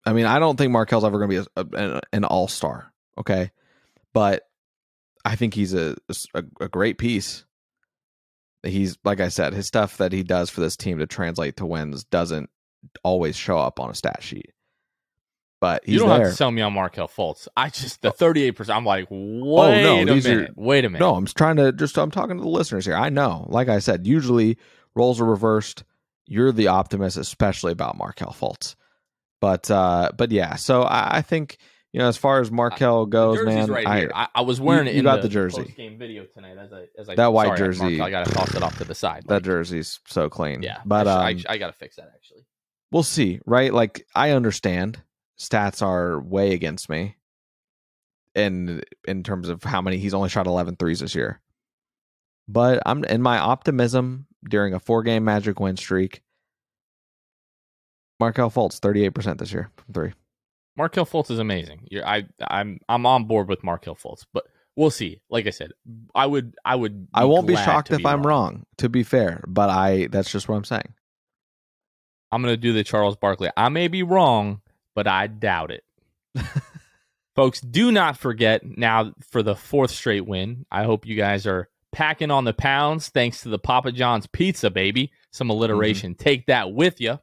I 0.09 0.13
mean, 0.13 0.25
I 0.25 0.39
don't 0.39 0.57
think 0.57 0.71
Markelle's 0.71 1.03
ever 1.03 1.19
going 1.19 1.29
to 1.29 1.43
be 1.43 1.49
a, 1.55 1.65
a, 1.77 2.01
an 2.11 2.23
all 2.23 2.47
star. 2.47 2.91
Okay, 3.15 3.51
but 4.11 4.41
I 5.23 5.35
think 5.35 5.53
he's 5.53 5.75
a, 5.75 5.95
a 6.33 6.43
a 6.59 6.67
great 6.67 6.97
piece. 6.97 7.45
He's 8.63 8.97
like 9.03 9.19
I 9.19 9.29
said, 9.29 9.53
his 9.53 9.67
stuff 9.67 9.97
that 9.97 10.11
he 10.11 10.23
does 10.23 10.49
for 10.49 10.61
this 10.61 10.75
team 10.75 10.97
to 10.97 11.05
translate 11.05 11.57
to 11.57 11.65
wins 11.67 12.05
doesn't 12.05 12.49
always 13.03 13.35
show 13.35 13.59
up 13.59 13.79
on 13.79 13.91
a 13.91 13.93
stat 13.93 14.23
sheet. 14.23 14.51
But 15.61 15.83
he's 15.85 15.93
you 15.93 15.99
don't 15.99 16.09
there. 16.09 16.21
have 16.21 16.29
to 16.29 16.35
sell 16.35 16.49
me 16.49 16.63
on 16.63 16.73
Markelle 16.73 17.07
Fultz. 17.07 17.47
I 17.55 17.69
just 17.69 18.01
the 18.01 18.09
oh. 18.09 18.11
thirty 18.11 18.41
eight 18.41 18.51
percent. 18.55 18.77
I'm 18.77 18.85
like, 18.85 19.05
wait 19.11 19.19
oh, 19.19 19.83
no, 19.83 20.01
a 20.01 20.05
minute, 20.05 20.49
are, 20.49 20.53
wait 20.55 20.85
a 20.85 20.89
minute. 20.89 21.05
No, 21.05 21.13
I'm 21.13 21.27
trying 21.27 21.57
to 21.57 21.71
just. 21.71 21.99
I'm 21.99 22.09
talking 22.09 22.37
to 22.37 22.41
the 22.41 22.49
listeners 22.49 22.85
here. 22.85 22.95
I 22.95 23.09
know, 23.09 23.45
like 23.47 23.69
I 23.69 23.77
said, 23.77 24.07
usually 24.07 24.57
roles 24.95 25.21
are 25.21 25.25
reversed. 25.25 25.83
You're 26.25 26.51
the 26.51 26.69
optimist, 26.69 27.17
especially 27.17 27.73
about 27.73 27.95
Markelle 27.95 28.33
Fultz. 28.33 28.75
But 29.39 29.69
uh, 29.71 30.11
but 30.17 30.31
yeah, 30.31 30.55
so 30.55 30.83
I, 30.83 31.17
I 31.17 31.21
think 31.21 31.57
you 31.93 31.99
know 31.99 32.07
as 32.07 32.17
far 32.17 32.41
as 32.41 32.51
Markelle 32.51 33.05
goes, 33.05 33.43
man, 33.45 33.71
right 33.71 33.87
I, 33.87 34.09
I, 34.13 34.27
I 34.35 34.41
was 34.41 34.59
wearing 34.59 34.87
you, 34.87 34.93
it. 34.93 34.95
You 34.97 35.03
got 35.03 35.17
the, 35.17 35.23
the 35.23 35.29
jersey 35.29 35.73
game 35.77 35.97
video 35.97 36.25
tonight 36.25 36.57
as 36.57 36.73
I 36.73 36.85
as 36.97 37.09
I 37.09 37.15
that 37.15 37.33
white 37.33 37.45
sorry, 37.47 37.57
jersey. 37.57 38.01
I 38.01 38.09
got 38.09 38.25
to 38.25 38.31
toss 38.31 38.53
it 38.53 38.63
off 38.63 38.77
to 38.77 38.83
the 38.83 38.95
side. 38.95 39.23
That 39.27 39.43
jersey's 39.43 39.99
so 40.07 40.29
clean. 40.29 40.61
Yeah, 40.61 40.79
but 40.85 41.07
I, 41.07 41.13
um, 41.13 41.19
I, 41.47 41.53
I 41.53 41.57
got 41.57 41.67
to 41.67 41.73
fix 41.73 41.95
that 41.95 42.11
actually. 42.13 42.45
We'll 42.91 43.03
see, 43.03 43.39
right? 43.45 43.73
Like 43.73 44.05
I 44.13 44.31
understand 44.31 45.01
stats 45.39 45.81
are 45.81 46.19
way 46.19 46.53
against 46.53 46.89
me 46.89 47.15
in 48.35 48.83
in 49.07 49.23
terms 49.23 49.49
of 49.49 49.63
how 49.63 49.81
many 49.81 49.97
he's 49.97 50.13
only 50.13 50.29
shot 50.29 50.47
11 50.47 50.75
threes 50.75 50.99
this 50.99 51.15
year. 51.15 51.41
But 52.47 52.81
I'm 52.85 53.03
in 53.05 53.21
my 53.21 53.37
optimism 53.37 54.27
during 54.47 54.73
a 54.73 54.79
four 54.79 55.03
game 55.03 55.23
Magic 55.23 55.59
win 55.59 55.77
streak. 55.77 56.21
Markelle 58.19 58.49
Fultz, 58.49 58.79
38% 58.79 59.37
this 59.37 59.51
year 59.53 59.69
from 59.77 59.93
three. 59.93 60.13
Markelle 60.77 61.05
Fultz 61.05 61.31
is 61.31 61.39
amazing. 61.39 61.87
You're, 61.91 62.07
I, 62.07 62.25
I'm 62.47 62.79
I'm 62.87 63.05
on 63.05 63.25
board 63.25 63.49
with 63.49 63.63
Markelle 63.63 63.95
Fultz, 63.95 64.25
but 64.33 64.45
we'll 64.75 64.91
see. 64.91 65.21
Like 65.29 65.45
I 65.45 65.49
said, 65.49 65.71
I 66.15 66.25
would 66.25 66.55
I 66.63 66.75
would 66.75 67.07
I 67.13 67.25
won't 67.25 67.47
be 67.47 67.55
shocked 67.55 67.91
if 67.91 67.97
be 67.97 68.05
I'm 68.05 68.23
wrong. 68.23 68.53
wrong. 68.53 68.65
To 68.77 68.87
be 68.89 69.03
fair, 69.03 69.43
but 69.45 69.69
I 69.69 70.07
that's 70.07 70.31
just 70.31 70.47
what 70.47 70.55
I'm 70.55 70.63
saying. 70.63 70.93
I'm 72.31 72.41
gonna 72.41 72.55
do 72.57 72.71
the 72.71 72.83
Charles 72.83 73.17
Barkley. 73.17 73.49
I 73.57 73.69
may 73.69 73.89
be 73.89 74.03
wrong, 74.03 74.61
but 74.95 75.05
I 75.07 75.27
doubt 75.27 75.71
it. 75.71 75.83
Folks, 77.35 77.59
do 77.61 77.91
not 77.91 78.17
forget 78.17 78.61
now 78.65 79.13
for 79.31 79.43
the 79.43 79.55
fourth 79.55 79.91
straight 79.91 80.25
win. 80.25 80.65
I 80.71 80.83
hope 80.83 81.05
you 81.05 81.15
guys 81.15 81.45
are 81.45 81.69
packing 81.91 82.31
on 82.31 82.45
the 82.45 82.53
pounds 82.53 83.09
thanks 83.09 83.41
to 83.41 83.49
the 83.49 83.59
Papa 83.59 83.91
John's 83.91 84.27
pizza, 84.27 84.69
baby. 84.69 85.11
Some 85.31 85.49
alliteration. 85.49 86.13
Mm-hmm. 86.13 86.23
Take 86.23 86.45
that 86.47 86.71
with 86.71 87.01
you. 87.01 87.19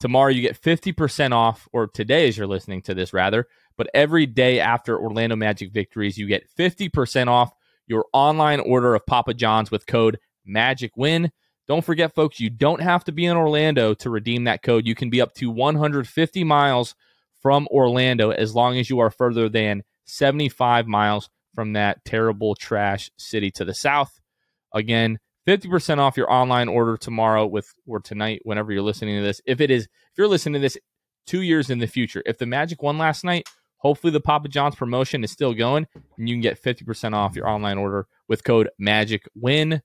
Tomorrow 0.00 0.30
you 0.30 0.42
get 0.42 0.60
50% 0.60 1.32
off, 1.32 1.68
or 1.72 1.86
today 1.86 2.28
as 2.28 2.36
you're 2.36 2.46
listening 2.46 2.82
to 2.82 2.94
this, 2.94 3.12
rather. 3.12 3.46
But 3.76 3.88
every 3.94 4.26
day 4.26 4.60
after 4.60 4.98
Orlando 4.98 5.36
Magic 5.36 5.72
victories, 5.72 6.18
you 6.18 6.26
get 6.26 6.48
50% 6.58 7.28
off 7.28 7.52
your 7.86 8.06
online 8.12 8.60
order 8.60 8.94
of 8.94 9.06
Papa 9.06 9.34
John's 9.34 9.70
with 9.70 9.86
code 9.86 10.18
MAGICWIN. 10.48 11.30
Don't 11.68 11.84
forget, 11.84 12.14
folks, 12.14 12.40
you 12.40 12.50
don't 12.50 12.80
have 12.80 13.04
to 13.04 13.12
be 13.12 13.26
in 13.26 13.36
Orlando 13.36 13.94
to 13.94 14.10
redeem 14.10 14.44
that 14.44 14.62
code. 14.62 14.86
You 14.86 14.94
can 14.94 15.10
be 15.10 15.20
up 15.20 15.34
to 15.34 15.50
150 15.50 16.44
miles 16.44 16.94
from 17.42 17.66
Orlando 17.70 18.30
as 18.30 18.54
long 18.54 18.78
as 18.78 18.88
you 18.88 19.00
are 19.00 19.10
further 19.10 19.48
than 19.48 19.82
75 20.04 20.86
miles 20.86 21.28
from 21.54 21.72
that 21.72 22.04
terrible 22.04 22.54
trash 22.54 23.10
city 23.16 23.50
to 23.52 23.64
the 23.64 23.74
south. 23.74 24.20
Again, 24.74 25.18
50% 25.46 25.98
off 25.98 26.16
your 26.16 26.30
online 26.30 26.68
order 26.68 26.96
tomorrow 26.96 27.46
with 27.46 27.72
or 27.86 28.00
tonight 28.00 28.40
whenever 28.44 28.72
you're 28.72 28.82
listening 28.82 29.16
to 29.16 29.22
this. 29.22 29.40
If 29.46 29.60
it 29.60 29.70
is 29.70 29.84
if 29.84 30.18
you're 30.18 30.28
listening 30.28 30.54
to 30.54 30.60
this 30.60 30.76
2 31.26 31.42
years 31.42 31.70
in 31.70 31.78
the 31.78 31.86
future, 31.86 32.22
if 32.26 32.38
the 32.38 32.46
Magic 32.46 32.82
won 32.82 32.98
last 32.98 33.24
night, 33.24 33.48
hopefully 33.78 34.12
the 34.12 34.20
Papa 34.20 34.48
John's 34.48 34.74
promotion 34.74 35.22
is 35.22 35.30
still 35.30 35.54
going 35.54 35.86
and 36.18 36.28
you 36.28 36.34
can 36.34 36.40
get 36.40 36.62
50% 36.62 37.14
off 37.14 37.36
your 37.36 37.48
online 37.48 37.78
order 37.78 38.06
with 38.28 38.44
code 38.44 38.70
Magic 38.78 39.22
Win. 39.34 39.82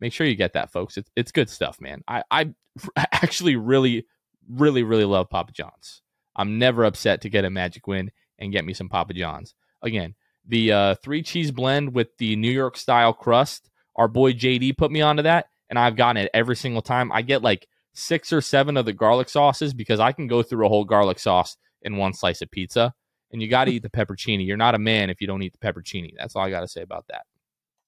Make 0.00 0.12
sure 0.12 0.26
you 0.26 0.36
get 0.36 0.54
that 0.54 0.72
folks. 0.72 0.96
It's 0.96 1.10
it's 1.16 1.32
good 1.32 1.50
stuff, 1.50 1.80
man. 1.80 2.02
I 2.08 2.22
I 2.30 2.54
actually 3.12 3.56
really 3.56 4.06
really 4.48 4.82
really 4.82 5.04
love 5.04 5.28
Papa 5.28 5.52
John's. 5.52 6.02
I'm 6.36 6.58
never 6.58 6.84
upset 6.84 7.20
to 7.22 7.30
get 7.30 7.44
a 7.44 7.50
Magic 7.50 7.86
win 7.86 8.10
and 8.38 8.52
get 8.52 8.64
me 8.64 8.72
some 8.72 8.88
Papa 8.88 9.14
John's. 9.14 9.54
Again, 9.82 10.14
the 10.46 10.72
uh, 10.72 10.94
three 10.96 11.22
cheese 11.22 11.50
blend 11.50 11.94
with 11.94 12.16
the 12.18 12.36
New 12.36 12.50
York 12.50 12.76
style 12.76 13.12
crust 13.12 13.70
our 13.96 14.08
boy 14.08 14.32
JD 14.32 14.76
put 14.76 14.90
me 14.90 15.00
onto 15.00 15.22
that, 15.22 15.46
and 15.70 15.78
I've 15.78 15.96
gotten 15.96 16.22
it 16.22 16.30
every 16.34 16.56
single 16.56 16.82
time. 16.82 17.12
I 17.12 17.22
get 17.22 17.42
like 17.42 17.66
six 17.94 18.32
or 18.32 18.40
seven 18.40 18.76
of 18.76 18.84
the 18.84 18.92
garlic 18.92 19.28
sauces 19.28 19.72
because 19.72 20.00
I 20.00 20.12
can 20.12 20.26
go 20.26 20.42
through 20.42 20.66
a 20.66 20.68
whole 20.68 20.84
garlic 20.84 21.18
sauce 21.18 21.56
in 21.82 21.96
one 21.96 22.12
slice 22.12 22.42
of 22.42 22.50
pizza. 22.50 22.92
And 23.32 23.42
you 23.42 23.48
got 23.48 23.64
to 23.64 23.72
eat 23.72 23.82
the 23.82 23.90
pepperoni. 23.90 24.46
You're 24.46 24.56
not 24.56 24.74
a 24.74 24.78
man 24.78 25.10
if 25.10 25.20
you 25.20 25.26
don't 25.26 25.42
eat 25.42 25.56
the 25.58 25.66
pepperoni. 25.66 26.12
That's 26.16 26.36
all 26.36 26.44
I 26.44 26.50
got 26.50 26.60
to 26.60 26.68
say 26.68 26.82
about 26.82 27.06
that. 27.08 27.26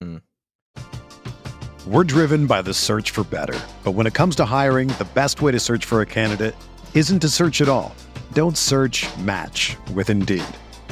Mm. 0.03 0.23
We're 1.87 2.05
driven 2.05 2.47
by 2.47 2.63
the 2.63 2.75
search 2.75 3.13
for 3.13 3.23
better. 3.23 3.59
But 3.85 3.93
when 3.93 4.09
it 4.09 4.15
comes 4.15 4.35
to 4.37 4.45
hiring, 4.45 4.89
the 4.89 5.07
best 5.15 5.41
way 5.41 5.53
to 5.53 5.61
search 5.61 5.85
for 5.85 6.01
a 6.01 6.07
candidate 6.07 6.57
isn't 6.95 7.21
to 7.21 7.29
search 7.29 7.61
at 7.61 7.69
all. 7.69 7.95
Don't 8.33 8.59
search 8.59 9.07
match 9.19 9.77
with 9.95 10.11
Indeed. 10.11 10.45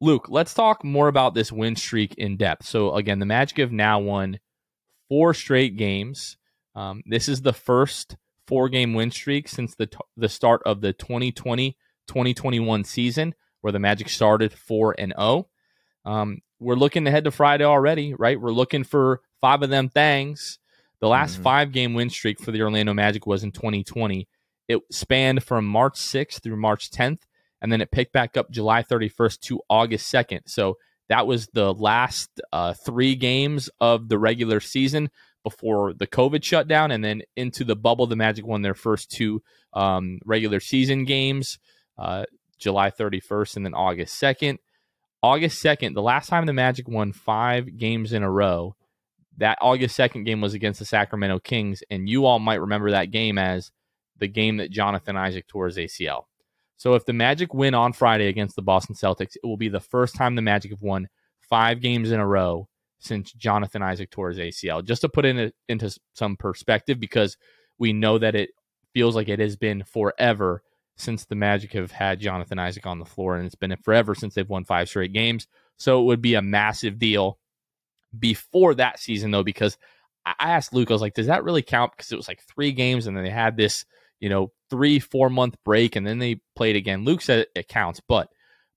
Luke, 0.00 0.26
let's 0.28 0.54
talk 0.54 0.84
more 0.84 1.08
about 1.08 1.34
this 1.34 1.50
win 1.50 1.76
streak 1.76 2.14
in 2.16 2.36
depth. 2.36 2.66
So, 2.66 2.94
again, 2.94 3.18
the 3.18 3.26
Magic 3.26 3.58
have 3.58 3.72
now 3.72 3.98
won 3.98 4.38
four 5.08 5.32
straight 5.32 5.76
games. 5.76 6.36
Um, 6.74 7.02
this 7.06 7.28
is 7.28 7.40
the 7.40 7.52
first 7.52 8.16
four 8.46 8.68
game 8.68 8.92
win 8.94 9.10
streak 9.10 9.48
since 9.48 9.74
the, 9.74 9.86
t- 9.86 9.98
the 10.16 10.28
start 10.28 10.62
of 10.66 10.80
the 10.80 10.92
2020 10.92 11.76
2021 12.06 12.84
season, 12.84 13.34
where 13.60 13.72
the 13.72 13.78
Magic 13.78 14.08
started 14.08 14.52
4 14.52 14.94
and 14.98 15.12
0. 15.18 15.48
Um, 16.04 16.40
we're 16.58 16.74
looking 16.74 17.06
ahead 17.06 17.24
to 17.24 17.30
Friday 17.30 17.64
already, 17.64 18.14
right? 18.14 18.40
We're 18.40 18.52
looking 18.52 18.84
for 18.84 19.20
five 19.40 19.62
of 19.62 19.70
them 19.70 19.88
things. 19.88 20.58
The 21.00 21.08
last 21.08 21.34
mm-hmm. 21.34 21.42
five 21.42 21.72
game 21.72 21.94
win 21.94 22.10
streak 22.10 22.40
for 22.40 22.52
the 22.52 22.62
Orlando 22.62 22.94
Magic 22.94 23.26
was 23.26 23.44
in 23.44 23.52
2020. 23.52 24.28
It 24.68 24.80
spanned 24.90 25.42
from 25.42 25.66
March 25.66 25.94
6th 25.94 26.42
through 26.42 26.56
March 26.56 26.90
10th, 26.90 27.20
and 27.60 27.72
then 27.72 27.80
it 27.80 27.90
picked 27.90 28.12
back 28.12 28.36
up 28.36 28.50
July 28.50 28.82
31st 28.82 29.40
to 29.40 29.60
August 29.68 30.12
2nd. 30.12 30.40
So 30.46 30.76
that 31.08 31.26
was 31.26 31.46
the 31.48 31.72
last 31.72 32.40
uh, 32.52 32.74
three 32.74 33.14
games 33.14 33.70
of 33.80 34.08
the 34.08 34.18
regular 34.18 34.60
season 34.60 35.10
before 35.42 35.94
the 35.94 36.08
COVID 36.08 36.42
shutdown, 36.42 36.90
and 36.90 37.04
then 37.04 37.22
into 37.36 37.62
the 37.62 37.76
bubble. 37.76 38.08
The 38.08 38.16
Magic 38.16 38.44
won 38.44 38.62
their 38.62 38.74
first 38.74 39.10
two 39.10 39.42
um, 39.72 40.18
regular 40.24 40.58
season 40.58 41.04
games, 41.04 41.58
uh, 41.96 42.24
July 42.58 42.90
31st 42.90 43.56
and 43.56 43.66
then 43.66 43.74
August 43.74 44.20
2nd. 44.20 44.58
August 45.22 45.62
2nd, 45.62 45.94
the 45.94 46.02
last 46.02 46.28
time 46.28 46.46
the 46.46 46.52
Magic 46.52 46.88
won 46.88 47.12
five 47.12 47.76
games 47.76 48.12
in 48.12 48.22
a 48.22 48.30
row, 48.30 48.74
that 49.38 49.58
August 49.60 49.96
2nd 49.96 50.24
game 50.24 50.40
was 50.40 50.54
against 50.54 50.78
the 50.78 50.84
Sacramento 50.84 51.38
Kings, 51.38 51.82
and 51.90 52.08
you 52.08 52.26
all 52.26 52.38
might 52.38 52.60
remember 52.60 52.90
that 52.90 53.10
game 53.10 53.38
as 53.38 53.70
the 54.18 54.28
game 54.28 54.56
that 54.56 54.70
Jonathan 54.70 55.16
Isaac 55.16 55.46
tore 55.46 55.66
his 55.66 55.76
ACL. 55.76 56.24
So 56.76 56.94
if 56.94 57.04
the 57.04 57.12
Magic 57.12 57.54
win 57.54 57.74
on 57.74 57.92
Friday 57.92 58.28
against 58.28 58.56
the 58.56 58.62
Boston 58.62 58.94
Celtics, 58.94 59.36
it 59.36 59.46
will 59.46 59.56
be 59.56 59.68
the 59.68 59.80
first 59.80 60.14
time 60.14 60.34
the 60.34 60.42
Magic 60.42 60.70
have 60.70 60.82
won 60.82 61.08
five 61.40 61.80
games 61.80 62.10
in 62.10 62.20
a 62.20 62.26
row 62.26 62.68
since 62.98 63.32
Jonathan 63.32 63.82
Isaac 63.82 64.10
tore 64.10 64.30
his 64.30 64.38
ACL. 64.38 64.84
Just 64.84 65.02
to 65.02 65.08
put 65.08 65.24
it 65.24 65.36
in 65.36 65.52
into 65.68 65.96
some 66.14 66.36
perspective, 66.36 67.00
because 67.00 67.36
we 67.78 67.92
know 67.92 68.18
that 68.18 68.34
it 68.34 68.50
feels 68.92 69.14
like 69.14 69.28
it 69.28 69.38
has 69.38 69.56
been 69.56 69.84
forever 69.84 70.62
since 70.96 71.26
the 71.26 71.34
Magic 71.34 71.72
have 71.74 71.90
had 71.90 72.20
Jonathan 72.20 72.58
Isaac 72.58 72.86
on 72.86 72.98
the 72.98 73.04
floor, 73.04 73.36
and 73.36 73.46
it's 73.46 73.54
been 73.54 73.76
forever 73.82 74.14
since 74.14 74.34
they've 74.34 74.48
won 74.48 74.64
five 74.64 74.88
straight 74.88 75.12
games. 75.12 75.46
So 75.76 76.00
it 76.00 76.04
would 76.04 76.22
be 76.22 76.34
a 76.34 76.42
massive 76.42 76.98
deal 76.98 77.38
before 78.18 78.74
that 78.74 78.98
season, 78.98 79.30
though, 79.30 79.42
because 79.42 79.76
I 80.24 80.52
asked 80.52 80.72
Luke, 80.72 80.90
I 80.90 80.94
was 80.94 81.02
like, 81.02 81.14
does 81.14 81.26
that 81.26 81.44
really 81.44 81.62
count? 81.62 81.92
Because 81.92 82.10
it 82.10 82.16
was 82.16 82.28
like 82.28 82.42
three 82.42 82.72
games, 82.72 83.06
and 83.06 83.16
then 83.16 83.24
they 83.24 83.30
had 83.30 83.56
this, 83.56 83.84
you 84.20 84.28
know, 84.28 84.52
three, 84.70 84.98
four 84.98 85.30
month 85.30 85.56
break, 85.64 85.96
and 85.96 86.06
then 86.06 86.18
they 86.18 86.40
played 86.54 86.76
again. 86.76 87.04
Luke 87.04 87.22
said 87.22 87.46
it 87.54 87.68
counts, 87.68 88.00
but 88.06 88.28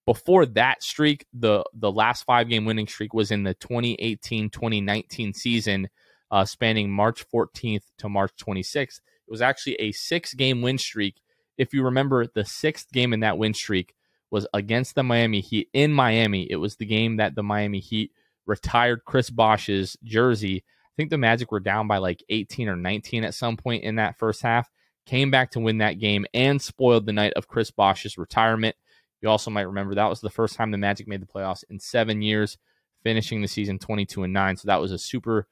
before 0.05 0.45
that 0.47 0.81
streak, 0.81 1.25
the 1.33 1.63
the 1.73 1.91
last 1.91 2.23
five 2.23 2.49
game 2.49 2.65
winning 2.65 2.87
streak 2.87 3.13
was 3.13 3.31
in 3.31 3.43
the 3.43 3.55
2018-2019 3.55 5.35
season, 5.35 5.87
uh, 6.31 6.45
spanning 6.45 6.89
March 6.89 7.25
14th 7.33 7.83
to 7.99 8.09
March 8.09 8.31
26th. 8.41 8.97
It 8.97 9.31
was 9.31 9.41
actually 9.41 9.75
a 9.75 9.91
six 9.91 10.33
game 10.33 10.61
win 10.61 10.77
streak. 10.77 11.21
If 11.57 11.73
you 11.73 11.83
remember, 11.83 12.25
the 12.25 12.45
sixth 12.45 12.91
game 12.91 13.13
in 13.13 13.19
that 13.19 13.37
win 13.37 13.53
streak 13.53 13.93
was 14.31 14.47
against 14.53 14.95
the 14.95 15.03
Miami 15.03 15.41
Heat 15.41 15.69
in 15.73 15.93
Miami. 15.93 16.49
It 16.49 16.55
was 16.55 16.75
the 16.75 16.85
game 16.85 17.17
that 17.17 17.35
the 17.35 17.43
Miami 17.43 17.79
Heat 17.79 18.11
retired 18.45 19.05
Chris 19.05 19.29
Bosh's 19.29 19.95
jersey. 20.03 20.63
I 20.65 20.93
think 20.97 21.11
the 21.11 21.17
Magic 21.17 21.51
were 21.51 21.59
down 21.59 21.87
by 21.87 21.99
like 21.99 22.23
18 22.29 22.67
or 22.67 22.75
19 22.75 23.23
at 23.23 23.35
some 23.35 23.57
point 23.57 23.83
in 23.83 23.95
that 23.95 24.17
first 24.17 24.41
half. 24.41 24.69
Came 25.09 25.31
back 25.31 25.49
to 25.51 25.59
win 25.59 25.79
that 25.79 25.97
game 25.97 26.27
and 26.35 26.61
spoiled 26.61 27.07
the 27.07 27.13
night 27.13 27.33
of 27.33 27.47
Chris 27.47 27.71
Bosh's 27.71 28.15
retirement. 28.15 28.75
You 29.21 29.29
also 29.29 29.49
might 29.49 29.63
remember 29.63 29.95
that 29.95 30.07
was 30.07 30.21
the 30.21 30.29
first 30.29 30.55
time 30.55 30.69
the 30.69 30.77
Magic 30.77 31.07
made 31.07 31.19
the 31.19 31.25
playoffs 31.25 31.63
in 31.67 31.79
seven 31.79 32.21
years, 32.21 32.59
finishing 33.01 33.41
the 33.41 33.47
season 33.47 33.79
22 33.79 34.21
and 34.21 34.31
9. 34.31 34.57
So 34.57 34.67
that 34.67 34.79
was 34.79 34.91
a 34.91 34.99
super 34.99 35.47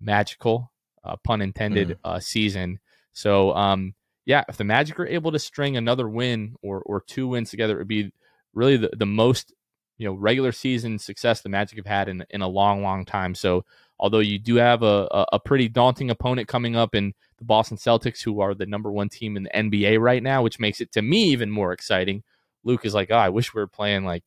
magical, 0.00 0.72
uh, 1.04 1.16
pun 1.16 1.42
intended, 1.42 1.90
mm. 1.90 1.96
uh, 2.02 2.20
season. 2.20 2.80
So, 3.12 3.52
um, 3.54 3.92
yeah, 4.24 4.44
if 4.48 4.56
the 4.56 4.64
Magic 4.64 4.98
are 4.98 5.06
able 5.06 5.30
to 5.32 5.38
string 5.38 5.76
another 5.76 6.08
win 6.08 6.56
or, 6.62 6.80
or 6.80 7.02
two 7.02 7.28
wins 7.28 7.50
together, 7.50 7.74
it 7.74 7.80
would 7.80 7.88
be 7.88 8.14
really 8.54 8.78
the, 8.78 8.92
the 8.96 9.04
most 9.04 9.52
you 9.98 10.06
know 10.06 10.14
regular 10.14 10.52
season 10.52 10.98
success 10.98 11.42
the 11.42 11.50
Magic 11.50 11.76
have 11.76 11.86
had 11.86 12.08
in, 12.08 12.24
in 12.30 12.40
a 12.40 12.48
long, 12.48 12.82
long 12.82 13.04
time. 13.04 13.34
So, 13.34 13.66
although 14.02 14.18
you 14.18 14.38
do 14.38 14.56
have 14.56 14.82
a, 14.82 15.08
a, 15.32 15.38
pretty 15.38 15.68
daunting 15.68 16.10
opponent 16.10 16.48
coming 16.48 16.76
up 16.76 16.94
in 16.94 17.14
the 17.38 17.44
Boston 17.44 17.78
Celtics, 17.78 18.20
who 18.20 18.40
are 18.40 18.52
the 18.52 18.66
number 18.66 18.92
one 18.92 19.08
team 19.08 19.38
in 19.38 19.44
the 19.44 19.50
NBA 19.50 19.98
right 19.98 20.22
now, 20.22 20.42
which 20.42 20.58
makes 20.58 20.82
it 20.82 20.92
to 20.92 21.00
me 21.00 21.22
even 21.30 21.50
more 21.50 21.72
exciting 21.72 22.22
Luke 22.64 22.84
is 22.84 22.94
like, 22.94 23.10
oh, 23.10 23.16
I 23.16 23.28
wish 23.28 23.54
we 23.54 23.60
were 23.60 23.68
playing 23.68 24.04
like, 24.04 24.24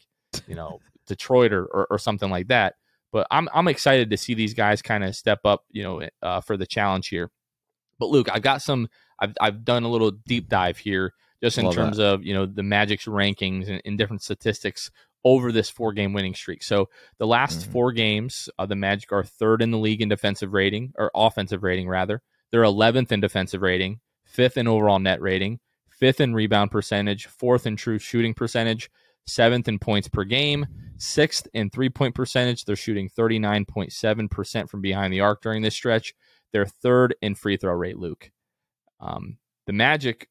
you 0.48 0.56
know, 0.56 0.80
Detroit 1.08 1.54
or, 1.54 1.66
or, 1.66 1.88
or 1.92 2.00
something 2.00 2.30
like 2.30 2.48
that. 2.48 2.76
But 3.12 3.28
I'm 3.32 3.48
I'm 3.54 3.68
excited 3.68 4.10
to 4.10 4.18
see 4.18 4.34
these 4.34 4.54
guys 4.54 4.82
kind 4.82 5.04
of 5.04 5.16
step 5.16 5.40
up, 5.46 5.64
you 5.72 5.84
know, 5.84 6.08
uh, 6.22 6.42
for 6.42 6.58
the 6.58 6.66
challenge 6.66 7.08
here. 7.08 7.32
But 7.98 8.10
Luke, 8.10 8.28
I've 8.32 8.42
got 8.42 8.62
some. 8.62 8.90
I've 9.20 9.34
I've 9.40 9.64
done 9.64 9.84
a 9.84 9.88
little 9.88 10.12
deep 10.12 10.50
dive 10.50 10.78
here, 10.78 11.14
just 11.42 11.58
in 11.58 11.66
Love 11.66 11.76
terms 11.76 11.98
that. 11.98 12.08
of 12.08 12.26
you 12.26 12.34
know 12.34 12.46
the 12.46 12.64
Magic's 12.64 13.06
rankings 13.06 13.70
and, 13.70 13.82
and, 13.86 13.98
different 13.98 14.22
statistics 14.22 14.92
over 15.26 15.52
this 15.52 15.70
four 15.70 15.92
game 15.92 16.14
winning 16.14 16.36
streak. 16.36 16.64
So 16.64 16.88
the 17.18 17.28
last 17.28 17.62
mm-hmm. 17.62 17.72
four 17.72 17.92
games, 17.92 18.48
uh, 18.60 18.68
the 18.68 18.76
Magic 18.76 19.12
are 19.12 19.24
third 19.24 19.62
in 19.62 19.72
the 19.72 19.78
league 19.78 20.02
in 20.02 20.08
defensive 20.08 20.54
rating 20.54 20.94
or 20.98 21.12
offensive 21.16 21.64
rating 21.64 21.90
rather. 21.90 22.22
They're 22.52 22.62
11th 22.62 23.12
in 23.12 23.20
defensive 23.20 23.64
rating, 23.64 24.00
fifth 24.24 24.56
in 24.56 24.68
overall 24.68 25.00
net 25.00 25.20
rating, 25.20 25.60
fifth 25.90 26.22
in 26.22 26.36
rebound 26.36 26.72
percentage, 26.72 27.26
fourth 27.26 27.66
in 27.66 27.76
true 27.76 27.98
shooting 27.98 28.36
percentage, 28.36 28.90
seventh 29.26 29.68
in 29.68 29.80
points 29.80 30.08
per 30.08 30.24
game, 30.24 30.68
sixth 30.98 31.48
in 31.54 31.72
three 31.72 31.90
point 31.90 32.14
percentage. 32.14 32.64
They're 32.64 32.76
shooting 32.76 33.10
39.7% 33.10 34.70
from 34.70 34.82
behind 34.82 35.12
the 35.12 35.22
arc 35.22 35.42
during 35.42 35.64
this 35.64 35.76
stretch. 35.76 36.14
They're 36.54 36.68
third 36.68 37.16
in 37.22 37.34
free 37.34 37.58
throw 37.58 37.74
rate, 37.74 37.98
Luke. 37.98 38.32
Um, 39.00 39.38
the 39.66 39.74
Magic, 39.74 40.30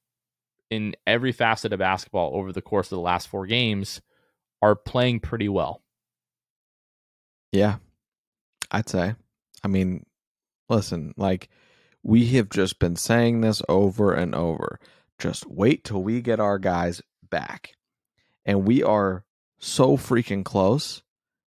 in 0.70 0.94
every 1.06 1.32
facet 1.32 1.72
of 1.72 1.78
basketball 1.80 2.32
over 2.34 2.52
the 2.52 2.62
course 2.62 2.86
of 2.86 2.96
the 2.96 3.02
last 3.02 3.28
four 3.28 3.46
games, 3.46 4.00
are 4.64 4.74
playing 4.74 5.20
pretty 5.20 5.48
well. 5.48 5.82
Yeah, 7.52 7.76
I'd 8.70 8.88
say. 8.88 9.14
I 9.62 9.68
mean, 9.68 10.06
listen, 10.70 11.12
like 11.18 11.50
we 12.02 12.26
have 12.36 12.48
just 12.48 12.78
been 12.78 12.96
saying 12.96 13.42
this 13.42 13.60
over 13.68 14.14
and 14.14 14.34
over. 14.34 14.80
Just 15.18 15.46
wait 15.46 15.84
till 15.84 16.02
we 16.02 16.22
get 16.22 16.40
our 16.40 16.58
guys 16.58 17.02
back. 17.30 17.74
And 18.46 18.66
we 18.66 18.82
are 18.82 19.24
so 19.58 19.98
freaking 19.98 20.44
close 20.44 21.02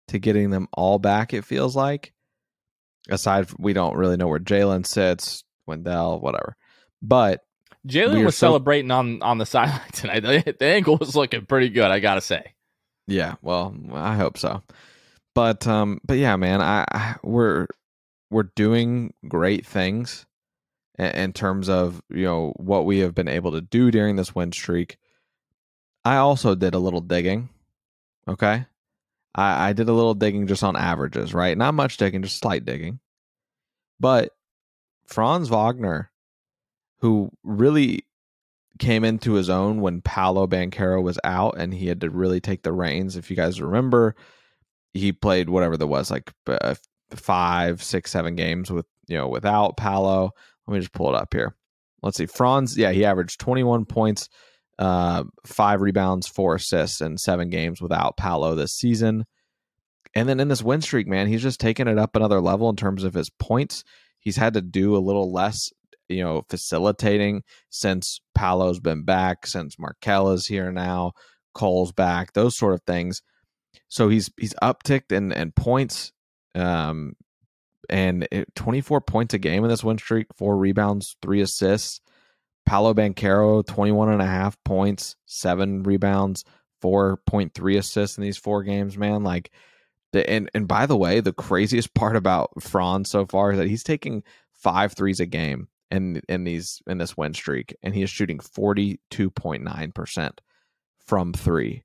to 0.09 0.19
getting 0.19 0.51
them 0.51 0.67
all 0.71 0.99
back, 0.99 1.33
it 1.33 1.45
feels 1.45 1.75
like. 1.75 2.13
Aside 3.09 3.49
from, 3.49 3.57
we 3.63 3.73
don't 3.73 3.97
really 3.97 4.17
know 4.17 4.27
where 4.27 4.39
Jalen 4.39 4.85
sits, 4.85 5.43
Wendell, 5.65 6.19
whatever. 6.19 6.55
But 7.01 7.41
Jalen 7.87 8.23
was 8.23 8.35
so, 8.35 8.47
celebrating 8.47 8.91
on 8.91 9.23
on 9.23 9.39
the 9.39 9.45
sideline 9.47 9.81
tonight. 9.93 10.19
The, 10.19 10.55
the 10.59 10.65
ankle 10.65 10.97
was 10.97 11.15
looking 11.15 11.47
pretty 11.47 11.69
good, 11.69 11.89
I 11.89 11.99
gotta 11.99 12.21
say. 12.21 12.53
Yeah, 13.09 13.35
well, 13.41 13.75
I 13.93 14.15
hope 14.15 14.37
so. 14.37 14.61
But 15.33 15.65
um, 15.67 15.99
but 16.05 16.17
yeah, 16.17 16.35
man, 16.35 16.61
I, 16.61 16.85
I 16.91 17.15
we're 17.23 17.67
we're 18.29 18.51
doing 18.55 19.13
great 19.27 19.65
things 19.65 20.25
in, 20.97 21.07
in 21.07 21.33
terms 21.33 21.69
of 21.69 22.01
you 22.09 22.23
know 22.23 22.53
what 22.57 22.85
we 22.85 22.99
have 22.99 23.15
been 23.15 23.27
able 23.27 23.51
to 23.53 23.61
do 23.61 23.89
during 23.89 24.15
this 24.15 24.35
win 24.35 24.51
streak. 24.51 24.97
I 26.05 26.17
also 26.17 26.53
did 26.55 26.75
a 26.75 26.79
little 26.79 27.01
digging. 27.01 27.49
Okay, 28.27 28.65
I, 29.33 29.69
I 29.69 29.73
did 29.73 29.89
a 29.89 29.93
little 29.93 30.13
digging 30.13 30.45
just 30.45 30.63
on 30.63 30.75
averages, 30.75 31.33
right? 31.33 31.57
Not 31.57 31.73
much 31.73 31.97
digging, 31.97 32.21
just 32.21 32.39
slight 32.39 32.63
digging. 32.63 32.99
But 33.99 34.35
Franz 35.05 35.49
Wagner, 35.49 36.11
who 36.99 37.31
really 37.43 38.05
came 38.79 39.03
into 39.03 39.33
his 39.33 39.49
own 39.49 39.81
when 39.81 40.01
Paolo 40.01 40.47
Banchero 40.47 41.03
was 41.03 41.19
out 41.23 41.55
and 41.57 41.73
he 41.73 41.87
had 41.87 42.01
to 42.01 42.09
really 42.09 42.39
take 42.39 42.63
the 42.63 42.73
reins. 42.73 43.15
If 43.15 43.29
you 43.29 43.35
guys 43.35 43.61
remember, 43.61 44.15
he 44.93 45.11
played 45.11 45.49
whatever 45.49 45.77
there 45.77 45.87
was, 45.87 46.09
like 46.09 46.31
uh, 46.47 46.75
five, 47.11 47.83
six, 47.83 48.11
seven 48.11 48.35
games 48.35 48.71
with, 48.71 48.85
you 49.07 49.17
know, 49.17 49.27
without 49.27 49.77
Paolo. 49.77 50.31
Let 50.65 50.73
me 50.73 50.79
just 50.79 50.93
pull 50.93 51.13
it 51.13 51.19
up 51.19 51.33
here. 51.33 51.55
Let's 52.01 52.17
see. 52.17 52.25
Franz, 52.25 52.77
yeah, 52.77 52.91
he 52.91 53.05
averaged 53.05 53.39
21 53.39 53.85
points, 53.85 54.29
uh, 54.79 55.25
five 55.45 55.81
rebounds, 55.81 56.27
four 56.27 56.55
assists 56.55 57.01
in 57.01 57.17
seven 57.17 57.49
games 57.49 57.81
without 57.81 58.17
Paolo 58.17 58.55
this 58.55 58.73
season. 58.73 59.25
And 60.15 60.27
then 60.27 60.39
in 60.39 60.47
this 60.47 60.63
win 60.63 60.81
streak, 60.81 61.07
man, 61.07 61.27
he's 61.27 61.43
just 61.43 61.59
taken 61.59 61.87
it 61.87 61.99
up 61.99 62.15
another 62.15 62.39
level 62.39 62.69
in 62.69 62.75
terms 62.75 63.03
of 63.03 63.13
his 63.13 63.29
points. 63.29 63.83
He's 64.19 64.37
had 64.37 64.53
to 64.53 64.61
do 64.61 64.95
a 64.95 64.99
little 64.99 65.31
less 65.31 65.71
you 66.09 66.23
know, 66.23 66.43
facilitating 66.49 67.43
since 67.69 68.19
Paolo's 68.35 68.79
been 68.79 69.03
back, 69.03 69.45
since 69.45 69.77
Markelle 69.79 70.31
is 70.31 70.47
here 70.47 70.71
now, 70.71 71.13
Cole's 71.53 71.91
back, 71.91 72.33
those 72.33 72.57
sort 72.57 72.73
of 72.73 72.81
things. 72.85 73.21
So 73.87 74.09
he's 74.09 74.29
he's 74.37 74.53
upticked 74.61 75.11
in, 75.11 75.31
in 75.31 75.51
points, 75.51 76.11
um, 76.55 77.13
and 77.89 78.27
it, 78.31 78.53
24 78.55 79.01
points 79.01 79.33
a 79.33 79.37
game 79.37 79.63
in 79.63 79.69
this 79.69 79.83
win 79.83 79.97
streak, 79.97 80.27
four 80.35 80.57
rebounds, 80.57 81.15
three 81.21 81.41
assists. 81.41 82.01
Paolo 82.65 82.93
Banchero, 82.93 83.65
21 83.65 84.09
and 84.09 84.21
a 84.21 84.27
half 84.27 84.55
points, 84.63 85.15
seven 85.25 85.81
rebounds, 85.81 86.43
4.3 86.83 87.77
assists 87.77 88.17
in 88.17 88.23
these 88.23 88.37
four 88.37 88.61
games, 88.61 88.95
man. 88.95 89.23
Like, 89.23 89.51
and, 90.13 90.51
and 90.53 90.67
by 90.67 90.85
the 90.85 90.97
way, 90.97 91.19
the 91.19 91.33
craziest 91.33 91.93
part 91.95 92.15
about 92.15 92.61
Franz 92.61 93.09
so 93.09 93.25
far 93.25 93.51
is 93.51 93.57
that 93.57 93.67
he's 93.67 93.83
taking 93.83 94.23
five 94.53 94.93
threes 94.93 95.19
a 95.19 95.25
game 95.25 95.67
in 95.91 96.21
in 96.29 96.43
these 96.43 96.81
in 96.87 96.97
this 96.97 97.17
win 97.17 97.33
streak, 97.33 97.75
and 97.83 97.93
he 97.95 98.01
is 98.01 98.09
shooting 98.09 98.39
forty 98.39 98.99
two 99.09 99.29
point 99.29 99.63
nine 99.63 99.91
percent 99.91 100.41
from 101.05 101.33
three. 101.33 101.83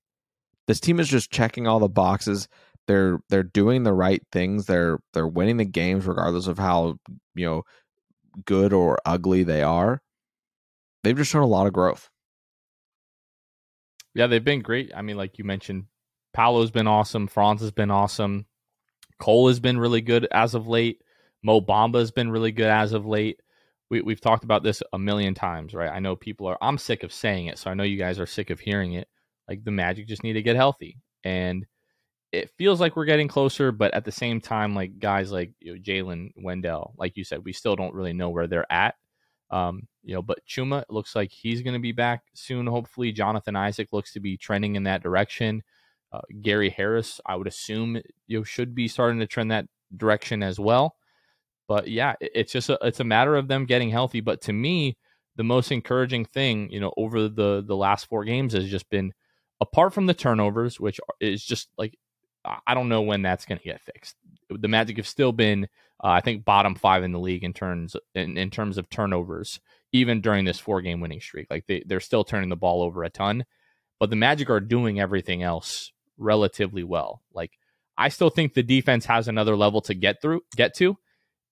This 0.67 0.81
team 0.81 1.01
is 1.01 1.09
just 1.09 1.31
checking 1.31 1.67
all 1.67 1.79
the 1.79 1.89
boxes. 1.89 2.49
They're 2.87 3.19
they're 3.31 3.43
doing 3.43 3.83
the 3.83 3.93
right 3.93 4.23
things. 4.31 4.67
They're 4.67 4.99
they're 5.13 5.27
winning 5.27 5.57
the 5.57 5.65
games 5.65 6.07
regardless 6.07 6.47
of 6.47 6.59
how 6.59 6.97
you 7.35 7.47
know 7.47 7.63
good 8.45 8.73
or 8.73 8.99
ugly 9.07 9.43
they 9.43 9.63
are. 9.63 10.03
They've 11.03 11.17
just 11.17 11.31
shown 11.31 11.43
a 11.43 11.47
lot 11.47 11.67
of 11.67 11.73
growth. 11.73 12.09
Yeah, 14.15 14.27
they've 14.27 14.45
been 14.45 14.63
great. 14.63 14.93
I 14.95 15.03
mean, 15.03 15.17
like 15.17 15.39
you 15.39 15.45
mentioned, 15.45 15.87
Paolo's 16.33 16.71
been 16.71 16.87
awesome. 16.87 17.27
Franz 17.27 17.61
has 17.63 17.73
been 17.73 17.91
awesome. 17.91 18.47
Cole 19.19 19.49
has 19.49 19.61
been 19.61 19.79
really 19.79 20.01
good 20.01 20.27
as 20.31 20.55
of 20.55 20.69
late. 20.69 21.01
Mo 21.43 21.61
Bamba 21.61 21.99
has 21.99 22.11
been 22.11 22.31
really 22.31 22.53
good 22.53 22.69
as 22.69 22.93
of 22.93 23.07
late 23.07 23.41
we, 23.95 24.01
we've 24.01 24.21
talked 24.21 24.43
about 24.43 24.65
this 24.65 24.83
a 24.93 24.99
million 24.99 25.35
times, 25.35 25.73
right? 25.73 25.91
I 25.91 26.01
know 26.01 26.17
people 26.17 26.49
are, 26.49 26.59
I'm 26.61 26.79
sick 26.79 27.05
of 27.05 27.13
saying 27.13 27.47
it. 27.47 27.59
So 27.59 27.71
I 27.71 27.75
know 27.75 27.85
you 27.85 27.97
guys 27.97 28.19
are 28.19 28.27
sick 28.27 28.51
of 28.51 28.59
hearing 28.59 28.95
it. 28.95 29.07
Like 29.49 29.63
the 29.63 29.71
Magic 29.71 30.09
just 30.09 30.25
need 30.25 30.33
to 30.33 30.43
get 30.43 30.57
healthy. 30.57 30.99
And 31.23 31.65
it 32.33 32.51
feels 32.59 32.81
like 32.81 32.97
we're 32.97 33.05
getting 33.05 33.29
closer, 33.29 33.71
but 33.71 33.95
at 33.95 34.05
the 34.05 34.11
same 34.11 34.41
time, 34.41 34.75
like 34.75 34.99
guys 34.99 35.31
like 35.31 35.53
you 35.61 35.75
know, 35.75 35.81
Jalen 35.81 36.31
Wendell, 36.37 36.95
like 36.99 37.17
you 37.17 37.23
said, 37.23 37.45
we 37.45 37.53
still 37.53 37.77
don't 37.77 37.95
really 37.95 38.13
know 38.13 38.31
where 38.31 38.49
they're 38.49 38.71
at. 38.71 38.97
Um, 39.51 39.87
you 40.03 40.15
know, 40.15 40.23
but 40.23 40.41
Chuma 40.45 40.83
looks 40.89 41.15
like 41.15 41.31
he's 41.31 41.63
going 41.63 41.75
to 41.75 41.81
be 41.81 41.93
back 41.93 42.25
soon. 42.35 42.67
Hopefully, 42.67 43.13
Jonathan 43.13 43.55
Isaac 43.55 43.91
looks 43.93 44.13
to 44.15 44.21
be 44.21 44.37
trending 44.37 44.75
in 44.75 44.83
that 44.85 45.05
direction. 45.05 45.63
Uh, 46.13 46.23
Gary 46.43 46.71
Harris, 46.71 47.21
I 47.25 47.37
would 47.37 47.47
assume, 47.47 48.01
you 48.27 48.39
know, 48.39 48.43
should 48.43 48.75
be 48.75 48.89
starting 48.89 49.21
to 49.21 49.27
trend 49.29 49.53
that 49.53 49.67
direction 49.97 50.43
as 50.43 50.59
well. 50.59 50.97
But 51.67 51.89
yeah, 51.89 52.15
it's 52.21 52.53
just 52.53 52.71
a, 52.71 52.79
it's 52.83 53.01
a 53.01 53.05
matter 53.05 53.37
of 53.37 53.49
them 53.49 53.67
getting 53.67 53.91
healthy. 53.91 54.21
But 54.21 54.43
to 54.43 54.53
me, 54.53 54.97
the 55.37 55.45
most 55.45 55.73
encouraging 55.73 56.27
thing, 56.27 56.71
you 56.71 56.81
know, 56.81 56.93
over 56.97 57.29
the 57.29 57.62
the 57.67 57.77
last 57.77 58.07
four 58.07 58.25
games 58.25 58.53
has 58.53 58.69
just 58.69 58.89
been 58.91 59.12
apart 59.61 59.93
from 59.93 60.07
the 60.07 60.15
turnovers, 60.15 60.79
which 60.79 61.01
is 61.21 61.45
just 61.45 61.69
like 61.79 61.97
I 62.45 62.75
don't 62.75 62.89
know 62.89 63.03
when 63.03 63.23
that's 63.23 63.47
going 63.47 63.59
to 63.59 63.65
get 63.65 63.81
fixed. 63.81 64.17
The 64.51 64.69
Magic 64.69 64.99
have 64.99 65.09
still 65.09 65.33
been, 65.33 65.65
uh, 66.03 66.09
I 66.09 66.21
think, 66.21 66.45
bottom 66.45 66.75
five 66.75 67.03
in 67.03 67.12
the 67.12 67.19
league 67.19 67.45
in 67.45 67.55
terms 67.55 67.97
in, 68.15 68.37
in 68.37 68.51
terms 68.51 68.77
of 68.79 68.91
turnovers, 68.91 69.61
even 69.93 70.21
during 70.21 70.45
this 70.45 70.59
four 70.61 70.83
game 70.83 71.01
winning 71.01 71.21
streak. 71.21 71.47
Like 71.51 71.67
they 71.67 71.83
they're 71.87 72.01
still 72.01 72.25
turning 72.25 72.51
the 72.51 72.57
ball 72.57 72.83
over 72.83 73.03
a 73.03 73.11
ton, 73.11 73.45
but 73.99 74.11
the 74.11 74.17
Magic 74.17 74.51
are 74.51 74.61
doing 74.61 75.01
everything 75.01 75.43
else 75.43 75.93
relatively 76.19 76.85
well. 76.85 77.23
Like 77.33 77.59
I 77.97 78.11
still 78.11 78.31
think 78.31 78.53
the 78.53 78.62
defense 78.62 79.07
has 79.07 79.29
another 79.29 79.57
level 79.57 79.81
to 79.83 79.95
get 79.95 80.21
through, 80.21 80.43
get 80.57 80.75
to 80.77 80.99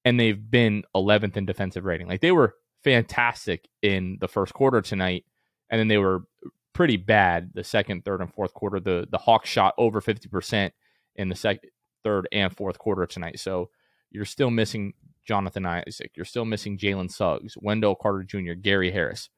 and 0.04 0.18
they've 0.18 0.50
been 0.50 0.84
11th 0.94 1.36
in 1.36 1.46
defensive 1.46 1.84
rating. 1.84 2.08
Like 2.08 2.20
they 2.20 2.32
were 2.32 2.54
fantastic 2.82 3.68
in 3.82 4.18
the 4.20 4.28
first 4.28 4.54
quarter 4.54 4.80
tonight, 4.80 5.24
and 5.70 5.78
then 5.78 5.88
they 5.88 5.98
were 5.98 6.24
pretty 6.72 6.96
bad 6.96 7.50
the 7.54 7.64
second, 7.64 8.04
third, 8.04 8.20
and 8.20 8.32
fourth 8.32 8.54
quarter. 8.54 8.80
The 8.80 9.06
the 9.10 9.18
Hawks 9.18 9.48
shot 9.48 9.74
over 9.78 10.00
50% 10.00 10.70
in 11.16 11.28
the 11.28 11.34
second, 11.34 11.70
third, 12.02 12.28
and 12.32 12.54
fourth 12.54 12.78
quarter 12.78 13.06
tonight. 13.06 13.38
So 13.38 13.70
you're 14.10 14.24
still 14.24 14.50
missing 14.50 14.94
Jonathan 15.26 15.66
Isaac. 15.66 16.12
You're 16.16 16.24
still 16.24 16.44
missing 16.44 16.78
Jalen 16.78 17.10
Suggs, 17.10 17.56
Wendell 17.60 17.94
Carter 17.94 18.24
Jr., 18.24 18.54
Gary 18.54 18.90
Harris. 18.90 19.28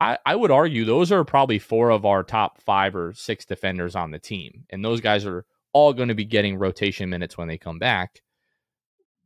I, 0.00 0.18
I 0.26 0.34
would 0.34 0.50
argue 0.50 0.84
those 0.84 1.12
are 1.12 1.24
probably 1.24 1.58
four 1.58 1.90
of 1.90 2.04
our 2.04 2.24
top 2.24 2.60
five 2.60 2.96
or 2.96 3.12
six 3.14 3.44
defenders 3.44 3.94
on 3.94 4.10
the 4.10 4.18
team. 4.18 4.64
And 4.70 4.84
those 4.84 5.00
guys 5.00 5.24
are 5.24 5.44
all 5.72 5.92
going 5.92 6.08
to 6.08 6.14
be 6.14 6.24
getting 6.24 6.56
rotation 6.56 7.08
minutes 7.08 7.38
when 7.38 7.48
they 7.48 7.56
come 7.56 7.78
back 7.78 8.20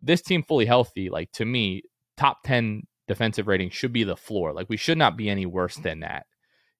this 0.06 0.22
team 0.22 0.42
fully 0.42 0.66
healthy, 0.66 1.10
like 1.10 1.32
to 1.32 1.44
me, 1.44 1.82
top 2.16 2.38
10 2.44 2.84
defensive 3.08 3.46
rating 3.46 3.70
should 3.70 3.92
be 3.92 4.04
the 4.04 4.16
floor. 4.16 4.52
Like 4.52 4.68
we 4.68 4.76
should 4.76 4.98
not 4.98 5.16
be 5.16 5.28
any 5.28 5.46
worse 5.46 5.76
than 5.76 6.00
that. 6.00 6.26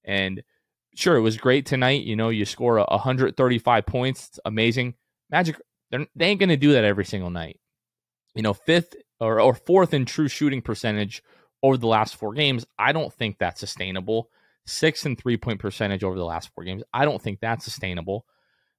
And 0.05 0.43
sure, 0.95 1.17
it 1.17 1.23
was 1.23 1.37
great 1.37 1.67
tonight. 1.67 2.05
You 2.05 2.17
know, 2.17 2.29
you 2.29 2.45
score 2.45 2.79
a 2.79 2.85
135 2.89 3.87
points. 3.87 4.29
It's 4.29 4.41
amazing. 4.45 4.95
Magic, 5.31 5.61
they 5.91 6.27
ain't 6.27 6.41
going 6.41 6.49
to 6.49 6.57
do 6.57 6.73
that 6.73 6.85
every 6.85 7.05
single 7.05 7.31
night. 7.31 7.61
You 8.35 8.43
know, 8.43 8.55
fifth 8.55 8.95
or, 9.21 9.41
or 9.41 9.55
fourth 9.55 9.95
in 9.95 10.05
true 10.05 10.29
shooting 10.29 10.63
percentage 10.63 11.23
over 11.63 11.77
the 11.77 11.87
last 11.87 12.17
four 12.17 12.35
games. 12.35 12.65
I 12.79 12.93
don't 12.93 13.13
think 13.13 13.39
that's 13.39 13.61
sustainable. 13.61 14.31
Sixth 14.67 15.07
in 15.07 15.17
three 15.17 15.37
point 15.37 15.61
percentage 15.61 16.05
over 16.05 16.17
the 16.17 16.25
last 16.25 16.51
four 16.55 16.65
games. 16.65 16.83
I 16.93 17.05
don't 17.05 17.23
think 17.23 17.41
that's 17.41 17.65
sustainable. 17.65 18.27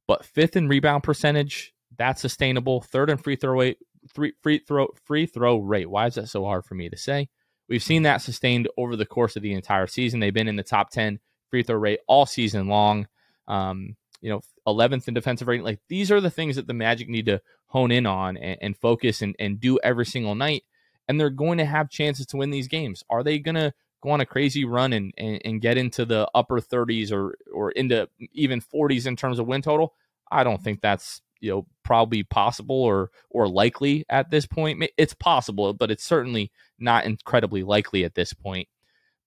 But 0.07 0.25
fifth 0.25 0.55
in 0.55 0.67
rebound 0.67 1.03
percentage, 1.03 1.73
that's 1.97 2.21
sustainable. 2.21 2.81
Third 2.81 3.09
in 3.09 3.17
free 3.17 3.35
throw 3.35 3.59
rate, 3.59 3.77
free, 4.13 4.33
free 4.41 4.59
throw 4.59 4.87
free 5.05 5.25
throw 5.25 5.57
rate. 5.59 5.89
Why 5.89 6.07
is 6.07 6.15
that 6.15 6.29
so 6.29 6.43
hard 6.43 6.65
for 6.65 6.75
me 6.75 6.89
to 6.89 6.97
say? 6.97 7.29
We've 7.69 7.83
seen 7.83 8.03
that 8.03 8.21
sustained 8.21 8.67
over 8.77 8.95
the 8.95 9.05
course 9.05 9.35
of 9.35 9.43
the 9.43 9.53
entire 9.53 9.87
season. 9.87 10.19
They've 10.19 10.33
been 10.33 10.47
in 10.47 10.55
the 10.55 10.63
top 10.63 10.89
10 10.89 11.19
free 11.49 11.63
throw 11.63 11.75
rate 11.77 11.99
all 12.07 12.25
season 12.25 12.67
long. 12.67 13.07
Um, 13.47 13.95
you 14.21 14.29
know, 14.29 14.41
11th 14.67 15.07
in 15.07 15.13
defensive 15.13 15.47
rating. 15.47 15.65
Like 15.65 15.79
these 15.89 16.11
are 16.11 16.21
the 16.21 16.29
things 16.29 16.55
that 16.55 16.67
the 16.67 16.73
Magic 16.73 17.07
need 17.07 17.27
to 17.27 17.41
hone 17.67 17.91
in 17.91 18.05
on 18.05 18.37
and, 18.37 18.57
and 18.61 18.77
focus 18.77 19.21
and, 19.21 19.35
and 19.39 19.59
do 19.59 19.79
every 19.83 20.05
single 20.05 20.35
night. 20.35 20.63
And 21.07 21.19
they're 21.19 21.29
going 21.29 21.57
to 21.59 21.65
have 21.65 21.89
chances 21.89 22.25
to 22.27 22.37
win 22.37 22.49
these 22.49 22.67
games. 22.67 23.03
Are 23.09 23.23
they 23.23 23.39
going 23.39 23.55
to 23.55 23.73
go 24.01 24.09
on 24.09 24.21
a 24.21 24.25
crazy 24.25 24.65
run 24.65 24.93
and, 24.93 25.13
and, 25.17 25.41
and 25.45 25.61
get 25.61 25.77
into 25.77 26.05
the 26.05 26.29
upper 26.35 26.59
30s 26.59 27.11
or 27.11 27.35
or 27.53 27.71
into 27.71 28.09
even 28.33 28.61
40s 28.61 29.07
in 29.07 29.15
terms 29.15 29.39
of 29.39 29.47
win 29.47 29.61
total? 29.61 29.93
I 30.29 30.43
don't 30.43 30.61
think 30.61 30.81
that's 30.81 31.21
you 31.39 31.51
know 31.51 31.67
probably 31.83 32.23
possible 32.23 32.81
or 32.81 33.11
or 33.29 33.47
likely 33.47 34.05
at 34.09 34.29
this 34.29 34.45
point. 34.45 34.83
It's 34.97 35.13
possible, 35.13 35.73
but 35.73 35.91
it's 35.91 36.03
certainly 36.03 36.51
not 36.79 37.05
incredibly 37.05 37.63
likely 37.63 38.03
at 38.03 38.15
this 38.15 38.33
point. 38.33 38.67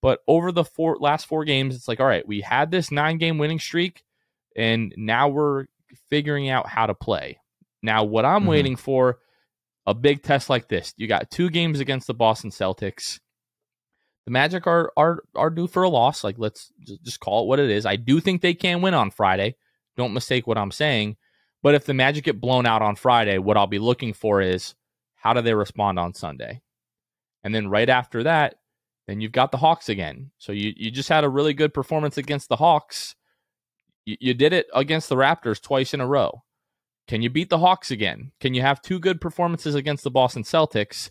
But 0.01 0.19
over 0.27 0.51
the 0.51 0.65
four 0.65 0.97
last 0.99 1.27
four 1.27 1.45
games, 1.45 1.75
it's 1.75 1.87
like, 1.87 1.99
all 1.99 2.07
right, 2.07 2.27
we 2.27 2.41
had 2.41 2.71
this 2.71 2.91
nine 2.91 3.17
game 3.17 3.37
winning 3.37 3.59
streak, 3.59 4.03
and 4.55 4.93
now 4.97 5.29
we're 5.29 5.65
figuring 6.09 6.49
out 6.49 6.67
how 6.67 6.87
to 6.87 6.95
play. 6.95 7.39
Now, 7.83 8.03
what 8.03 8.25
I'm 8.25 8.41
mm-hmm. 8.41 8.49
waiting 8.49 8.75
for 8.75 9.19
a 9.85 9.93
big 9.93 10.23
test 10.23 10.49
like 10.49 10.67
this. 10.67 10.93
You 10.97 11.07
got 11.07 11.31
two 11.31 11.49
games 11.49 11.79
against 11.79 12.07
the 12.07 12.13
Boston 12.13 12.49
Celtics. 12.49 13.19
The 14.25 14.31
Magic 14.31 14.67
are 14.67 14.91
are 14.95 15.23
are 15.35 15.49
due 15.49 15.67
for 15.67 15.83
a 15.83 15.89
loss. 15.89 16.23
Like 16.23 16.35
let's 16.37 16.71
just 17.03 17.19
call 17.19 17.43
it 17.43 17.47
what 17.47 17.59
it 17.59 17.69
is. 17.69 17.85
I 17.85 17.95
do 17.95 18.19
think 18.19 18.41
they 18.41 18.53
can 18.53 18.81
win 18.81 18.93
on 18.93 19.11
Friday. 19.11 19.55
Don't 19.97 20.13
mistake 20.13 20.45
what 20.47 20.57
I'm 20.57 20.71
saying. 20.71 21.17
But 21.63 21.75
if 21.75 21.85
the 21.85 21.93
Magic 21.93 22.23
get 22.23 22.41
blown 22.41 22.65
out 22.65 22.81
on 22.81 22.95
Friday, 22.95 23.37
what 23.37 23.57
I'll 23.57 23.67
be 23.67 23.79
looking 23.79 24.13
for 24.13 24.41
is 24.41 24.75
how 25.15 25.33
do 25.33 25.41
they 25.41 25.53
respond 25.53 25.99
on 25.99 26.13
Sunday? 26.13 26.61
And 27.43 27.53
then 27.53 27.69
right 27.69 27.89
after 27.89 28.23
that, 28.23 28.55
then 29.07 29.21
you've 29.21 29.31
got 29.31 29.51
the 29.51 29.57
Hawks 29.57 29.89
again. 29.89 30.31
So 30.37 30.51
you, 30.51 30.73
you 30.75 30.91
just 30.91 31.09
had 31.09 31.23
a 31.23 31.29
really 31.29 31.53
good 31.53 31.73
performance 31.73 32.17
against 32.17 32.49
the 32.49 32.55
Hawks. 32.55 33.15
You, 34.05 34.17
you 34.19 34.33
did 34.33 34.53
it 34.53 34.67
against 34.73 35.09
the 35.09 35.15
Raptors 35.15 35.61
twice 35.61 35.93
in 35.93 36.01
a 36.01 36.07
row. 36.07 36.43
Can 37.07 37.21
you 37.21 37.29
beat 37.29 37.49
the 37.49 37.59
Hawks 37.59 37.91
again? 37.91 38.31
Can 38.39 38.53
you 38.53 38.61
have 38.61 38.81
two 38.81 38.99
good 38.99 39.19
performances 39.19 39.75
against 39.75 40.03
the 40.03 40.11
Boston 40.11 40.43
Celtics? 40.43 41.09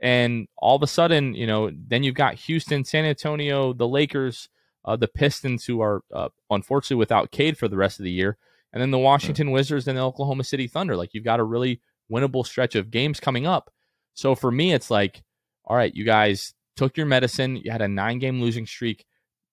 And 0.00 0.48
all 0.56 0.76
of 0.76 0.82
a 0.82 0.86
sudden, 0.86 1.34
you 1.34 1.46
know, 1.46 1.70
then 1.74 2.02
you've 2.02 2.14
got 2.14 2.34
Houston, 2.34 2.84
San 2.84 3.04
Antonio, 3.04 3.72
the 3.72 3.88
Lakers, 3.88 4.48
uh, 4.84 4.96
the 4.96 5.08
Pistons, 5.08 5.64
who 5.64 5.80
are 5.80 6.02
uh, 6.14 6.28
unfortunately 6.50 6.96
without 6.96 7.32
Cade 7.32 7.58
for 7.58 7.68
the 7.68 7.76
rest 7.76 7.98
of 7.98 8.04
the 8.04 8.10
year, 8.10 8.38
and 8.72 8.80
then 8.80 8.90
the 8.90 8.98
Washington. 8.98 9.50
Wizards 9.50 9.88
and 9.88 9.98
the 9.98 10.02
Oklahoma 10.02 10.44
City 10.44 10.66
Thunder. 10.66 10.96
Like 10.96 11.10
you've 11.12 11.24
got 11.24 11.40
a 11.40 11.44
really 11.44 11.80
winnable 12.10 12.46
stretch 12.46 12.74
of 12.74 12.90
games 12.90 13.20
coming 13.20 13.46
up. 13.46 13.70
So 14.14 14.34
for 14.34 14.50
me, 14.50 14.72
it's 14.72 14.90
like, 14.90 15.22
all 15.64 15.76
right, 15.76 15.94
you 15.94 16.04
guys 16.04 16.54
took 16.76 16.96
your 16.96 17.06
medicine. 17.06 17.56
You 17.56 17.70
had 17.70 17.82
a 17.82 17.88
nine 17.88 18.18
game 18.18 18.40
losing 18.40 18.66
streak. 18.66 19.04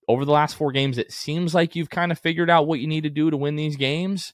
Over 0.07 0.23
the 0.23 0.31
last 0.31 0.55
four 0.55 0.71
games, 0.71 0.97
it 0.97 1.11
seems 1.11 1.53
like 1.53 1.75
you've 1.75 1.89
kind 1.89 2.11
of 2.11 2.19
figured 2.19 2.49
out 2.49 2.67
what 2.67 2.79
you 2.79 2.87
need 2.87 3.03
to 3.03 3.09
do 3.09 3.29
to 3.29 3.37
win 3.37 3.55
these 3.55 3.75
games. 3.75 4.33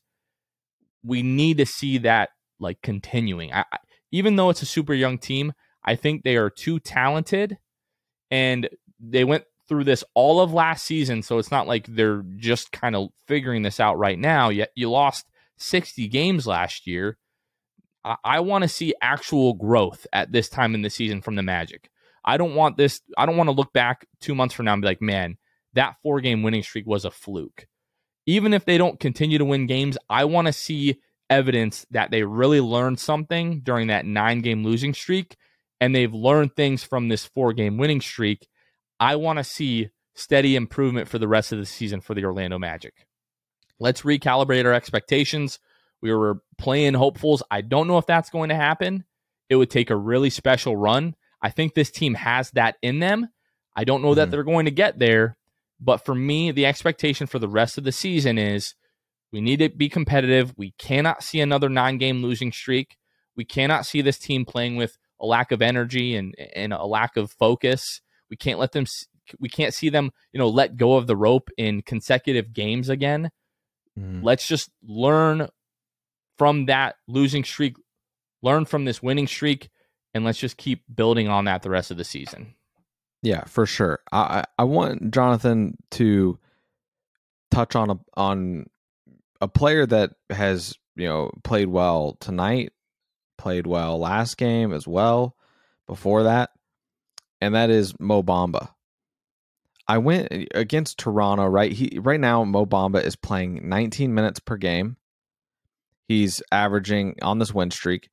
We 1.04 1.24
need 1.24 1.58
to 1.58 1.66
see 1.66 1.98
that 2.00 2.30
like 2.60 2.82
continuing. 2.82 3.52
I, 3.52 3.66
I, 3.72 3.78
even 4.12 4.36
though 4.36 4.50
it's 4.50 4.62
a 4.62 4.68
super 4.68 4.94
young 4.94 5.18
team, 5.18 5.54
I 5.84 5.96
think 5.96 6.24
they 6.24 6.38
are 6.38 6.50
too 6.50 6.80
talented 6.80 7.58
and 8.30 8.70
they 9.00 9.24
went 9.24 9.44
through 9.74 9.84
this 9.84 10.04
all 10.14 10.40
of 10.40 10.54
last 10.54 10.86
season. 10.86 11.24
So 11.24 11.40
it's 11.40 11.50
not 11.50 11.68
like 11.68 11.88
they're 11.88 12.24
just 12.38 12.72
kind 12.72 12.96
of 12.96 13.10
figuring 13.28 13.64
this 13.64 13.80
out 13.80 13.98
right 13.98 14.20
now. 14.20 14.50
Yet 14.50 14.70
you 14.76 14.92
lost 14.92 15.26
60 15.58 16.08
games 16.10 16.46
last 16.46 16.86
year. 16.86 17.18
I, 18.06 18.18
I 18.24 18.40
want 18.42 18.62
to 18.62 18.68
see 18.68 18.94
actual 19.02 19.56
growth 19.56 20.06
at 20.14 20.32
this 20.32 20.48
time 20.48 20.76
in 20.76 20.84
the 20.84 20.92
season 20.92 21.22
from 21.24 21.36
the 21.36 21.42
Magic. 21.42 21.90
I 22.24 22.38
don't 22.38 22.54
want 22.54 22.78
this. 22.78 23.02
I 23.18 23.26
don't 23.26 23.36
want 23.36 23.48
to 23.48 23.56
look 23.56 23.74
back 23.74 24.06
two 24.22 24.36
months 24.36 24.54
from 24.54 24.66
now 24.66 24.74
and 24.74 24.82
be 24.84 24.88
like, 24.88 25.02
man, 25.02 25.38
that 25.74 25.96
four 26.04 26.22
game 26.22 26.44
winning 26.44 26.62
streak 26.62 26.86
was 26.86 27.04
a 27.04 27.12
fluke. 27.12 27.66
Even 28.28 28.54
if 28.54 28.64
they 28.64 28.78
don't 28.78 29.00
continue 29.00 29.40
to 29.40 29.46
win 29.46 29.66
games, 29.66 29.98
I 30.08 30.26
want 30.26 30.46
to 30.46 30.54
see 30.54 31.00
evidence 31.32 31.88
that 31.90 32.12
they 32.12 32.22
really 32.22 32.62
learned 32.62 33.00
something 33.00 33.62
during 33.62 33.88
that 33.88 34.06
nine 34.06 34.42
game 34.42 34.64
losing 34.64 34.94
streak 34.94 35.36
and 35.82 35.96
they've 35.96 36.14
learned 36.14 36.56
things 36.56 36.84
from 36.84 37.10
this 37.10 37.26
four 37.26 37.54
game 37.54 37.80
winning 37.80 38.02
streak. 38.02 38.48
I 39.04 39.18
want 39.18 39.38
to 39.38 39.44
see 39.44 39.90
steady 40.16 40.56
improvement 40.56 41.10
for 41.10 41.20
the 41.20 41.28
rest 41.28 41.52
of 41.52 41.60
the 41.60 41.66
season 41.66 42.00
for 42.00 42.14
the 42.14 42.24
Orlando 42.24 42.58
Magic. 42.58 43.06
Let's 43.78 44.04
recalibrate 44.04 44.64
our 44.64 44.72
expectations. 44.72 45.60
We 46.02 46.14
were 46.14 46.42
playing 46.58 46.94
hopefuls. 46.94 47.44
I 47.52 47.60
don't 47.60 47.88
know 47.88 47.98
if 47.98 48.06
that's 48.06 48.30
going 48.30 48.48
to 48.48 48.56
happen. 48.56 49.04
It 49.50 49.58
would 49.58 49.70
take 49.70 49.90
a 49.90 49.96
really 49.98 50.30
special 50.30 50.78
run. 50.78 51.16
I 51.42 51.50
think 51.50 51.74
this 51.74 51.92
team 51.92 52.14
has 52.14 52.52
that 52.52 52.78
in 52.82 53.00
them. 53.00 53.28
I 53.76 53.84
don't 53.84 54.04
know 54.04 54.12
mm-hmm. 54.12 54.20
that 54.20 54.32
they're 54.32 54.46
going 54.46 54.66
to 54.66 54.72
get 54.72 55.00
there, 55.00 55.36
but 55.82 56.06
for 56.06 56.16
me, 56.16 56.52
the 56.52 56.66
expectation 56.66 57.28
for 57.28 57.40
the 57.40 57.50
rest 57.50 57.78
of 57.78 57.84
the 57.84 57.92
season 57.92 58.38
is 58.38 58.74
we 59.34 59.42
need 59.42 59.58
to 59.58 59.68
be 59.68 59.90
competitive. 59.90 60.54
We 60.56 60.72
cannot 60.78 61.24
see 61.24 61.42
another 61.42 61.68
nine 61.68 61.98
game 61.98 62.22
losing 62.22 62.54
streak. 62.54 62.96
We 63.36 63.44
cannot 63.44 63.86
see 63.86 64.02
this 64.02 64.18
team 64.18 64.46
playing 64.46 64.78
with 64.78 64.98
a 65.20 65.26
lack 65.26 65.52
of 65.52 65.62
energy 65.62 66.16
and, 66.16 66.34
and 66.56 66.72
a 66.72 66.86
lack 66.86 67.18
of 67.18 67.34
focus. 67.34 68.00
We 68.30 68.38
can't 68.38 68.60
let 68.60 68.72
them, 68.72 68.86
we 69.40 69.50
can't 69.50 69.74
see 69.74 69.90
them, 69.90 70.12
you 70.32 70.40
know, 70.40 70.50
let 70.50 70.78
go 70.78 70.96
of 70.96 71.08
the 71.08 71.16
rope 71.16 71.50
in 71.58 71.82
consecutive 71.82 72.54
games 72.54 72.90
again. 72.90 73.30
Mm-hmm. 74.00 74.24
Let's 74.24 74.48
just 74.48 74.70
learn 74.84 75.48
from 76.38 76.66
that 76.66 76.96
losing 77.08 77.44
streak, 77.44 77.76
learn 78.42 78.66
from 78.66 78.86
this 78.86 79.04
winning 79.04 79.28
streak, 79.28 79.70
and 80.14 80.24
let's 80.26 80.40
just 80.40 80.58
keep 80.58 80.84
building 80.94 81.28
on 81.28 81.46
that 81.46 81.62
the 81.62 81.70
rest 81.70 81.92
of 81.92 81.98
the 81.98 82.04
season. 82.04 82.56
Yeah, 83.22 83.46
for 83.46 83.66
sure. 83.66 84.00
I 84.12 84.44
I 84.58 84.66
want 84.66 85.12
Jonathan 85.12 85.78
to 85.92 86.38
touch 87.52 87.76
on 87.76 87.90
a 87.90 88.00
on 88.16 88.66
a 89.40 89.48
player 89.48 89.86
that 89.86 90.12
has 90.30 90.78
you 90.96 91.08
know 91.08 91.32
played 91.44 91.70
well 91.70 92.18
tonight, 92.20 92.74
played 93.38 93.66
well 93.66 93.98
last 93.98 94.38
game 94.38 94.74
as 94.74 94.88
well. 94.88 95.38
Before 95.88 96.24
that, 96.24 96.52
and 97.44 97.56
that 97.56 97.70
is 97.70 97.94
Mo 98.00 98.24
Bamba. 98.24 98.70
I 99.86 99.98
went 99.98 100.30
eh, 100.32 100.46
against 100.56 100.98
Toronto. 100.98 101.46
Right, 101.46 101.74
he 101.74 102.00
right 102.02 102.20
now 102.20 102.46
Mo 102.46 102.66
Bamba 102.66 103.04
is 103.04 103.18
playing 103.18 103.68
19 103.68 104.14
minutes 104.14 104.40
per 104.40 104.56
game. 104.56 104.96
He's 106.08 106.42
averaging 106.52 107.18
on 107.22 107.40
this 107.40 107.54
win 107.54 107.70
streak 107.70 108.10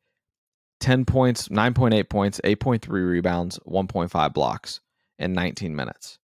10 0.80 1.04
points, 1.04 1.48
9.8 1.48 2.08
points, 2.08 2.40
8.3 2.42 2.88
rebounds, 2.88 3.60
1.5 3.66 4.34
blocks 4.34 4.80
in 5.18 5.32
19 5.32 5.76
minutes. 5.76 6.18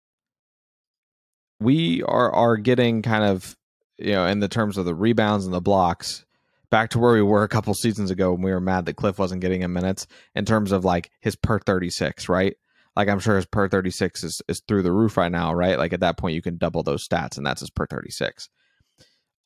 We 1.61 2.02
are 2.02 2.32
are 2.32 2.57
getting 2.57 3.02
kind 3.02 3.24
of, 3.24 3.57
you 3.98 4.12
know, 4.12 4.26
in 4.26 4.40
the 4.40 4.48
terms 4.48 4.76
of 4.76 4.84
the 4.84 4.96
rebounds 4.96 5.44
and 5.44 5.54
the 5.54 5.61
blocks, 5.61 6.24
back 6.70 6.90
to 6.90 6.98
where 6.98 7.14
we 7.14 7.22
were 7.22 7.44
a 7.44 7.48
couple 7.48 7.72
seasons 7.72 8.11
ago 8.11 8.32
when 8.32 8.42
we 8.42 8.50
were 8.50 8.61
mad 8.61 8.84
that 8.86 8.96
Cliff 8.96 9.16
wasn't 9.16 9.42
getting 9.42 9.62
him 9.62 9.72
minutes 9.72 10.09
in 10.34 10.44
terms 10.44 10.72
of 10.72 10.84
like 10.84 11.12
his 11.20 11.36
per 11.36 11.61
36, 11.61 12.28
right? 12.28 12.57
Like 12.97 13.09
I'm 13.09 13.20
sure 13.20 13.36
his 13.36 13.47
per 13.47 13.68
36 13.68 14.24
is, 14.24 14.42
is 14.49 14.62
through 14.66 14.82
the 14.82 14.92
roof 14.92 15.16
right 15.16 15.30
now, 15.30 15.53
right? 15.53 15.78
Like 15.78 15.92
at 15.92 16.01
that 16.01 16.16
point 16.16 16.34
you 16.34 16.42
can 16.42 16.57
double 16.57 16.82
those 16.82 17.07
stats 17.07 17.36
and 17.36 17.47
that's 17.47 17.61
his 17.61 17.70
per 17.70 17.86
36. 17.86 18.49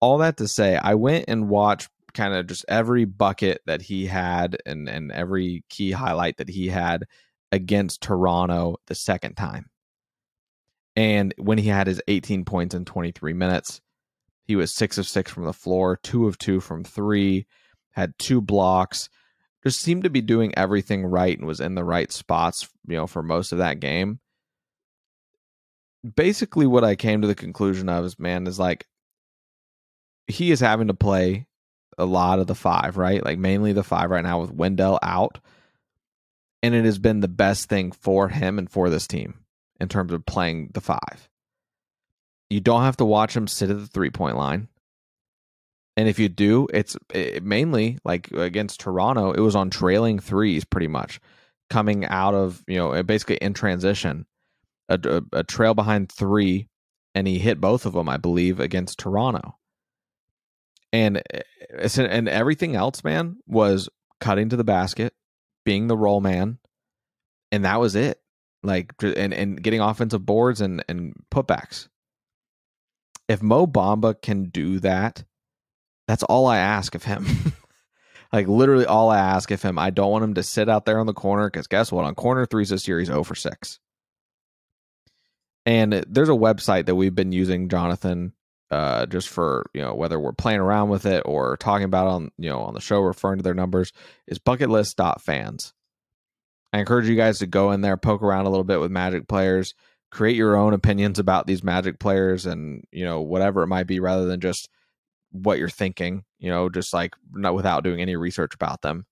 All 0.00 0.18
that 0.18 0.36
to 0.38 0.48
say, 0.48 0.76
I 0.76 0.94
went 0.94 1.26
and 1.28 1.48
watched 1.48 1.90
kind 2.14 2.34
of 2.34 2.46
just 2.46 2.64
every 2.68 3.04
bucket 3.04 3.60
that 3.66 3.82
he 3.82 4.06
had 4.06 4.56
and 4.66 4.88
and 4.88 5.12
every 5.12 5.64
key 5.68 5.92
highlight 5.92 6.38
that 6.38 6.48
he 6.48 6.68
had 6.68 7.04
against 7.52 8.00
Toronto 8.00 8.76
the 8.86 8.94
second 8.94 9.34
time. 9.34 9.66
And 10.96 11.34
when 11.38 11.58
he 11.58 11.68
had 11.68 11.86
his 11.86 12.02
18 12.08 12.44
points 12.44 12.74
in 12.74 12.84
23 12.84 13.32
minutes, 13.32 13.80
he 14.46 14.56
was 14.56 14.72
6 14.72 14.98
of 14.98 15.06
6 15.06 15.30
from 15.30 15.44
the 15.44 15.52
floor, 15.52 15.98
2 16.02 16.26
of 16.26 16.38
2 16.38 16.60
from 16.60 16.84
3, 16.84 17.46
had 17.92 18.18
two 18.18 18.40
blocks, 18.40 19.08
just 19.62 19.80
seemed 19.80 20.04
to 20.04 20.10
be 20.10 20.20
doing 20.20 20.52
everything 20.56 21.04
right 21.04 21.36
and 21.36 21.46
was 21.46 21.60
in 21.60 21.74
the 21.74 21.84
right 21.84 22.10
spots, 22.10 22.68
you 22.86 22.96
know, 22.96 23.06
for 23.06 23.22
most 23.22 23.52
of 23.52 23.58
that 23.58 23.80
game. 23.80 24.20
Basically 26.16 26.66
what 26.66 26.84
I 26.84 26.96
came 26.96 27.20
to 27.20 27.28
the 27.28 27.34
conclusion 27.34 27.88
of 27.88 28.04
is 28.04 28.18
man 28.18 28.46
is 28.46 28.58
like 28.58 28.86
he 30.26 30.50
is 30.50 30.60
having 30.60 30.88
to 30.88 30.94
play 30.94 31.46
a 31.98 32.06
lot 32.06 32.38
of 32.38 32.46
the 32.46 32.54
five, 32.54 32.96
right? 32.96 33.22
Like 33.22 33.38
mainly 33.38 33.72
the 33.72 33.82
five 33.82 34.10
right 34.10 34.24
now 34.24 34.40
with 34.40 34.50
Wendell 34.50 34.98
out. 35.02 35.38
And 36.62 36.74
it 36.74 36.84
has 36.84 36.98
been 36.98 37.20
the 37.20 37.28
best 37.28 37.68
thing 37.68 37.92
for 37.92 38.28
him 38.28 38.58
and 38.58 38.70
for 38.70 38.90
this 38.90 39.06
team 39.06 39.40
in 39.80 39.88
terms 39.88 40.12
of 40.12 40.26
playing 40.26 40.70
the 40.72 40.80
five. 40.80 41.28
You 42.48 42.60
don't 42.60 42.82
have 42.82 42.98
to 42.98 43.04
watch 43.04 43.36
him 43.36 43.46
sit 43.46 43.70
at 43.70 43.78
the 43.78 43.86
three 43.86 44.10
point 44.10 44.36
line. 44.36 44.68
And 45.96 46.08
if 46.08 46.18
you 46.18 46.28
do, 46.28 46.66
it's 46.72 46.96
it 47.12 47.42
mainly 47.42 47.98
like 48.04 48.30
against 48.30 48.80
Toronto, 48.80 49.32
it 49.32 49.40
was 49.40 49.56
on 49.56 49.70
trailing 49.70 50.18
threes 50.18 50.64
pretty 50.64 50.88
much 50.88 51.20
coming 51.68 52.04
out 52.06 52.34
of, 52.34 52.62
you 52.66 52.78
know, 52.78 53.02
basically 53.02 53.36
in 53.36 53.54
transition, 53.54 54.26
a, 54.88 54.98
a, 55.04 55.38
a 55.38 55.44
trail 55.44 55.74
behind 55.74 56.10
three, 56.10 56.68
and 57.14 57.26
he 57.26 57.38
hit 57.38 57.60
both 57.60 57.86
of 57.86 57.92
them, 57.92 58.08
I 58.08 58.16
believe, 58.16 58.60
against 58.60 58.98
Toronto 58.98 59.56
and 60.92 61.22
eh, 61.32 61.88
and 61.98 62.28
everything 62.28 62.76
else, 62.76 63.04
man, 63.04 63.36
was 63.46 63.88
cutting 64.20 64.48
to 64.50 64.56
the 64.56 64.64
basket, 64.64 65.14
being 65.64 65.86
the 65.86 65.96
roll 65.96 66.20
man, 66.20 66.58
and 67.52 67.64
that 67.64 67.80
was 67.80 67.94
it. 67.94 68.20
Like 68.62 68.92
and 69.02 69.32
and 69.32 69.62
getting 69.62 69.80
offensive 69.80 70.26
boards 70.26 70.60
and 70.60 70.84
and 70.88 71.14
putbacks. 71.32 71.88
If 73.28 73.42
Mo 73.42 73.66
Bamba 73.66 74.20
can 74.20 74.44
do 74.44 74.80
that, 74.80 75.24
that's 76.10 76.24
all 76.24 76.48
I 76.48 76.58
ask 76.58 76.96
of 76.96 77.04
him. 77.04 77.24
like 78.32 78.48
literally 78.48 78.84
all 78.84 79.10
I 79.10 79.18
ask 79.18 79.48
of 79.52 79.62
him. 79.62 79.78
I 79.78 79.90
don't 79.90 80.10
want 80.10 80.24
him 80.24 80.34
to 80.34 80.42
sit 80.42 80.68
out 80.68 80.84
there 80.84 80.98
on 80.98 81.06
the 81.06 81.14
corner 81.14 81.48
because 81.48 81.68
guess 81.68 81.92
what? 81.92 82.04
On 82.04 82.16
corner 82.16 82.46
threes 82.46 82.70
this 82.70 82.88
year, 82.88 82.98
he's 82.98 83.06
0 83.06 83.22
for 83.22 83.36
6. 83.36 83.78
And 85.66 86.04
there's 86.08 86.28
a 86.28 86.32
website 86.32 86.86
that 86.86 86.96
we've 86.96 87.14
been 87.14 87.30
using, 87.30 87.68
Jonathan, 87.68 88.32
uh, 88.72 89.06
just 89.06 89.28
for 89.28 89.70
you 89.72 89.82
know 89.82 89.94
whether 89.94 90.18
we're 90.18 90.32
playing 90.32 90.58
around 90.58 90.88
with 90.88 91.06
it 91.06 91.22
or 91.26 91.56
talking 91.56 91.84
about 91.84 92.08
on 92.08 92.32
you 92.38 92.50
know 92.50 92.62
on 92.62 92.74
the 92.74 92.80
show, 92.80 93.00
referring 93.00 93.38
to 93.38 93.44
their 93.44 93.54
numbers 93.54 93.92
is 94.26 94.40
bucketlist.fans. 94.40 95.74
I 96.72 96.78
encourage 96.80 97.08
you 97.08 97.14
guys 97.14 97.38
to 97.38 97.46
go 97.46 97.70
in 97.70 97.82
there, 97.82 97.96
poke 97.96 98.22
around 98.22 98.46
a 98.46 98.50
little 98.50 98.64
bit 98.64 98.80
with 98.80 98.90
Magic 98.90 99.28
players, 99.28 99.74
create 100.10 100.34
your 100.34 100.56
own 100.56 100.74
opinions 100.74 101.20
about 101.20 101.46
these 101.46 101.62
Magic 101.62 102.00
players, 102.00 102.46
and 102.46 102.82
you 102.90 103.04
know 103.04 103.20
whatever 103.20 103.62
it 103.62 103.68
might 103.68 103.86
be, 103.86 104.00
rather 104.00 104.24
than 104.24 104.40
just 104.40 104.68
what 105.30 105.58
you're 105.58 105.68
thinking. 105.68 106.24
You 106.38 106.50
know, 106.50 106.68
just 106.68 106.92
like 106.92 107.14
not 107.32 107.54
without 107.54 107.84
doing 107.84 108.00
any 108.00 108.16
research 108.16 108.54
about 108.54 108.82
them. 108.82 109.06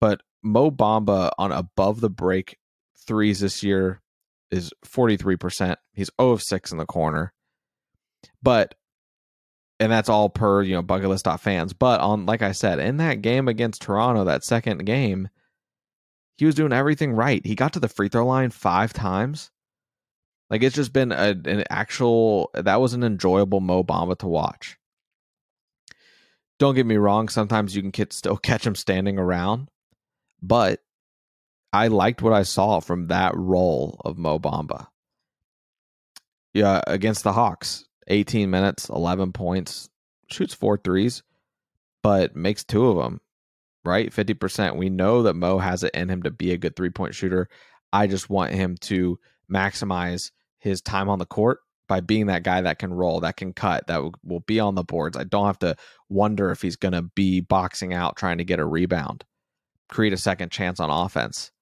But 0.00 0.20
Mo 0.42 0.70
Bamba 0.70 1.30
on 1.38 1.52
above 1.52 2.00
the 2.00 2.10
break 2.10 2.58
threes 3.06 3.40
this 3.40 3.62
year 3.62 4.00
is 4.50 4.72
43%. 4.84 5.76
He's 5.92 6.10
0 6.20 6.32
of 6.32 6.42
6 6.42 6.72
in 6.72 6.78
the 6.78 6.86
corner. 6.86 7.32
But 8.42 8.74
and 9.80 9.90
that's 9.90 10.08
all 10.08 10.28
per, 10.28 10.62
you 10.62 10.74
know, 10.74 10.82
bucket 10.82 11.08
list 11.08 11.26
fans. 11.40 11.72
But 11.72 12.00
on 12.00 12.24
like 12.26 12.42
I 12.42 12.52
said, 12.52 12.78
in 12.78 12.98
that 12.98 13.22
game 13.22 13.48
against 13.48 13.82
Toronto, 13.82 14.24
that 14.24 14.44
second 14.44 14.84
game, 14.84 15.28
he 16.36 16.46
was 16.46 16.54
doing 16.54 16.72
everything 16.72 17.12
right. 17.12 17.44
He 17.44 17.54
got 17.54 17.72
to 17.72 17.80
the 17.80 17.88
free 17.88 18.08
throw 18.08 18.26
line 18.26 18.50
five 18.50 18.92
times. 18.92 19.50
Like 20.50 20.62
it's 20.62 20.76
just 20.76 20.92
been 20.92 21.12
a, 21.12 21.34
an 21.44 21.64
actual 21.70 22.50
that 22.54 22.80
was 22.80 22.92
an 22.92 23.02
enjoyable 23.02 23.60
Mo 23.60 23.82
Bamba 23.82 24.18
to 24.18 24.28
watch. 24.28 24.78
Don't 26.62 26.76
get 26.76 26.86
me 26.86 26.96
wrong, 26.96 27.28
sometimes 27.28 27.74
you 27.74 27.82
can 27.82 27.90
get, 27.90 28.12
still 28.12 28.36
catch 28.50 28.64
him 28.64 28.76
standing 28.76 29.18
around, 29.18 29.68
but 30.40 30.78
I 31.72 31.88
liked 31.88 32.22
what 32.22 32.32
I 32.32 32.44
saw 32.44 32.78
from 32.78 33.08
that 33.08 33.36
role 33.36 34.00
of 34.04 34.16
Mo 34.16 34.38
Bamba. 34.38 34.86
Yeah, 36.54 36.80
against 36.86 37.24
the 37.24 37.32
Hawks, 37.32 37.84
18 38.06 38.48
minutes, 38.48 38.88
11 38.88 39.32
points, 39.32 39.88
shoots 40.30 40.54
four 40.54 40.76
threes, 40.76 41.24
but 42.00 42.36
makes 42.36 42.62
two 42.62 42.86
of 42.86 42.96
them, 42.96 43.20
right? 43.84 44.12
50%. 44.12 44.76
We 44.76 44.88
know 44.88 45.24
that 45.24 45.34
Mo 45.34 45.58
has 45.58 45.82
it 45.82 45.94
in 45.94 46.08
him 46.08 46.22
to 46.22 46.30
be 46.30 46.52
a 46.52 46.58
good 46.58 46.76
three 46.76 46.90
point 46.90 47.16
shooter. 47.16 47.48
I 47.92 48.06
just 48.06 48.30
want 48.30 48.52
him 48.52 48.76
to 48.82 49.18
maximize 49.52 50.30
his 50.60 50.80
time 50.80 51.08
on 51.08 51.18
the 51.18 51.26
court 51.26 51.58
by 51.92 52.00
being 52.00 52.26
that 52.26 52.42
guy 52.42 52.62
that 52.62 52.78
can 52.78 52.92
roll, 52.92 53.20
that 53.20 53.36
can 53.36 53.52
cut, 53.52 53.86
that 53.86 54.02
will 54.24 54.40
be 54.40 54.60
on 54.60 54.74
the 54.74 54.84
boards. 54.84 55.16
I 55.16 55.24
don't 55.24 55.46
have 55.46 55.58
to 55.60 55.76
wonder 56.08 56.50
if 56.50 56.62
he's 56.62 56.76
going 56.76 56.92
to 56.92 57.02
be 57.02 57.40
boxing 57.40 57.92
out 57.92 58.16
trying 58.16 58.38
to 58.38 58.44
get 58.44 58.58
a 58.58 58.64
rebound, 58.64 59.24
create 59.88 60.12
a 60.12 60.16
second 60.16 60.50
chance 60.50 60.80
on 60.80 60.90
offense 60.90 61.52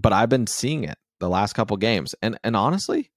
but 0.00 0.12
I've 0.12 0.28
been 0.28 0.46
seeing 0.46 0.84
it 0.84 0.96
the 1.18 1.28
last 1.28 1.54
couple 1.54 1.76
games. 1.76 2.14
And 2.22 2.38
and 2.44 2.56
honestly, 2.56 3.10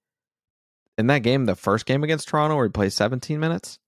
in 0.98 1.06
that 1.06 1.20
game, 1.20 1.46
the 1.46 1.54
first 1.54 1.86
game 1.86 2.02
against 2.04 2.28
Toronto 2.28 2.56
where 2.56 2.66
he 2.66 2.70
played 2.70 2.92
17 2.92 3.38
minutes, 3.38 3.78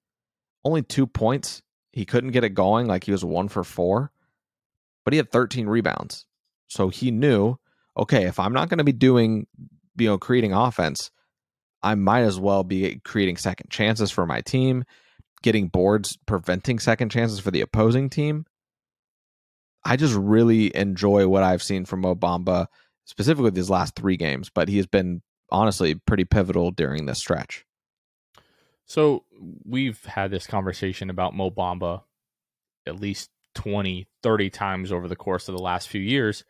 only 0.64 0.82
two 0.82 1.06
points. 1.06 1.62
He 1.92 2.04
couldn't 2.04 2.32
get 2.32 2.44
it 2.44 2.50
going 2.50 2.86
like 2.86 3.04
he 3.04 3.12
was 3.12 3.24
one 3.24 3.48
for 3.48 3.62
four, 3.62 4.10
but 5.04 5.12
he 5.12 5.18
had 5.18 5.30
13 5.30 5.66
rebounds. 5.66 6.26
So 6.66 6.88
he 6.88 7.10
knew, 7.10 7.56
okay, 7.96 8.24
if 8.24 8.40
I'm 8.40 8.52
not 8.52 8.68
going 8.68 8.78
to 8.78 8.84
be 8.84 8.92
doing, 8.92 9.46
you 9.96 10.08
know, 10.08 10.18
creating 10.18 10.52
offense, 10.52 11.12
I 11.84 11.94
might 11.94 12.22
as 12.22 12.40
well 12.40 12.64
be 12.64 12.98
creating 13.04 13.36
second 13.36 13.70
chances 13.70 14.10
for 14.10 14.24
my 14.24 14.40
team, 14.40 14.84
getting 15.42 15.68
boards, 15.68 16.18
preventing 16.26 16.78
second 16.78 17.10
chances 17.10 17.38
for 17.38 17.50
the 17.50 17.60
opposing 17.60 18.08
team. 18.08 18.46
I 19.84 19.96
just 19.96 20.14
really 20.14 20.74
enjoy 20.74 21.28
what 21.28 21.42
I've 21.42 21.62
seen 21.62 21.84
from 21.84 22.00
Mo 22.00 22.14
Bamba 22.14 22.68
specifically 23.04 23.50
these 23.50 23.68
last 23.68 23.94
three 23.94 24.16
games, 24.16 24.50
but 24.52 24.68
he 24.68 24.78
has 24.78 24.86
been 24.86 25.20
honestly 25.50 25.94
pretty 25.94 26.24
pivotal 26.24 26.70
during 26.70 27.04
this 27.04 27.18
stretch. 27.18 27.66
So 28.86 29.24
we've 29.64 30.02
had 30.06 30.30
this 30.30 30.46
conversation 30.46 31.10
about 31.10 31.34
Mo 31.34 31.50
Bamba 31.50 32.02
at 32.86 32.98
least 32.98 33.28
20, 33.56 34.06
30 34.22 34.50
times 34.50 34.90
over 34.90 35.06
the 35.06 35.16
course 35.16 35.48
of 35.48 35.54
the 35.54 35.62
last 35.62 35.88
few 35.88 36.00
years. 36.00 36.44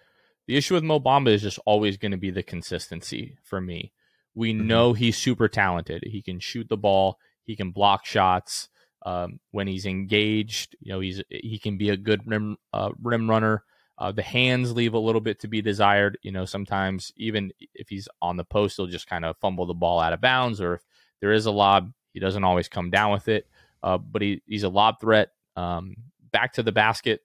The 0.47 0.57
issue 0.57 0.75
with 0.75 0.85
Mo 0.85 1.01
Bamba 1.01 1.31
is 1.31 1.43
just 1.43 1.59
always 1.67 1.97
going 1.97 2.13
to 2.13 2.19
be 2.19 2.31
the 2.31 2.45
consistency 2.45 3.37
for 3.43 3.61
me. 3.61 3.93
We 4.35 4.53
mm-hmm. 4.53 4.67
know 4.67 4.93
he's 4.93 5.17
super 5.17 5.49
talented. 5.49 6.05
He 6.07 6.23
can 6.23 6.41
shoot 6.41 6.69
the 6.69 6.77
ball, 6.77 7.19
he 7.45 7.57
can 7.57 7.71
block 7.71 8.05
shots. 8.05 8.69
Um, 9.07 9.39
when 9.51 9.67
he's 9.67 9.85
engaged, 9.85 10.77
you 10.81 10.91
know, 10.91 11.01
he's 11.01 11.23
he 11.29 11.59
can 11.59 11.77
be 11.77 11.91
a 11.91 11.97
good 11.97 12.27
rim 12.27 12.57
uh, 12.73 12.91
rim 13.03 13.29
runner. 13.29 13.63
Uh, 13.99 14.13
the 14.13 14.23
hands 14.23 14.73
leave 14.73 14.95
a 14.95 14.99
little 14.99 15.21
bit 15.21 15.41
to 15.41 15.49
be 15.49 15.61
desired. 15.61 16.19
You 16.23 16.33
know, 16.33 16.47
sometimes 16.47 17.13
even 17.17 17.53
if 17.75 17.91
he's 17.91 18.09
on 18.23 18.39
the 18.39 18.45
post, 18.45 18.77
he'll 18.77 18.87
just 18.87 19.07
kind 19.07 19.27
of 19.27 19.37
fumble 19.37 19.67
the 19.67 19.75
ball 19.75 20.01
out 20.01 20.15
of 20.15 20.23
bounds, 20.23 20.61
or 20.61 20.75
if 20.75 20.83
there 21.21 21.33
is 21.33 21.45
a 21.45 21.51
lob, 21.51 21.93
he 22.15 22.21
doesn't 22.21 22.45
always 22.45 22.69
come 22.69 22.91
down 22.91 23.13
with 23.13 23.29
it. 23.29 23.47
Uh, 23.83 23.99
but 23.99 24.23
he, 24.23 24.41
he's 24.47 24.63
a 24.63 24.69
lob 24.71 25.01
threat. 25.01 25.29
Um, 25.57 25.97
back 26.33 26.55
to 26.55 26.63
the 26.63 26.73
basket, 26.73 27.21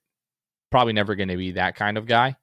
probably 0.70 0.94
never 0.94 1.16
going 1.16 1.30
to 1.30 1.38
be 1.38 1.52
that 1.52 1.76
kind 1.76 1.98
of 1.98 2.06
guy. 2.06 2.36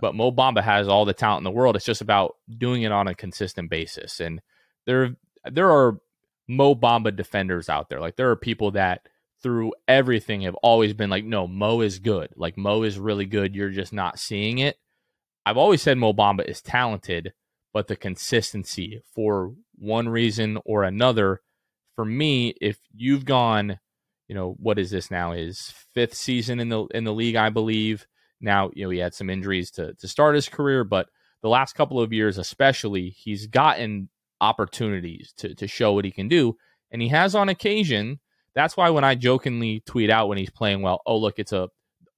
But 0.00 0.14
Mo 0.14 0.32
Bamba 0.32 0.62
has 0.62 0.88
all 0.88 1.04
the 1.04 1.14
talent 1.14 1.40
in 1.40 1.44
the 1.44 1.50
world. 1.50 1.76
It's 1.76 1.84
just 1.84 2.00
about 2.00 2.36
doing 2.58 2.82
it 2.82 2.92
on 2.92 3.08
a 3.08 3.14
consistent 3.14 3.70
basis. 3.70 4.20
And 4.20 4.42
there, 4.84 5.16
there 5.44 5.70
are 5.70 6.00
Mo 6.48 6.74
Bamba 6.74 7.14
defenders 7.14 7.68
out 7.68 7.88
there. 7.88 8.00
Like 8.00 8.16
there 8.16 8.30
are 8.30 8.36
people 8.36 8.72
that 8.72 9.08
through 9.42 9.72
everything 9.86 10.42
have 10.42 10.54
always 10.56 10.92
been 10.92 11.10
like, 11.10 11.24
no, 11.24 11.46
Mo 11.46 11.80
is 11.80 11.98
good. 11.98 12.30
Like 12.36 12.56
Mo 12.56 12.82
is 12.82 12.98
really 12.98 13.26
good. 13.26 13.54
You're 13.54 13.70
just 13.70 13.92
not 13.92 14.18
seeing 14.18 14.58
it. 14.58 14.76
I've 15.44 15.56
always 15.56 15.82
said 15.82 15.98
Mo 15.98 16.12
Bamba 16.12 16.44
is 16.44 16.60
talented, 16.60 17.32
but 17.72 17.86
the 17.86 17.96
consistency 17.96 19.02
for 19.14 19.54
one 19.76 20.08
reason 20.08 20.58
or 20.64 20.82
another, 20.82 21.42
for 21.94 22.04
me, 22.04 22.54
if 22.60 22.78
you've 22.92 23.24
gone, 23.24 23.78
you 24.26 24.34
know, 24.34 24.56
what 24.58 24.78
is 24.78 24.90
this 24.90 25.10
now? 25.10 25.32
His 25.32 25.72
fifth 25.94 26.14
season 26.14 26.58
in 26.58 26.68
the 26.68 26.86
in 26.86 27.04
the 27.04 27.14
league, 27.14 27.36
I 27.36 27.50
believe. 27.50 28.06
Now, 28.40 28.70
you 28.74 28.84
know, 28.84 28.90
he 28.90 28.98
had 28.98 29.14
some 29.14 29.30
injuries 29.30 29.70
to 29.72 29.94
to 29.94 30.08
start 30.08 30.34
his 30.34 30.48
career, 30.48 30.84
but 30.84 31.08
the 31.42 31.48
last 31.48 31.74
couple 31.74 32.00
of 32.00 32.12
years, 32.12 32.38
especially, 32.38 33.10
he's 33.10 33.46
gotten 33.46 34.08
opportunities 34.40 35.32
to 35.38 35.54
to 35.54 35.66
show 35.66 35.92
what 35.92 36.04
he 36.04 36.10
can 36.10 36.28
do, 36.28 36.56
and 36.90 37.00
he 37.00 37.08
has 37.08 37.34
on 37.34 37.48
occasion 37.48 38.20
that's 38.56 38.74
why 38.74 38.88
when 38.88 39.04
I 39.04 39.14
jokingly 39.14 39.80
tweet 39.80 40.08
out 40.08 40.28
when 40.28 40.38
he's 40.38 40.50
playing 40.50 40.80
well, 40.80 41.02
oh 41.04 41.18
look, 41.18 41.38
it's 41.38 41.52
a 41.52 41.68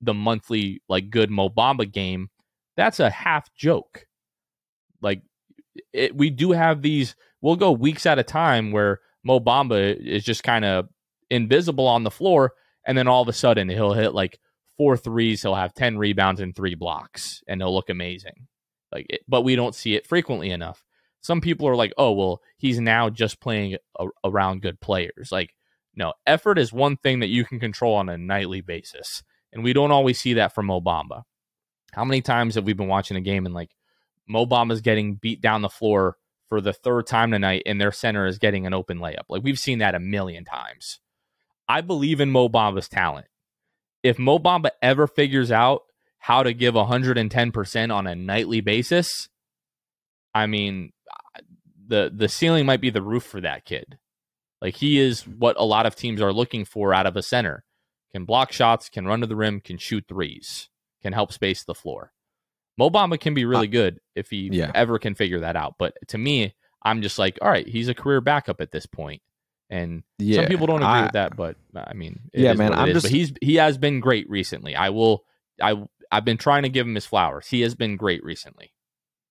the 0.00 0.14
monthly 0.14 0.80
like 0.88 1.10
good 1.10 1.30
Mo 1.30 1.48
Bamba 1.48 1.90
game. 1.90 2.30
That's 2.76 3.00
a 3.00 3.10
half 3.10 3.52
joke. 3.56 4.06
Like 5.02 5.22
it, 5.92 6.16
we 6.16 6.30
do 6.30 6.52
have 6.52 6.80
these. 6.80 7.16
We'll 7.40 7.56
go 7.56 7.72
weeks 7.72 8.06
at 8.06 8.20
a 8.20 8.22
time 8.22 8.70
where 8.70 9.00
Mo 9.24 9.40
Bamba 9.40 9.96
is 9.96 10.22
just 10.22 10.44
kind 10.44 10.64
of 10.64 10.88
invisible 11.28 11.88
on 11.88 12.04
the 12.04 12.10
floor, 12.10 12.52
and 12.86 12.96
then 12.96 13.08
all 13.08 13.22
of 13.22 13.28
a 13.28 13.32
sudden 13.32 13.68
he'll 13.68 13.92
hit 13.92 14.14
like 14.14 14.38
four 14.78 14.96
threes. 14.96 15.42
He'll 15.42 15.54
have 15.54 15.74
ten 15.74 15.98
rebounds 15.98 16.40
and 16.40 16.56
three 16.56 16.74
blocks, 16.74 17.42
and 17.46 17.60
he'll 17.60 17.74
look 17.74 17.90
amazing. 17.90 18.46
Like, 18.90 19.06
it, 19.10 19.20
but 19.28 19.42
we 19.42 19.54
don't 19.54 19.74
see 19.74 19.94
it 19.94 20.06
frequently 20.06 20.50
enough. 20.50 20.82
Some 21.20 21.42
people 21.42 21.68
are 21.68 21.76
like, 21.76 21.92
"Oh, 21.98 22.12
well, 22.12 22.40
he's 22.56 22.80
now 22.80 23.10
just 23.10 23.40
playing 23.40 23.76
a, 23.98 24.06
around 24.24 24.62
good 24.62 24.80
players." 24.80 25.30
Like, 25.30 25.54
no, 25.94 26.14
effort 26.26 26.58
is 26.58 26.72
one 26.72 26.96
thing 26.96 27.20
that 27.20 27.28
you 27.28 27.44
can 27.44 27.60
control 27.60 27.96
on 27.96 28.08
a 28.08 28.16
nightly 28.16 28.60
basis. 28.62 29.22
And 29.52 29.64
we 29.64 29.72
don't 29.72 29.90
always 29.90 30.18
see 30.18 30.34
that 30.34 30.54
from 30.54 30.66
Mo 30.66 30.80
Bamba. 30.80 31.22
How 31.92 32.04
many 32.04 32.20
times 32.20 32.54
have 32.54 32.64
we 32.64 32.72
been 32.72 32.88
watching 32.88 33.16
a 33.16 33.20
game 33.20 33.46
and 33.46 33.54
like 33.54 33.74
Mo 34.26 34.46
Bamba's 34.46 34.80
getting 34.80 35.16
beat 35.16 35.40
down 35.40 35.62
the 35.62 35.68
floor 35.68 36.16
for 36.48 36.60
the 36.60 36.72
third 36.72 37.06
time 37.06 37.30
tonight 37.30 37.62
and 37.66 37.80
their 37.80 37.92
center 37.92 38.26
is 38.26 38.38
getting 38.38 38.66
an 38.66 38.74
open 38.74 38.98
layup? 38.98 39.24
Like 39.28 39.42
we've 39.42 39.58
seen 39.58 39.78
that 39.78 39.94
a 39.94 40.00
million 40.00 40.44
times. 40.44 41.00
I 41.68 41.80
believe 41.80 42.20
in 42.20 42.30
Mo 42.30 42.48
Bamba's 42.48 42.88
talent. 42.88 43.26
If 44.02 44.18
Mo 44.18 44.38
Bamba 44.38 44.70
ever 44.82 45.06
figures 45.06 45.50
out 45.50 45.82
how 46.18 46.42
to 46.42 46.52
give 46.52 46.74
110% 46.74 47.94
on 47.94 48.06
a 48.06 48.14
nightly 48.14 48.60
basis, 48.60 49.28
I 50.34 50.46
mean, 50.46 50.92
the 51.86 52.12
the 52.14 52.28
ceiling 52.28 52.66
might 52.66 52.80
be 52.80 52.90
the 52.90 53.02
roof 53.02 53.24
for 53.24 53.40
that 53.40 53.64
kid. 53.64 53.98
Like 54.60 54.76
he 54.76 54.98
is 54.98 55.26
what 55.26 55.56
a 55.58 55.64
lot 55.64 55.86
of 55.86 55.96
teams 55.96 56.20
are 56.20 56.32
looking 56.32 56.64
for 56.64 56.92
out 56.92 57.06
of 57.06 57.16
a 57.16 57.22
center. 57.22 57.64
Can 58.12 58.24
block 58.24 58.52
shots, 58.52 58.88
can 58.88 59.06
run 59.06 59.20
to 59.20 59.26
the 59.26 59.36
rim, 59.36 59.60
can 59.60 59.78
shoot 59.78 60.04
threes, 60.08 60.68
can 61.02 61.12
help 61.12 61.32
space 61.32 61.64
the 61.64 61.74
floor. 61.74 62.12
Mo 62.76 62.90
Bamba 62.90 63.18
can 63.18 63.34
be 63.34 63.44
really 63.44 63.68
uh, 63.68 63.70
good 63.70 64.00
if 64.14 64.30
he 64.30 64.48
yeah. 64.52 64.70
ever 64.74 64.98
can 64.98 65.14
figure 65.14 65.40
that 65.40 65.56
out. 65.56 65.74
But 65.78 65.96
to 66.08 66.18
me, 66.18 66.54
I'm 66.82 67.02
just 67.02 67.18
like, 67.18 67.38
all 67.42 67.50
right, 67.50 67.66
he's 67.66 67.88
a 67.88 67.94
career 67.94 68.20
backup 68.20 68.60
at 68.60 68.70
this 68.70 68.86
point. 68.86 69.20
And 69.70 70.02
yeah, 70.18 70.36
some 70.36 70.46
people 70.46 70.66
don't 70.66 70.76
agree 70.76 70.86
I, 70.86 71.02
with 71.02 71.12
that, 71.12 71.36
but 71.36 71.56
uh, 71.76 71.84
I 71.86 71.92
mean, 71.92 72.20
yeah, 72.32 72.54
man, 72.54 72.72
I'm 72.72 72.92
just. 72.92 73.04
But 73.04 73.12
he's 73.12 73.32
he 73.42 73.56
has 73.56 73.76
been 73.76 74.00
great 74.00 74.28
recently. 74.30 74.74
I 74.74 74.90
will. 74.90 75.24
I 75.60 75.84
I've 76.10 76.24
been 76.24 76.38
trying 76.38 76.62
to 76.62 76.70
give 76.70 76.86
him 76.86 76.94
his 76.94 77.04
flowers. 77.04 77.48
He 77.48 77.60
has 77.60 77.74
been 77.74 77.96
great 77.96 78.24
recently. 78.24 78.72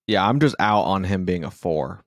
Yeah, 0.06 0.28
I'm 0.28 0.40
just 0.40 0.56
out 0.60 0.84
on 0.84 1.04
him 1.04 1.26
being 1.26 1.44
a 1.44 1.52
four 1.52 2.06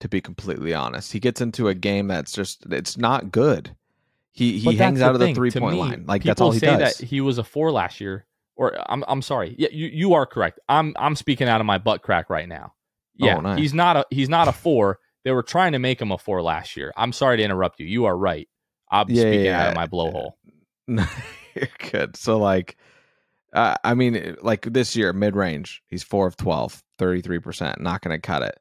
to 0.00 0.08
be 0.08 0.20
completely 0.20 0.74
honest. 0.74 1.12
He 1.12 1.20
gets 1.20 1.40
into 1.40 1.68
a 1.68 1.74
game 1.74 2.08
that's 2.08 2.32
just 2.32 2.66
it's 2.70 2.96
not 2.96 3.32
good. 3.32 3.76
He 4.32 4.58
he 4.58 4.76
hangs 4.76 5.00
out 5.00 5.14
of 5.14 5.20
the 5.20 5.34
three 5.34 5.50
point 5.50 5.74
me, 5.74 5.80
line. 5.80 6.04
Like 6.06 6.22
that's 6.22 6.40
all 6.40 6.52
he 6.52 6.60
say 6.60 6.66
does. 6.66 6.98
That 6.98 7.06
he 7.06 7.20
was 7.20 7.38
a 7.38 7.44
four 7.44 7.72
last 7.72 8.00
year. 8.00 8.26
Or 8.56 8.76
I'm 8.90 9.04
I'm 9.08 9.22
sorry. 9.22 9.54
Yeah, 9.58 9.68
you, 9.72 9.86
you 9.86 10.14
are 10.14 10.26
correct. 10.26 10.60
I'm 10.68 10.94
I'm 10.96 11.16
speaking 11.16 11.48
out 11.48 11.60
of 11.60 11.66
my 11.66 11.78
butt 11.78 12.02
crack 12.02 12.30
right 12.30 12.48
now. 12.48 12.74
Oh, 13.20 13.26
yeah, 13.26 13.36
oh, 13.36 13.40
nice. 13.40 13.58
he's 13.58 13.74
not 13.74 13.96
a 13.96 14.06
he's 14.10 14.28
not 14.28 14.48
a 14.48 14.52
four. 14.52 15.00
They 15.24 15.32
were 15.32 15.42
trying 15.42 15.72
to 15.72 15.78
make 15.78 16.00
him 16.00 16.12
a 16.12 16.18
four 16.18 16.42
last 16.42 16.76
year. 16.76 16.92
I'm 16.96 17.12
sorry 17.12 17.38
to 17.38 17.42
interrupt 17.42 17.80
you. 17.80 17.86
You 17.86 18.06
are 18.06 18.16
right. 18.16 18.48
I'm 18.90 19.08
Yeah, 19.08 19.24
speaking 19.24 19.46
yeah, 19.46 19.62
out 19.62 19.68
of 19.68 19.74
my 19.74 19.86
blowhole. 19.86 20.32
You're 20.88 21.68
good. 21.90 22.16
So 22.16 22.38
like, 22.38 22.76
uh, 23.52 23.76
I 23.84 23.94
mean, 23.94 24.36
like 24.42 24.62
this 24.72 24.96
year, 24.96 25.12
mid 25.12 25.36
range, 25.36 25.82
he's 25.88 26.02
four 26.02 26.26
of 26.26 26.36
12, 26.36 26.82
33%, 26.98 27.80
not 27.80 28.00
going 28.02 28.16
to 28.16 28.20
cut 28.26 28.42
it. 28.42 28.58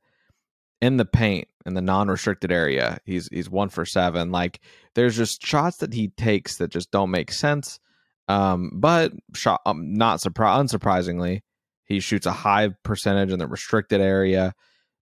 In 0.82 0.98
the 0.98 1.06
paint, 1.06 1.48
in 1.66 1.74
the 1.74 1.82
non 1.82 2.08
restricted 2.08 2.52
area, 2.52 3.00
he's 3.04 3.28
he's 3.32 3.50
one 3.50 3.70
for 3.70 3.84
seven. 3.84 4.32
Like, 4.32 4.60
there's 4.94 5.18
just 5.18 5.44
shots 5.44 5.78
that 5.78 5.92
he 5.94 6.10
takes 6.10 6.58
that 6.58 6.70
just 6.70 6.92
don't 6.92 7.10
make 7.10 7.32
sense. 7.32 7.80
Um, 8.28 8.72
but 8.76 9.12
shot, 9.34 9.62
um, 9.66 9.94
not 9.94 10.20
surpri- 10.20 10.60
unsurprisingly, 10.60 11.42
he 11.86 12.00
shoots 12.00 12.26
a 12.28 12.32
high 12.32 12.70
percentage 12.84 13.32
in 13.32 13.40
the 13.40 13.48
restricted 13.48 14.02
area. 14.02 14.54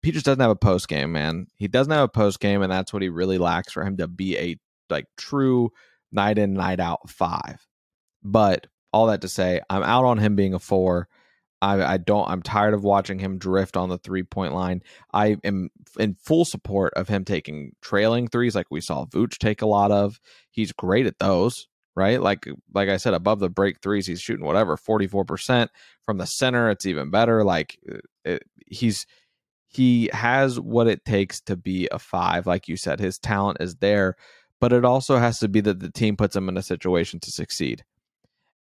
Just 0.03 0.25
doesn't 0.25 0.41
have 0.41 0.49
a 0.49 0.55
post 0.55 0.87
game, 0.87 1.11
man. 1.11 1.47
He 1.57 1.67
doesn't 1.67 1.91
have 1.91 2.05
a 2.05 2.09
post 2.09 2.39
game, 2.39 2.61
and 2.61 2.71
that's 2.71 2.93
what 2.93 3.01
he 3.01 3.09
really 3.09 3.37
lacks 3.37 3.73
for 3.73 3.83
him 3.83 3.97
to 3.97 4.07
be 4.07 4.37
a 4.37 4.55
like 4.89 5.05
true 5.17 5.71
night 6.11 6.37
in, 6.37 6.53
night 6.53 6.79
out 6.79 7.09
five. 7.09 7.65
But 8.23 8.67
all 8.91 9.07
that 9.07 9.21
to 9.21 9.27
say, 9.27 9.61
I'm 9.69 9.83
out 9.83 10.05
on 10.05 10.17
him 10.17 10.35
being 10.35 10.53
a 10.53 10.59
four. 10.59 11.07
I, 11.61 11.93
I 11.93 11.97
don't. 11.97 12.27
I'm 12.29 12.41
tired 12.41 12.73
of 12.73 12.83
watching 12.83 13.19
him 13.19 13.37
drift 13.37 13.75
on 13.75 13.89
the 13.89 13.97
three 13.97 14.23
point 14.23 14.53
line. 14.53 14.81
I 15.13 15.37
am 15.43 15.69
in 15.99 16.15
full 16.15 16.45
support 16.45 16.93
of 16.93 17.09
him 17.09 17.25
taking 17.25 17.73
trailing 17.81 18.27
threes, 18.27 18.55
like 18.55 18.67
we 18.71 18.81
saw 18.81 19.05
Vooch 19.05 19.37
take 19.37 19.61
a 19.61 19.67
lot 19.67 19.91
of. 19.91 20.19
He's 20.51 20.71
great 20.71 21.05
at 21.05 21.19
those, 21.19 21.67
right? 21.95 22.21
Like 22.21 22.47
like 22.73 22.87
I 22.87 22.97
said, 22.97 23.13
above 23.13 23.39
the 23.39 23.49
break 23.49 23.81
threes, 23.81 24.07
he's 24.07 24.21
shooting 24.21 24.45
whatever 24.45 24.77
forty 24.77 25.07
four 25.07 25.25
percent 25.25 25.69
from 26.05 26.17
the 26.17 26.25
center. 26.25 26.69
It's 26.69 26.85
even 26.85 27.11
better. 27.11 27.43
Like 27.43 27.77
uh, 27.91 27.97
it, 28.23 28.43
he's 28.65 29.05
he 29.71 30.09
has 30.11 30.59
what 30.59 30.87
it 30.87 31.05
takes 31.05 31.41
to 31.41 31.55
be 31.55 31.87
a 31.91 31.99
five. 31.99 32.47
Like 32.47 32.67
you 32.67 32.75
said, 32.75 32.99
his 32.99 33.19
talent 33.19 33.57
is 33.61 33.75
there, 33.75 34.15
but 34.59 34.73
it 34.73 34.83
also 34.83 35.17
has 35.17 35.39
to 35.39 35.47
be 35.47 35.61
that 35.61 35.79
the 35.79 35.91
team 35.91 36.17
puts 36.17 36.35
him 36.35 36.49
in 36.49 36.57
a 36.57 36.63
situation 36.63 37.19
to 37.21 37.31
succeed. 37.31 37.83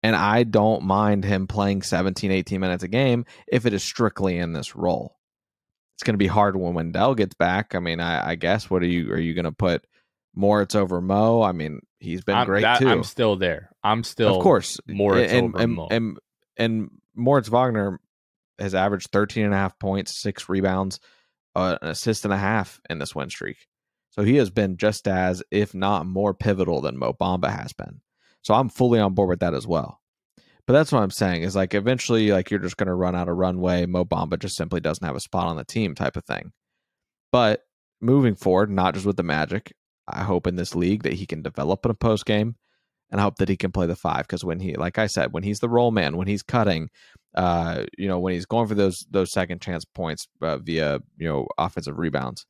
And 0.02 0.16
I 0.16 0.42
don't 0.42 0.82
mind 0.82 1.24
him 1.24 1.46
playing 1.46 1.82
17, 1.82 2.30
18 2.30 2.61
minutes 2.61 2.82
a 2.82 2.88
game 2.88 3.24
if 3.46 3.66
it 3.66 3.72
is 3.72 3.84
strictly 3.84 4.36
in 4.36 4.52
this 4.52 4.74
role. 4.74 5.16
It's 5.94 6.02
going 6.02 6.14
to 6.14 6.18
be 6.18 6.26
hard 6.26 6.57
when 6.57 6.74
Wendell 6.74 7.14
gets 7.14 7.34
back. 7.34 7.74
I 7.74 7.78
mean, 7.78 8.00
I, 8.00 8.30
I 8.30 8.34
guess 8.34 8.68
what 8.68 8.82
are 8.82 8.86
you 8.86 9.11
are 9.12 9.18
you 9.18 9.32
going 9.32 9.46
to 9.46 9.52
put 9.52 9.86
Moritz 10.34 10.74
over 10.74 11.00
Mo? 11.00 11.40
I 11.40 11.52
mean, 11.52 11.80
he's 12.00 12.22
been 12.22 12.34
I'm, 12.34 12.46
great 12.46 12.62
that- 12.62 12.80
too. 12.80 12.88
I'm 12.88 13.04
still 13.04 13.36
there. 13.36 13.70
I'm 13.82 14.02
still 14.04 14.36
of 14.36 14.42
course, 14.42 14.78
Moritz 14.86 15.32
and, 15.32 15.54
over 15.54 15.62
and, 15.62 15.72
Mo. 15.72 15.88
and 15.90 16.18
and 16.57 16.90
Moritz 17.14 17.48
Wagner 17.48 18.00
has 18.59 18.74
averaged 18.74 19.11
13 19.12 19.44
and 19.44 19.54
a 19.54 19.57
half 19.57 19.78
points, 19.78 20.16
six 20.16 20.48
rebounds, 20.48 21.00
uh, 21.54 21.78
an 21.80 21.88
assist 21.88 22.24
and 22.24 22.34
a 22.34 22.38
half 22.38 22.80
in 22.90 22.98
this 22.98 23.14
win 23.14 23.30
streak. 23.30 23.59
So 24.11 24.22
he 24.22 24.36
has 24.36 24.50
been 24.50 24.76
just 24.76 25.07
as, 25.07 25.42
if 25.50 25.74
not 25.74 26.07
more 26.07 26.34
pivotal 26.34 26.80
than 26.80 26.98
Mo 26.98 27.12
Bamba 27.12 27.50
has 27.50 27.72
been. 27.72 28.00
So 28.42 28.54
I'm 28.54 28.68
fully 28.68 28.98
on 28.98 29.14
board 29.14 29.28
with 29.28 29.40
that 29.40 29.54
as 29.54 29.66
well. 29.66 30.00
But 30.66 30.72
that's 30.72 30.90
what 30.90 31.02
I'm 31.02 31.11
saying 31.11 31.42
is 31.42 31.54
like 31.54 31.74
eventually, 31.74 32.32
like 32.32 32.50
you're 32.50 32.61
just 32.61 32.76
going 32.76 32.88
to 32.88 32.94
run 32.94 33.14
out 33.14 33.28
of 33.28 33.36
runway. 33.36 33.86
Mo 33.86 34.04
Bamba 34.04 34.38
just 34.38 34.57
simply 34.57 34.80
doesn't 34.80 35.07
have 35.07 35.16
a 35.16 35.20
spot 35.20 35.46
on 35.46 35.57
the 35.57 35.64
team, 35.64 35.94
type 35.94 36.16
of 36.16 36.24
thing. 36.24 36.52
But 37.30 37.62
moving 38.00 38.34
forward, 38.34 38.70
not 38.70 38.94
just 38.94 39.07
with 39.07 39.16
the 39.16 39.22
Magic, 39.22 39.72
I 40.09 40.22
hope 40.24 40.46
in 40.46 40.57
this 40.57 40.74
league 40.74 41.02
that 41.02 41.14
he 41.14 41.26
can 41.26 41.42
develop 41.42 41.84
in 41.84 41.90
a 41.90 41.94
post 41.94 42.26
game, 42.26 42.57
and 43.11 43.20
I 43.20 43.24
hope 43.24 43.36
that 43.36 43.48
he 43.48 43.57
can 43.57 43.72
play 43.72 43.86
the 43.86 43.96
five 43.96 44.26
because 44.26 44.44
when 44.44 44.61
he, 44.61 44.74
like 44.74 44.98
I 44.98 45.07
said, 45.07 45.32
when 45.32 45.42
he's 45.42 45.61
the 45.61 45.68
roll 45.68 45.90
man, 45.90 46.16
when 46.16 46.26
he's 46.26 46.42
cutting, 46.42 46.90
uh, 47.34 47.84
you 47.96 48.09
know, 48.09 48.18
when 48.18 48.32
he's 48.32 48.46
going 48.46 48.66
for 48.66 48.74
those 48.74 49.07
those 49.11 49.30
second 49.32 49.61
chance 49.61 49.84
points 49.84 50.26
uh, 50.42 50.59
via 50.59 51.00
you 51.16 51.28
know 51.28 51.46
offensive 51.59 51.98
rebounds 51.98 52.46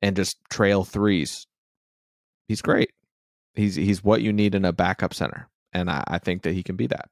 and 0.00 0.16
just 0.16 0.38
trail 0.50 0.84
threes, 0.84 1.46
he's 2.48 2.62
great. 2.62 2.90
He's 3.54 3.74
he's 3.74 4.02
what 4.02 4.22
you 4.22 4.32
need 4.32 4.54
in 4.54 4.64
a 4.64 4.72
backup 4.72 5.14
center, 5.14 5.48
and 5.72 5.90
I, 5.90 6.02
I 6.06 6.18
think 6.18 6.42
that 6.42 6.54
he 6.54 6.62
can 6.62 6.76
be 6.76 6.86
that. 6.88 7.10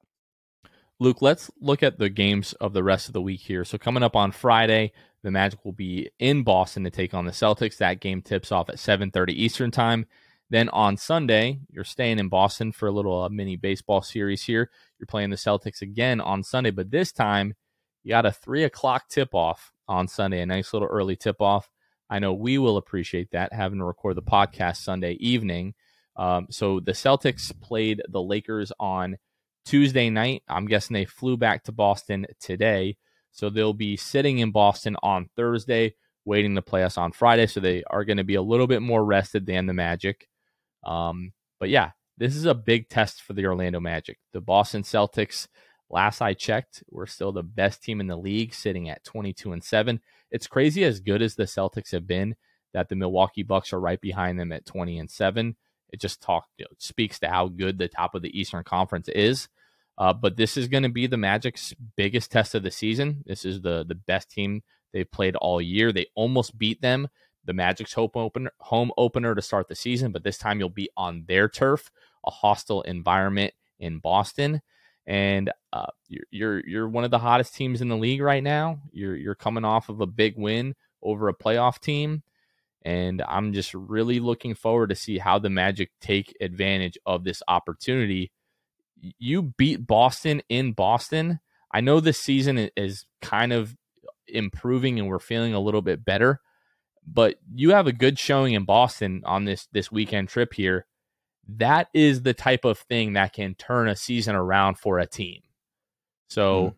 Luke, 0.99 1.23
let's 1.23 1.51
look 1.61 1.83
at 1.83 1.99
the 1.99 2.11
games 2.11 2.53
of 2.55 2.75
the 2.75 2.83
rest 2.83 3.09
of 3.09 3.15
the 3.15 3.23
week 3.23 3.41
here. 3.41 3.65
So 3.65 3.79
coming 3.79 4.03
up 4.03 4.15
on 4.15 4.33
Friday, 4.33 4.93
the 5.23 5.31
Magic 5.31 5.65
will 5.65 5.73
be 5.73 6.11
in 6.19 6.43
Boston 6.43 6.85
to 6.85 6.91
take 6.91 7.15
on 7.15 7.25
the 7.25 7.33
Celtics. 7.33 7.79
That 7.79 8.01
game 8.01 8.21
tips 8.21 8.53
off 8.53 8.69
at 8.69 8.77
7:30 8.77 9.33
Eastern 9.33 9.71
Time. 9.71 10.07
Then 10.51 10.69
on 10.71 10.97
Sunday, 10.97 11.61
you're 11.71 11.85
staying 11.85 12.19
in 12.19 12.29
Boston 12.29 12.73
for 12.73 12.89
a 12.89 12.93
little 12.93 13.23
uh, 13.23 13.29
mini 13.29 13.57
baseball 13.57 14.03
series 14.03 14.43
here. 14.43 14.69
You're 14.99 15.07
playing 15.07 15.31
the 15.31 15.37
Celtics 15.37 15.81
again 15.81 16.21
on 16.21 16.43
Sunday, 16.43 16.73
but 16.73 16.91
this 16.91 17.13
time 17.13 17.55
you 18.03 18.11
got 18.11 18.27
a 18.27 18.33
three 18.33 18.65
o'clock 18.65 19.09
tip 19.09 19.35
off 19.35 19.73
on 19.87 20.09
Sunday, 20.09 20.41
a 20.41 20.47
nice 20.47 20.73
little 20.73 20.89
early 20.89 21.17
tip 21.17 21.41
off. 21.41 21.71
I 22.09 22.19
know 22.19 22.33
we 22.33 22.59
will 22.59 22.77
appreciate 22.77 23.31
that 23.31 23.53
having 23.53 23.79
to 23.79 23.85
record 23.85 24.17
the 24.17 24.23
podcast 24.23 24.79
Sunday 24.79 25.13
evening. 25.21 25.75
Um, 26.17 26.49
so 26.51 26.81
the 26.81 26.93
Celtics 26.93 27.53
played 27.61 28.03
the 28.09 28.21
Lakers 28.21 28.73
on 28.81 29.17
Tuesday 29.65 30.11
night. 30.11 30.43
I'm 30.49 30.67
guessing 30.67 30.95
they 30.95 31.05
flew 31.05 31.37
back 31.37 31.63
to 31.65 31.73
Boston 31.73 32.27
today. 32.41 32.97
So 33.31 33.49
they'll 33.49 33.73
be 33.73 33.97
sitting 33.97 34.39
in 34.39 34.51
Boston 34.51 34.97
on 35.05 35.29
Thursday, 35.37 35.95
waiting 36.25 36.57
to 36.57 36.63
play 36.63 36.83
us 36.83 36.99
on 36.99 37.13
Friday. 37.13 37.47
So 37.47 37.61
they 37.61 37.85
are 37.89 38.05
going 38.05 38.17
to 38.17 38.25
be 38.25 38.35
a 38.35 38.43
little 38.43 38.67
bit 38.67 38.83
more 38.83 39.05
rested 39.05 39.47
than 39.47 39.67
the 39.67 39.73
Magic. 39.73 40.27
Um, 40.85 41.33
but 41.59 41.69
yeah, 41.69 41.91
this 42.19 42.37
is 42.37 42.45
a 42.45 42.55
big 42.55 42.89
test 42.89 43.23
for 43.23 43.33
the 43.33 43.47
Orlando 43.47 43.81
Magic. 43.81 44.19
The 44.33 44.41
Boston 44.41 44.83
Celtics, 44.83 45.49
last 45.89 46.21
I 46.21 46.35
checked, 46.35 46.83
were 46.91 47.07
still 47.07 47.33
the 47.33 47.43
best 47.43 47.83
team 47.83 48.01
in 48.01 48.07
the 48.07 48.17
league, 48.17 48.55
sitting 48.55 48.89
at 48.89 49.05
22 49.05 49.53
and 49.53 49.65
7. 49.65 50.01
It's 50.31 50.47
crazy 50.47 50.85
as 50.85 51.01
good 51.01 51.23
as 51.23 51.35
the 51.35 51.45
Celtics 51.45 51.93
have 51.93 52.07
been 52.07 52.37
that 52.73 52.89
the 52.89 52.97
Milwaukee 52.97 53.43
Bucks 53.43 53.73
are 53.73 53.81
right 53.81 54.01
behind 54.01 54.39
them 54.39 54.53
at 54.53 54.67
20 54.67 54.99
and 54.99 55.11
7. 55.11 55.57
It 55.93 56.01
just 56.01 56.21
talk 56.21 56.47
you 56.57 56.65
know, 56.65 56.71
speaks 56.79 57.19
to 57.21 57.29
how 57.29 57.49
good 57.49 57.79
the 57.79 57.89
top 57.89 58.15
of 58.15 58.23
the 58.23 58.39
Eastern 58.39 58.65
Conference 58.65 59.09
is. 59.09 59.49
Uh, 59.99 60.13
but 60.13 60.37
this 60.37 60.57
is 60.57 60.69
going 60.69 60.83
to 60.83 60.89
be 60.89 61.07
the 61.07 61.17
Magic's 61.17 61.75
biggest 61.97 62.31
test 62.31 62.55
of 62.55 62.63
the 62.63 62.71
season. 62.71 63.23
This 63.27 63.45
is 63.45 63.61
the 63.61 63.85
the 63.87 63.95
best 63.95 64.31
team 64.31 64.63
they've 64.93 65.11
played 65.11 65.37
all 65.37 65.61
year. 65.61 65.93
They 65.93 66.07
almost 66.15 66.57
beat 66.57 66.81
them. 66.81 67.09
The 67.45 67.53
Magic's 67.53 67.95
hope 67.95 68.17
opener, 68.17 68.53
home 68.59 68.93
opener 68.97 69.35
to 69.35 69.43
start 69.43 69.69
the 69.69 69.75
season, 69.75 70.13
but 70.13 70.25
this 70.25 70.39
time 70.39 70.61
you'll 70.61 70.69
be 70.69 70.91
on 70.97 71.25
their 71.27 71.49
turf, 71.49 71.91
a 72.25 72.31
hostile 72.31 72.83
environment 72.83 73.55
in 73.79 73.99
Boston, 73.99 74.61
and 75.07 75.51
uh, 75.73 75.87
you're, 76.09 76.25
you're 76.31 76.69
you're 76.69 76.89
one 76.89 77.05
of 77.05 77.11
the 77.11 77.19
hottest 77.19 77.55
teams 77.55 77.81
in 77.81 77.89
the 77.89 77.97
league 77.97 78.21
right 78.21 78.43
now. 78.43 78.81
You're 78.93 79.17
you're 79.17 79.35
coming 79.35 79.65
off 79.65 79.89
of 79.89 80.01
a 80.01 80.07
big 80.07 80.37
win 80.37 80.75
over 81.03 81.29
a 81.29 81.35
playoff 81.35 81.81
team, 81.81 82.23
and 82.83 83.23
I'm 83.27 83.53
just 83.53 83.75
really 83.75 84.21
looking 84.21 84.55
forward 84.55 84.91
to 84.91 84.95
see 84.97 85.19
how 85.19 85.39
the 85.39 85.51
Magic 85.51 85.91
take 86.01 86.37
advantage 86.41 86.99
of 87.07 87.25
this 87.25 87.43
opportunity. 87.49 88.33
You 89.19 89.43
beat 89.43 89.87
Boston 89.87 90.43
in 90.49 90.73
Boston. 90.73 91.41
I 91.73 91.81
know 91.81 92.01
this 92.01 92.19
season 92.19 92.69
is 92.77 93.07
kind 93.23 93.53
of 93.53 93.77
improving 94.29 94.99
and 94.99 95.09
we're 95.09 95.19
feeling 95.19 95.55
a 95.55 95.61
little 95.61 95.83
bit 95.83 96.05
better, 96.05 96.41
but 97.07 97.37
you 97.55 97.71
have 97.71 97.87
a 97.87 97.93
good 97.93 98.19
showing 98.19 98.55
in 98.55 98.65
Boston 98.65 99.23
on 99.25 99.45
this 99.45 99.67
this 99.73 99.91
weekend 99.93 100.29
trip 100.29 100.53
here. 100.55 100.87
That 101.49 101.89
is 101.95 102.23
the 102.23 102.35
type 102.35 102.65
of 102.65 102.79
thing 102.79 103.15
that 103.15 103.33
can 103.33 103.55
turn 103.55 103.89
a 103.89 103.97
season 103.97 104.37
around 104.37 104.79
for 104.79 104.99
a 104.99 105.07
team. 105.07 105.43
So 106.29 106.71
Mhm. 106.71 106.75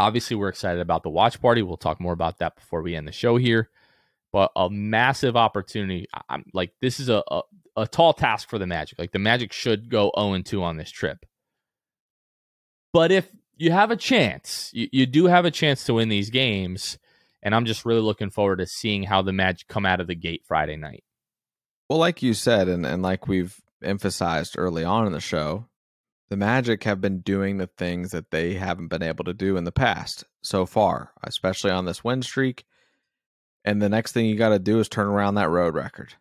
obviously 0.00 0.36
we're 0.36 0.48
excited 0.48 0.80
about 0.80 1.02
the 1.04 1.10
watch 1.10 1.40
party. 1.40 1.62
We'll 1.62 1.76
talk 1.76 2.00
more 2.00 2.12
about 2.12 2.38
that 2.38 2.56
before 2.56 2.82
we 2.82 2.96
end 2.96 3.06
the 3.06 3.12
show 3.12 3.36
here. 3.36 3.70
But 4.32 4.50
a 4.56 4.68
massive 4.68 5.36
opportunity. 5.36 6.06
I'm 6.28 6.44
like 6.52 6.72
this 6.80 6.98
is 6.98 7.08
a, 7.08 7.22
a 7.28 7.42
a 7.76 7.86
tall 7.88 8.12
task 8.12 8.48
for 8.48 8.58
the 8.58 8.66
Magic. 8.66 8.98
Like 8.98 9.12
the 9.12 9.18
Magic 9.18 9.52
should 9.52 9.88
go 9.90 10.10
0 10.18 10.42
2 10.42 10.62
on 10.62 10.76
this 10.76 10.90
trip. 10.90 11.24
But 12.92 13.10
if 13.12 13.28
you 13.56 13.70
have 13.72 13.90
a 13.90 13.96
chance, 13.96 14.70
you, 14.72 14.88
you 14.92 15.06
do 15.06 15.26
have 15.26 15.44
a 15.44 15.50
chance 15.50 15.84
to 15.84 15.94
win 15.94 16.08
these 16.08 16.30
games. 16.30 16.98
And 17.44 17.54
I'm 17.54 17.66
just 17.66 17.84
really 17.84 18.00
looking 18.00 18.30
forward 18.30 18.56
to 18.56 18.66
seeing 18.66 19.04
how 19.04 19.22
the 19.22 19.32
Magic 19.32 19.68
come 19.68 19.84
out 19.84 20.00
of 20.00 20.06
the 20.06 20.14
gate 20.14 20.42
Friday 20.46 20.76
night. 20.76 21.04
Well, 21.88 21.98
like 21.98 22.22
you 22.22 22.32
said, 22.32 22.68
and, 22.68 22.86
and 22.86 23.02
like 23.02 23.28
we've 23.28 23.60
emphasized 23.82 24.54
early 24.56 24.82
on 24.82 25.06
in 25.06 25.12
the 25.12 25.20
show, 25.20 25.66
the 26.30 26.36
Magic 26.38 26.84
have 26.84 27.02
been 27.02 27.20
doing 27.20 27.58
the 27.58 27.66
things 27.66 28.12
that 28.12 28.30
they 28.30 28.54
haven't 28.54 28.88
been 28.88 29.02
able 29.02 29.24
to 29.24 29.34
do 29.34 29.58
in 29.58 29.64
the 29.64 29.72
past 29.72 30.24
so 30.42 30.64
far, 30.64 31.12
especially 31.22 31.70
on 31.70 31.84
this 31.84 32.02
win 32.02 32.22
streak. 32.22 32.64
And 33.64 33.80
the 33.80 33.90
next 33.90 34.12
thing 34.12 34.26
you 34.26 34.36
got 34.36 34.48
to 34.48 34.58
do 34.58 34.78
is 34.78 34.88
turn 34.88 35.06
around 35.06 35.34
that 35.34 35.50
road 35.50 35.74
record. 35.74 36.14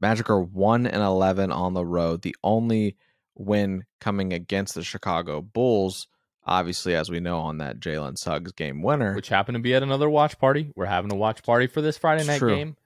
Magic 0.00 0.28
are 0.30 0.40
1 0.40 0.86
and 0.86 1.02
11 1.02 1.52
on 1.52 1.74
the 1.74 1.84
road. 1.84 2.22
The 2.22 2.36
only 2.42 2.96
win 3.34 3.84
coming 4.00 4.32
against 4.32 4.74
the 4.74 4.82
Chicago 4.82 5.40
Bulls, 5.40 6.08
obviously, 6.46 6.94
as 6.94 7.10
we 7.10 7.20
know, 7.20 7.40
on 7.40 7.58
that 7.58 7.80
Jalen 7.80 8.16
Suggs 8.16 8.52
game 8.52 8.82
winner. 8.82 9.14
which 9.14 9.28
happened 9.28 9.56
to 9.56 9.60
be 9.62 9.74
at 9.74 9.82
another 9.82 10.08
watch 10.08 10.38
party. 10.38 10.72
We're 10.76 10.86
having 10.86 11.12
a 11.12 11.16
watch 11.16 11.42
party 11.42 11.66
for 11.66 11.80
this 11.80 11.98
Friday 11.98 12.24
night 12.24 12.38
true. 12.38 12.54
game. 12.54 12.76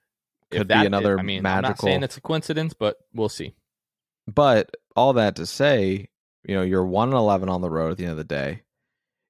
Could 0.50 0.66
be 0.66 0.74
another 0.74 1.18
I 1.18 1.22
mean, 1.22 1.46
I'm 1.46 1.62
not 1.62 1.78
saying 1.80 2.02
it's 2.02 2.16
a 2.16 2.20
coincidence, 2.20 2.74
but 2.74 2.96
we'll 3.14 3.28
see. 3.28 3.54
But 4.26 4.74
all 4.96 5.12
that 5.12 5.36
to 5.36 5.46
say, 5.46 6.08
you 6.44 6.56
know, 6.56 6.62
you're 6.62 6.84
one 6.84 7.08
and 7.08 7.16
eleven 7.16 7.48
on 7.48 7.60
the 7.60 7.70
road 7.70 7.92
at 7.92 7.98
the 7.98 8.04
end 8.04 8.12
of 8.12 8.16
the 8.16 8.24
day. 8.24 8.62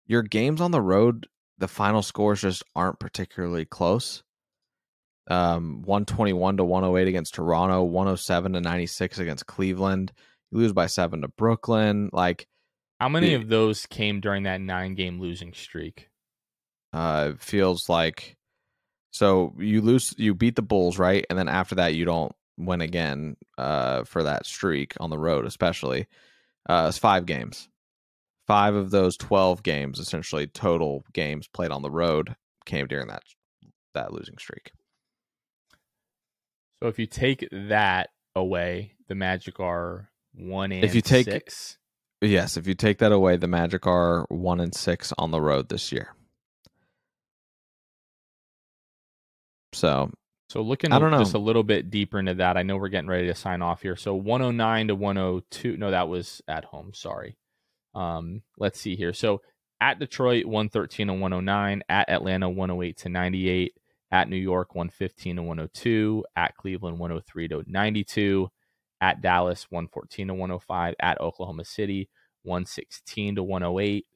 Your 0.07 0.22
games 0.22 0.61
on 0.62 0.70
the 0.70 0.81
road, 0.81 1.26
the 1.59 1.68
final 1.68 2.03
scores 2.03 2.41
just 2.41 2.62
aren't 2.74 2.99
particularly 2.99 3.64
close. 3.66 4.22
um, 5.28 5.83
121 5.83 6.57
to 6.57 6.64
108 6.64 7.09
against 7.09 7.35
Toronto, 7.35 7.83
107 7.85 8.55
to 8.55 8.61
96 8.61 9.18
against 9.18 9.47
Cleveland. 9.47 10.12
You 10.51 10.59
lose 10.59 10.72
by 10.72 10.87
seven 10.87 11.20
to 11.22 11.28
Brooklyn. 11.28 12.11
Like, 12.12 12.49
how 13.01 13.09
many 13.09 13.32
of 13.32 13.48
those 13.48 13.86
came 13.86 14.20
during 14.20 14.42
that 14.42 14.61
nine 14.61 14.94
game 14.94 15.18
losing 15.20 15.55
streak? 15.55 16.11
Uh, 16.92 17.30
it 17.32 17.40
feels 17.40 17.88
like 17.88 18.36
so 19.11 19.55
you 19.59 19.80
lose, 19.80 20.14
you 20.18 20.34
beat 20.34 20.55
the 20.55 20.62
Bulls, 20.62 20.98
right? 20.98 21.24
And 21.30 21.38
then 21.38 21.48
after 21.48 21.74
that, 21.76 21.94
you 21.94 22.05
don't 22.05 22.32
win 22.59 22.80
again 22.80 23.36
uh, 23.59 24.05
for 24.05 24.22
that 24.22 24.46
streak 24.46 24.94
on 25.01 25.11
the 25.11 25.18
road, 25.18 25.46
especially. 25.46 26.07
Uh, 26.68 26.86
it's 26.88 26.98
five 26.98 27.26
games. 27.26 27.68
Five 28.46 28.74
of 28.74 28.90
those 28.90 29.16
12 29.16 29.62
games, 29.62 29.98
essentially 29.98 30.46
total 30.46 31.05
games 31.12 31.48
played 31.48 31.70
on 31.70 31.82
the 31.82 31.90
road, 31.90 32.36
came 32.66 32.86
during 32.86 33.09
that 33.09 33.22
that 33.94 34.12
losing 34.12 34.38
streak. 34.38 34.72
So 36.82 36.88
if 36.88 36.98
you 36.98 37.07
take 37.07 37.48
that 37.51 38.11
away, 38.36 38.94
the 39.09 39.14
Magic 39.14 39.59
are 39.59 40.11
one 40.34 40.70
and 40.72 40.84
if 40.84 40.94
you 40.94 41.03
take, 41.03 41.24
six. 41.24 41.78
Yes, 42.21 42.57
if 42.57 42.66
you 42.66 42.75
take 42.75 42.99
that 42.99 43.12
away, 43.12 43.37
the 43.37 43.47
Magic 43.47 43.87
are 43.87 44.27
one 44.29 44.61
and 44.61 44.75
six 44.75 45.12
on 45.16 45.31
the 45.31 45.41
road 45.41 45.68
this 45.68 45.91
year. 45.91 46.14
So 49.73 50.11
so 50.51 50.62
looking 50.62 50.93
I 50.93 50.99
don't 50.99 51.12
know. 51.12 51.21
just 51.21 51.35
a 51.35 51.39
little 51.39 51.62
bit 51.62 51.91
deeper 51.91 52.18
into 52.18 52.35
that, 52.35 52.57
I 52.57 52.62
know 52.62 52.77
we're 52.77 52.89
getting 52.89 53.09
ready 53.09 53.29
to 53.29 53.35
sign 53.35 53.62
off 53.62 53.83
here. 53.83 53.97
So 53.97 54.14
109 54.14 54.89
to 54.89 54.95
102. 54.97 55.77
No, 55.77 55.93
that 55.93 56.09
was 56.09 56.43
at 56.49 56.64
home. 56.64 56.93
Sorry. 56.93 57.37
Um, 57.95 58.43
let's 58.59 58.81
see 58.81 58.97
here. 58.97 59.12
So 59.12 59.43
at 59.81 59.99
Detroit, 59.99 60.47
113 60.47 61.07
to 61.07 61.12
109. 61.14 61.83
At 61.89 62.11
Atlanta, 62.11 62.51
108 62.51 62.97
to 62.99 63.09
98 63.09 63.75
at 64.11 64.29
New 64.29 64.37
York 64.37 64.75
115 64.75 65.37
to 65.37 65.43
102, 65.43 66.25
at 66.35 66.57
Cleveland 66.57 66.99
103 66.99 67.49
to 67.49 67.64
92, 67.66 68.51
at 69.01 69.22
Dallas 69.22 69.66
114 69.70 70.28
to 70.28 70.34
105, 70.34 70.94
at 71.01 71.20
Oklahoma 71.20 71.64
City 71.64 72.09
116 72.42 73.36
to 73.36 73.42
108. 73.42 74.07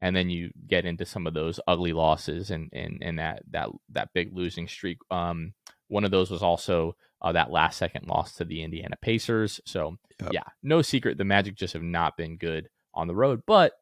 And 0.00 0.14
then 0.14 0.30
you 0.30 0.50
get 0.66 0.84
into 0.84 1.04
some 1.04 1.26
of 1.26 1.34
those 1.34 1.58
ugly 1.66 1.92
losses 1.92 2.50
and 2.50 2.68
and, 2.72 2.98
and 3.02 3.18
that 3.18 3.42
that 3.50 3.68
that 3.90 4.12
big 4.14 4.32
losing 4.32 4.68
streak. 4.68 4.98
Um, 5.10 5.54
one 5.88 6.04
of 6.04 6.12
those 6.12 6.30
was 6.30 6.42
also 6.42 6.94
uh, 7.20 7.32
that 7.32 7.50
last 7.50 7.78
second 7.78 8.06
loss 8.06 8.34
to 8.34 8.44
the 8.44 8.62
Indiana 8.62 8.96
Pacers. 9.00 9.60
So 9.64 9.96
yep. 10.20 10.30
yeah, 10.32 10.44
no 10.62 10.82
secret, 10.82 11.18
the 11.18 11.24
Magic 11.24 11.56
just 11.56 11.72
have 11.72 11.82
not 11.82 12.16
been 12.16 12.36
good 12.36 12.68
on 12.94 13.08
the 13.08 13.14
road, 13.14 13.42
but 13.46 13.72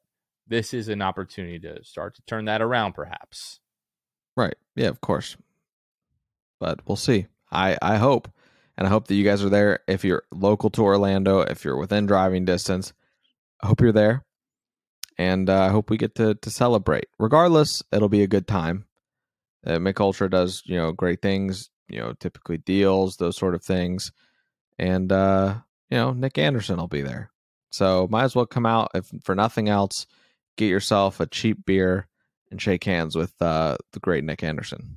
this 0.47 0.73
is 0.73 0.89
an 0.89 1.03
opportunity 1.03 1.59
to 1.61 1.85
start 1.85 2.15
to 2.15 2.23
turn 2.23 2.47
that 2.47 2.63
around, 2.63 2.95
perhaps. 2.95 3.61
Right. 4.37 4.55
Yeah, 4.75 4.89
of 4.89 5.01
course. 5.01 5.37
But 6.61 6.81
we'll 6.87 6.97
see. 6.97 7.27
I 7.51 7.77
I 7.83 7.97
hope, 7.97 8.29
and 8.77 8.87
I 8.87 8.91
hope 8.91 9.09
that 9.09 9.15
you 9.15 9.25
guys 9.25 9.43
are 9.43 9.49
there. 9.49 9.81
If 9.87 10.05
you're 10.05 10.25
local 10.33 10.71
to 10.71 10.83
Orlando, 10.83 11.41
if 11.41 11.65
you're 11.65 11.79
within 11.79 12.07
driving 12.07 12.45
distance, 12.45 12.93
I 13.63 13.67
hope 13.67 13.81
you're 13.81 13.93
there, 13.93 14.25
and 15.19 15.49
uh, 15.49 15.63
I 15.63 15.69
hope 15.69 15.91
we 15.91 15.97
get 15.97 16.15
to 16.17 16.35
to 16.35 16.51
celebrate. 16.51 17.09
Regardless, 17.19 17.83
it'll 17.93 18.09
be 18.09 18.23
a 18.23 18.29
good 18.29 18.47
time. 18.47 18.87
Uh, 19.67 19.79
Mich 19.79 19.99
Ultra 19.99 20.29
does 20.29 20.63
you 20.67 20.77
know 20.77 20.93
great 20.93 21.23
things. 21.23 21.71
You 21.89 22.01
know, 22.01 22.13
typically 22.15 22.59
deals 22.59 23.17
those 23.17 23.37
sort 23.37 23.55
of 23.55 23.63
things, 23.63 24.13
and 24.79 25.11
uh, 25.11 25.55
you 25.91 25.97
know 25.97 26.13
Nick 26.13 26.39
Anderson 26.39 26.77
will 26.77 26.89
be 26.89 27.03
there. 27.03 27.31
So 27.71 28.09
might 28.11 28.25
as 28.25 28.35
well 28.35 28.47
come 28.47 28.67
out 28.67 28.91
if 28.95 29.11
for 29.25 29.35
nothing 29.35 29.69
else, 29.69 30.07
get 30.57 30.67
yourself 30.67 31.21
a 31.21 31.27
cheap 31.27 31.65
beer 31.65 32.09
and 32.51 32.61
shake 32.61 32.85
hands 32.85 33.17
with 33.17 33.33
uh, 33.41 33.77
the 33.93 34.01
great 34.01 34.25
Nick 34.25 34.43
Anderson. 34.43 34.97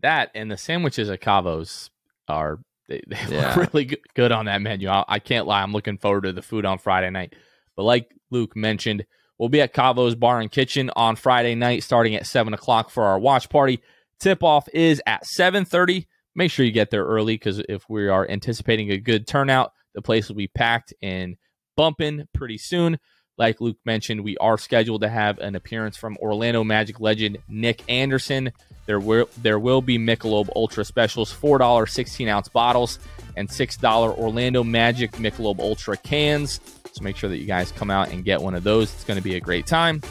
That 0.00 0.30
and 0.34 0.50
the 0.50 0.56
sandwiches 0.56 1.10
at 1.10 1.20
Cavo's 1.20 1.90
are 2.28 2.60
they, 2.90 3.02
they 3.06 3.16
yeah. 3.36 3.54
look 3.54 3.72
really 3.72 3.96
good 4.14 4.32
on 4.32 4.44
that 4.46 4.60
menu. 4.60 4.88
I, 4.88 5.04
I, 5.08 5.18
can't 5.18 5.46
lie, 5.46 5.62
I'm 5.62 5.72
looking 5.72 5.96
forward 5.96 6.24
to 6.24 6.32
the 6.32 6.42
food 6.42 6.66
on 6.66 6.78
Friday 6.78 7.08
night. 7.08 7.34
But 7.76 7.84
like 7.84 8.12
Luke 8.30 8.54
mentioned, 8.54 9.06
we'll 9.38 9.48
be 9.48 9.62
at 9.62 9.72
Cavo's 9.72 10.14
Bar 10.14 10.40
and 10.40 10.50
Kitchen 10.50 10.90
on 10.96 11.16
Friday 11.16 11.54
night, 11.54 11.82
starting 11.82 12.14
at 12.16 12.26
seven 12.26 12.52
o'clock 12.52 12.90
for 12.90 13.04
our 13.04 13.18
watch 13.18 13.48
party. 13.48 13.80
Tip 14.18 14.42
off 14.42 14.68
is 14.74 15.00
at 15.06 15.24
seven 15.24 15.64
thirty. 15.64 16.08
Make 16.34 16.50
sure 16.50 16.66
you 16.66 16.72
get 16.72 16.90
there 16.90 17.04
early 17.04 17.34
because 17.34 17.62
if 17.68 17.88
we 17.88 18.08
are 18.08 18.28
anticipating 18.28 18.90
a 18.90 18.98
good 18.98 19.26
turnout, 19.26 19.72
the 19.94 20.02
place 20.02 20.28
will 20.28 20.36
be 20.36 20.48
packed 20.48 20.92
and 21.00 21.36
bumping 21.76 22.26
pretty 22.34 22.58
soon. 22.58 22.98
Like 23.40 23.58
Luke 23.62 23.78
mentioned, 23.86 24.20
we 24.22 24.36
are 24.36 24.58
scheduled 24.58 25.00
to 25.00 25.08
have 25.08 25.38
an 25.38 25.54
appearance 25.54 25.96
from 25.96 26.18
Orlando 26.18 26.62
Magic 26.62 27.00
legend 27.00 27.38
Nick 27.48 27.82
Anderson. 27.88 28.52
There 28.84 29.00
will 29.00 29.30
there 29.40 29.58
will 29.58 29.80
be 29.80 29.96
Michelob 29.98 30.50
Ultra 30.54 30.84
specials, 30.84 31.32
four 31.32 31.56
dollar 31.56 31.86
sixteen 31.86 32.28
ounce 32.28 32.50
bottles, 32.50 32.98
and 33.38 33.50
six 33.50 33.78
dollar 33.78 34.12
Orlando 34.12 34.62
Magic 34.62 35.12
Michelob 35.12 35.58
Ultra 35.58 35.96
cans. 35.96 36.60
So 36.92 37.02
make 37.02 37.16
sure 37.16 37.30
that 37.30 37.38
you 37.38 37.46
guys 37.46 37.72
come 37.72 37.90
out 37.90 38.10
and 38.10 38.26
get 38.26 38.42
one 38.42 38.54
of 38.54 38.62
those. 38.62 38.92
It's 38.92 39.04
going 39.04 39.16
to 39.16 39.24
be 39.24 39.36
a 39.36 39.40
great 39.40 39.66
time. 39.66 40.02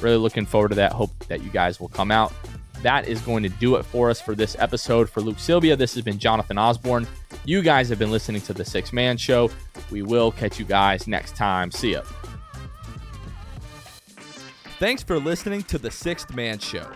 Really 0.00 0.18
looking 0.18 0.46
forward 0.46 0.68
to 0.68 0.76
that. 0.76 0.92
Hope 0.92 1.10
that 1.26 1.42
you 1.42 1.50
guys 1.50 1.80
will 1.80 1.88
come 1.88 2.12
out. 2.12 2.32
That 2.82 3.08
is 3.08 3.20
going 3.22 3.42
to 3.42 3.48
do 3.48 3.74
it 3.74 3.82
for 3.82 4.10
us 4.10 4.20
for 4.20 4.36
this 4.36 4.54
episode. 4.60 5.10
For 5.10 5.20
Luke 5.20 5.40
Sylvia, 5.40 5.74
this 5.74 5.92
has 5.94 6.04
been 6.04 6.20
Jonathan 6.20 6.56
Osborne. 6.56 7.08
You 7.44 7.62
guys 7.62 7.88
have 7.88 7.98
been 7.98 8.12
listening 8.12 8.42
to 8.42 8.52
the 8.52 8.64
Sixth 8.64 8.92
Man 8.92 9.16
Show. 9.16 9.50
We 9.90 10.02
will 10.02 10.30
catch 10.30 10.60
you 10.60 10.64
guys 10.64 11.08
next 11.08 11.34
time. 11.34 11.72
See 11.72 11.94
ya. 11.94 12.02
Thanks 14.78 15.02
for 15.02 15.18
listening 15.18 15.62
to 15.64 15.78
The 15.78 15.90
Sixth 15.90 16.34
Man 16.34 16.58
Show. 16.58 16.86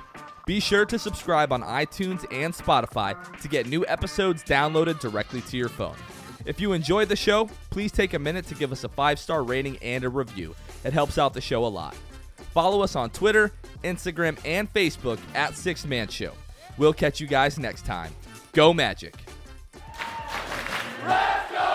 Be 0.46 0.60
sure 0.60 0.84
to 0.84 0.98
subscribe 0.98 1.50
on 1.50 1.62
iTunes 1.62 2.26
and 2.30 2.52
Spotify 2.52 3.16
to 3.40 3.48
get 3.48 3.68
new 3.68 3.86
episodes 3.86 4.42
downloaded 4.42 5.00
directly 5.00 5.40
to 5.42 5.56
your 5.56 5.70
phone. 5.70 5.96
If 6.44 6.60
you 6.60 6.72
enjoyed 6.72 7.08
the 7.08 7.16
show, 7.16 7.48
please 7.70 7.90
take 7.90 8.12
a 8.12 8.18
minute 8.18 8.46
to 8.48 8.54
give 8.54 8.70
us 8.70 8.84
a 8.84 8.88
five 8.90 9.18
star 9.18 9.42
rating 9.42 9.78
and 9.78 10.04
a 10.04 10.10
review. 10.10 10.54
It 10.84 10.92
helps 10.92 11.16
out 11.16 11.32
the 11.32 11.40
show 11.40 11.64
a 11.64 11.68
lot. 11.68 11.96
Follow 12.52 12.82
us 12.82 12.96
on 12.96 13.08
Twitter, 13.10 13.52
Instagram, 13.82 14.38
and 14.44 14.70
Facebook 14.74 15.18
at 15.34 15.56
Sixth 15.56 15.86
Man 15.86 16.08
Show. 16.08 16.32
We'll 16.76 16.92
catch 16.92 17.18
you 17.18 17.26
guys 17.26 17.58
next 17.58 17.86
time. 17.86 18.12
Go 18.52 18.74
Magic! 18.74 19.14
Let's 21.06 21.50
go! 21.50 21.69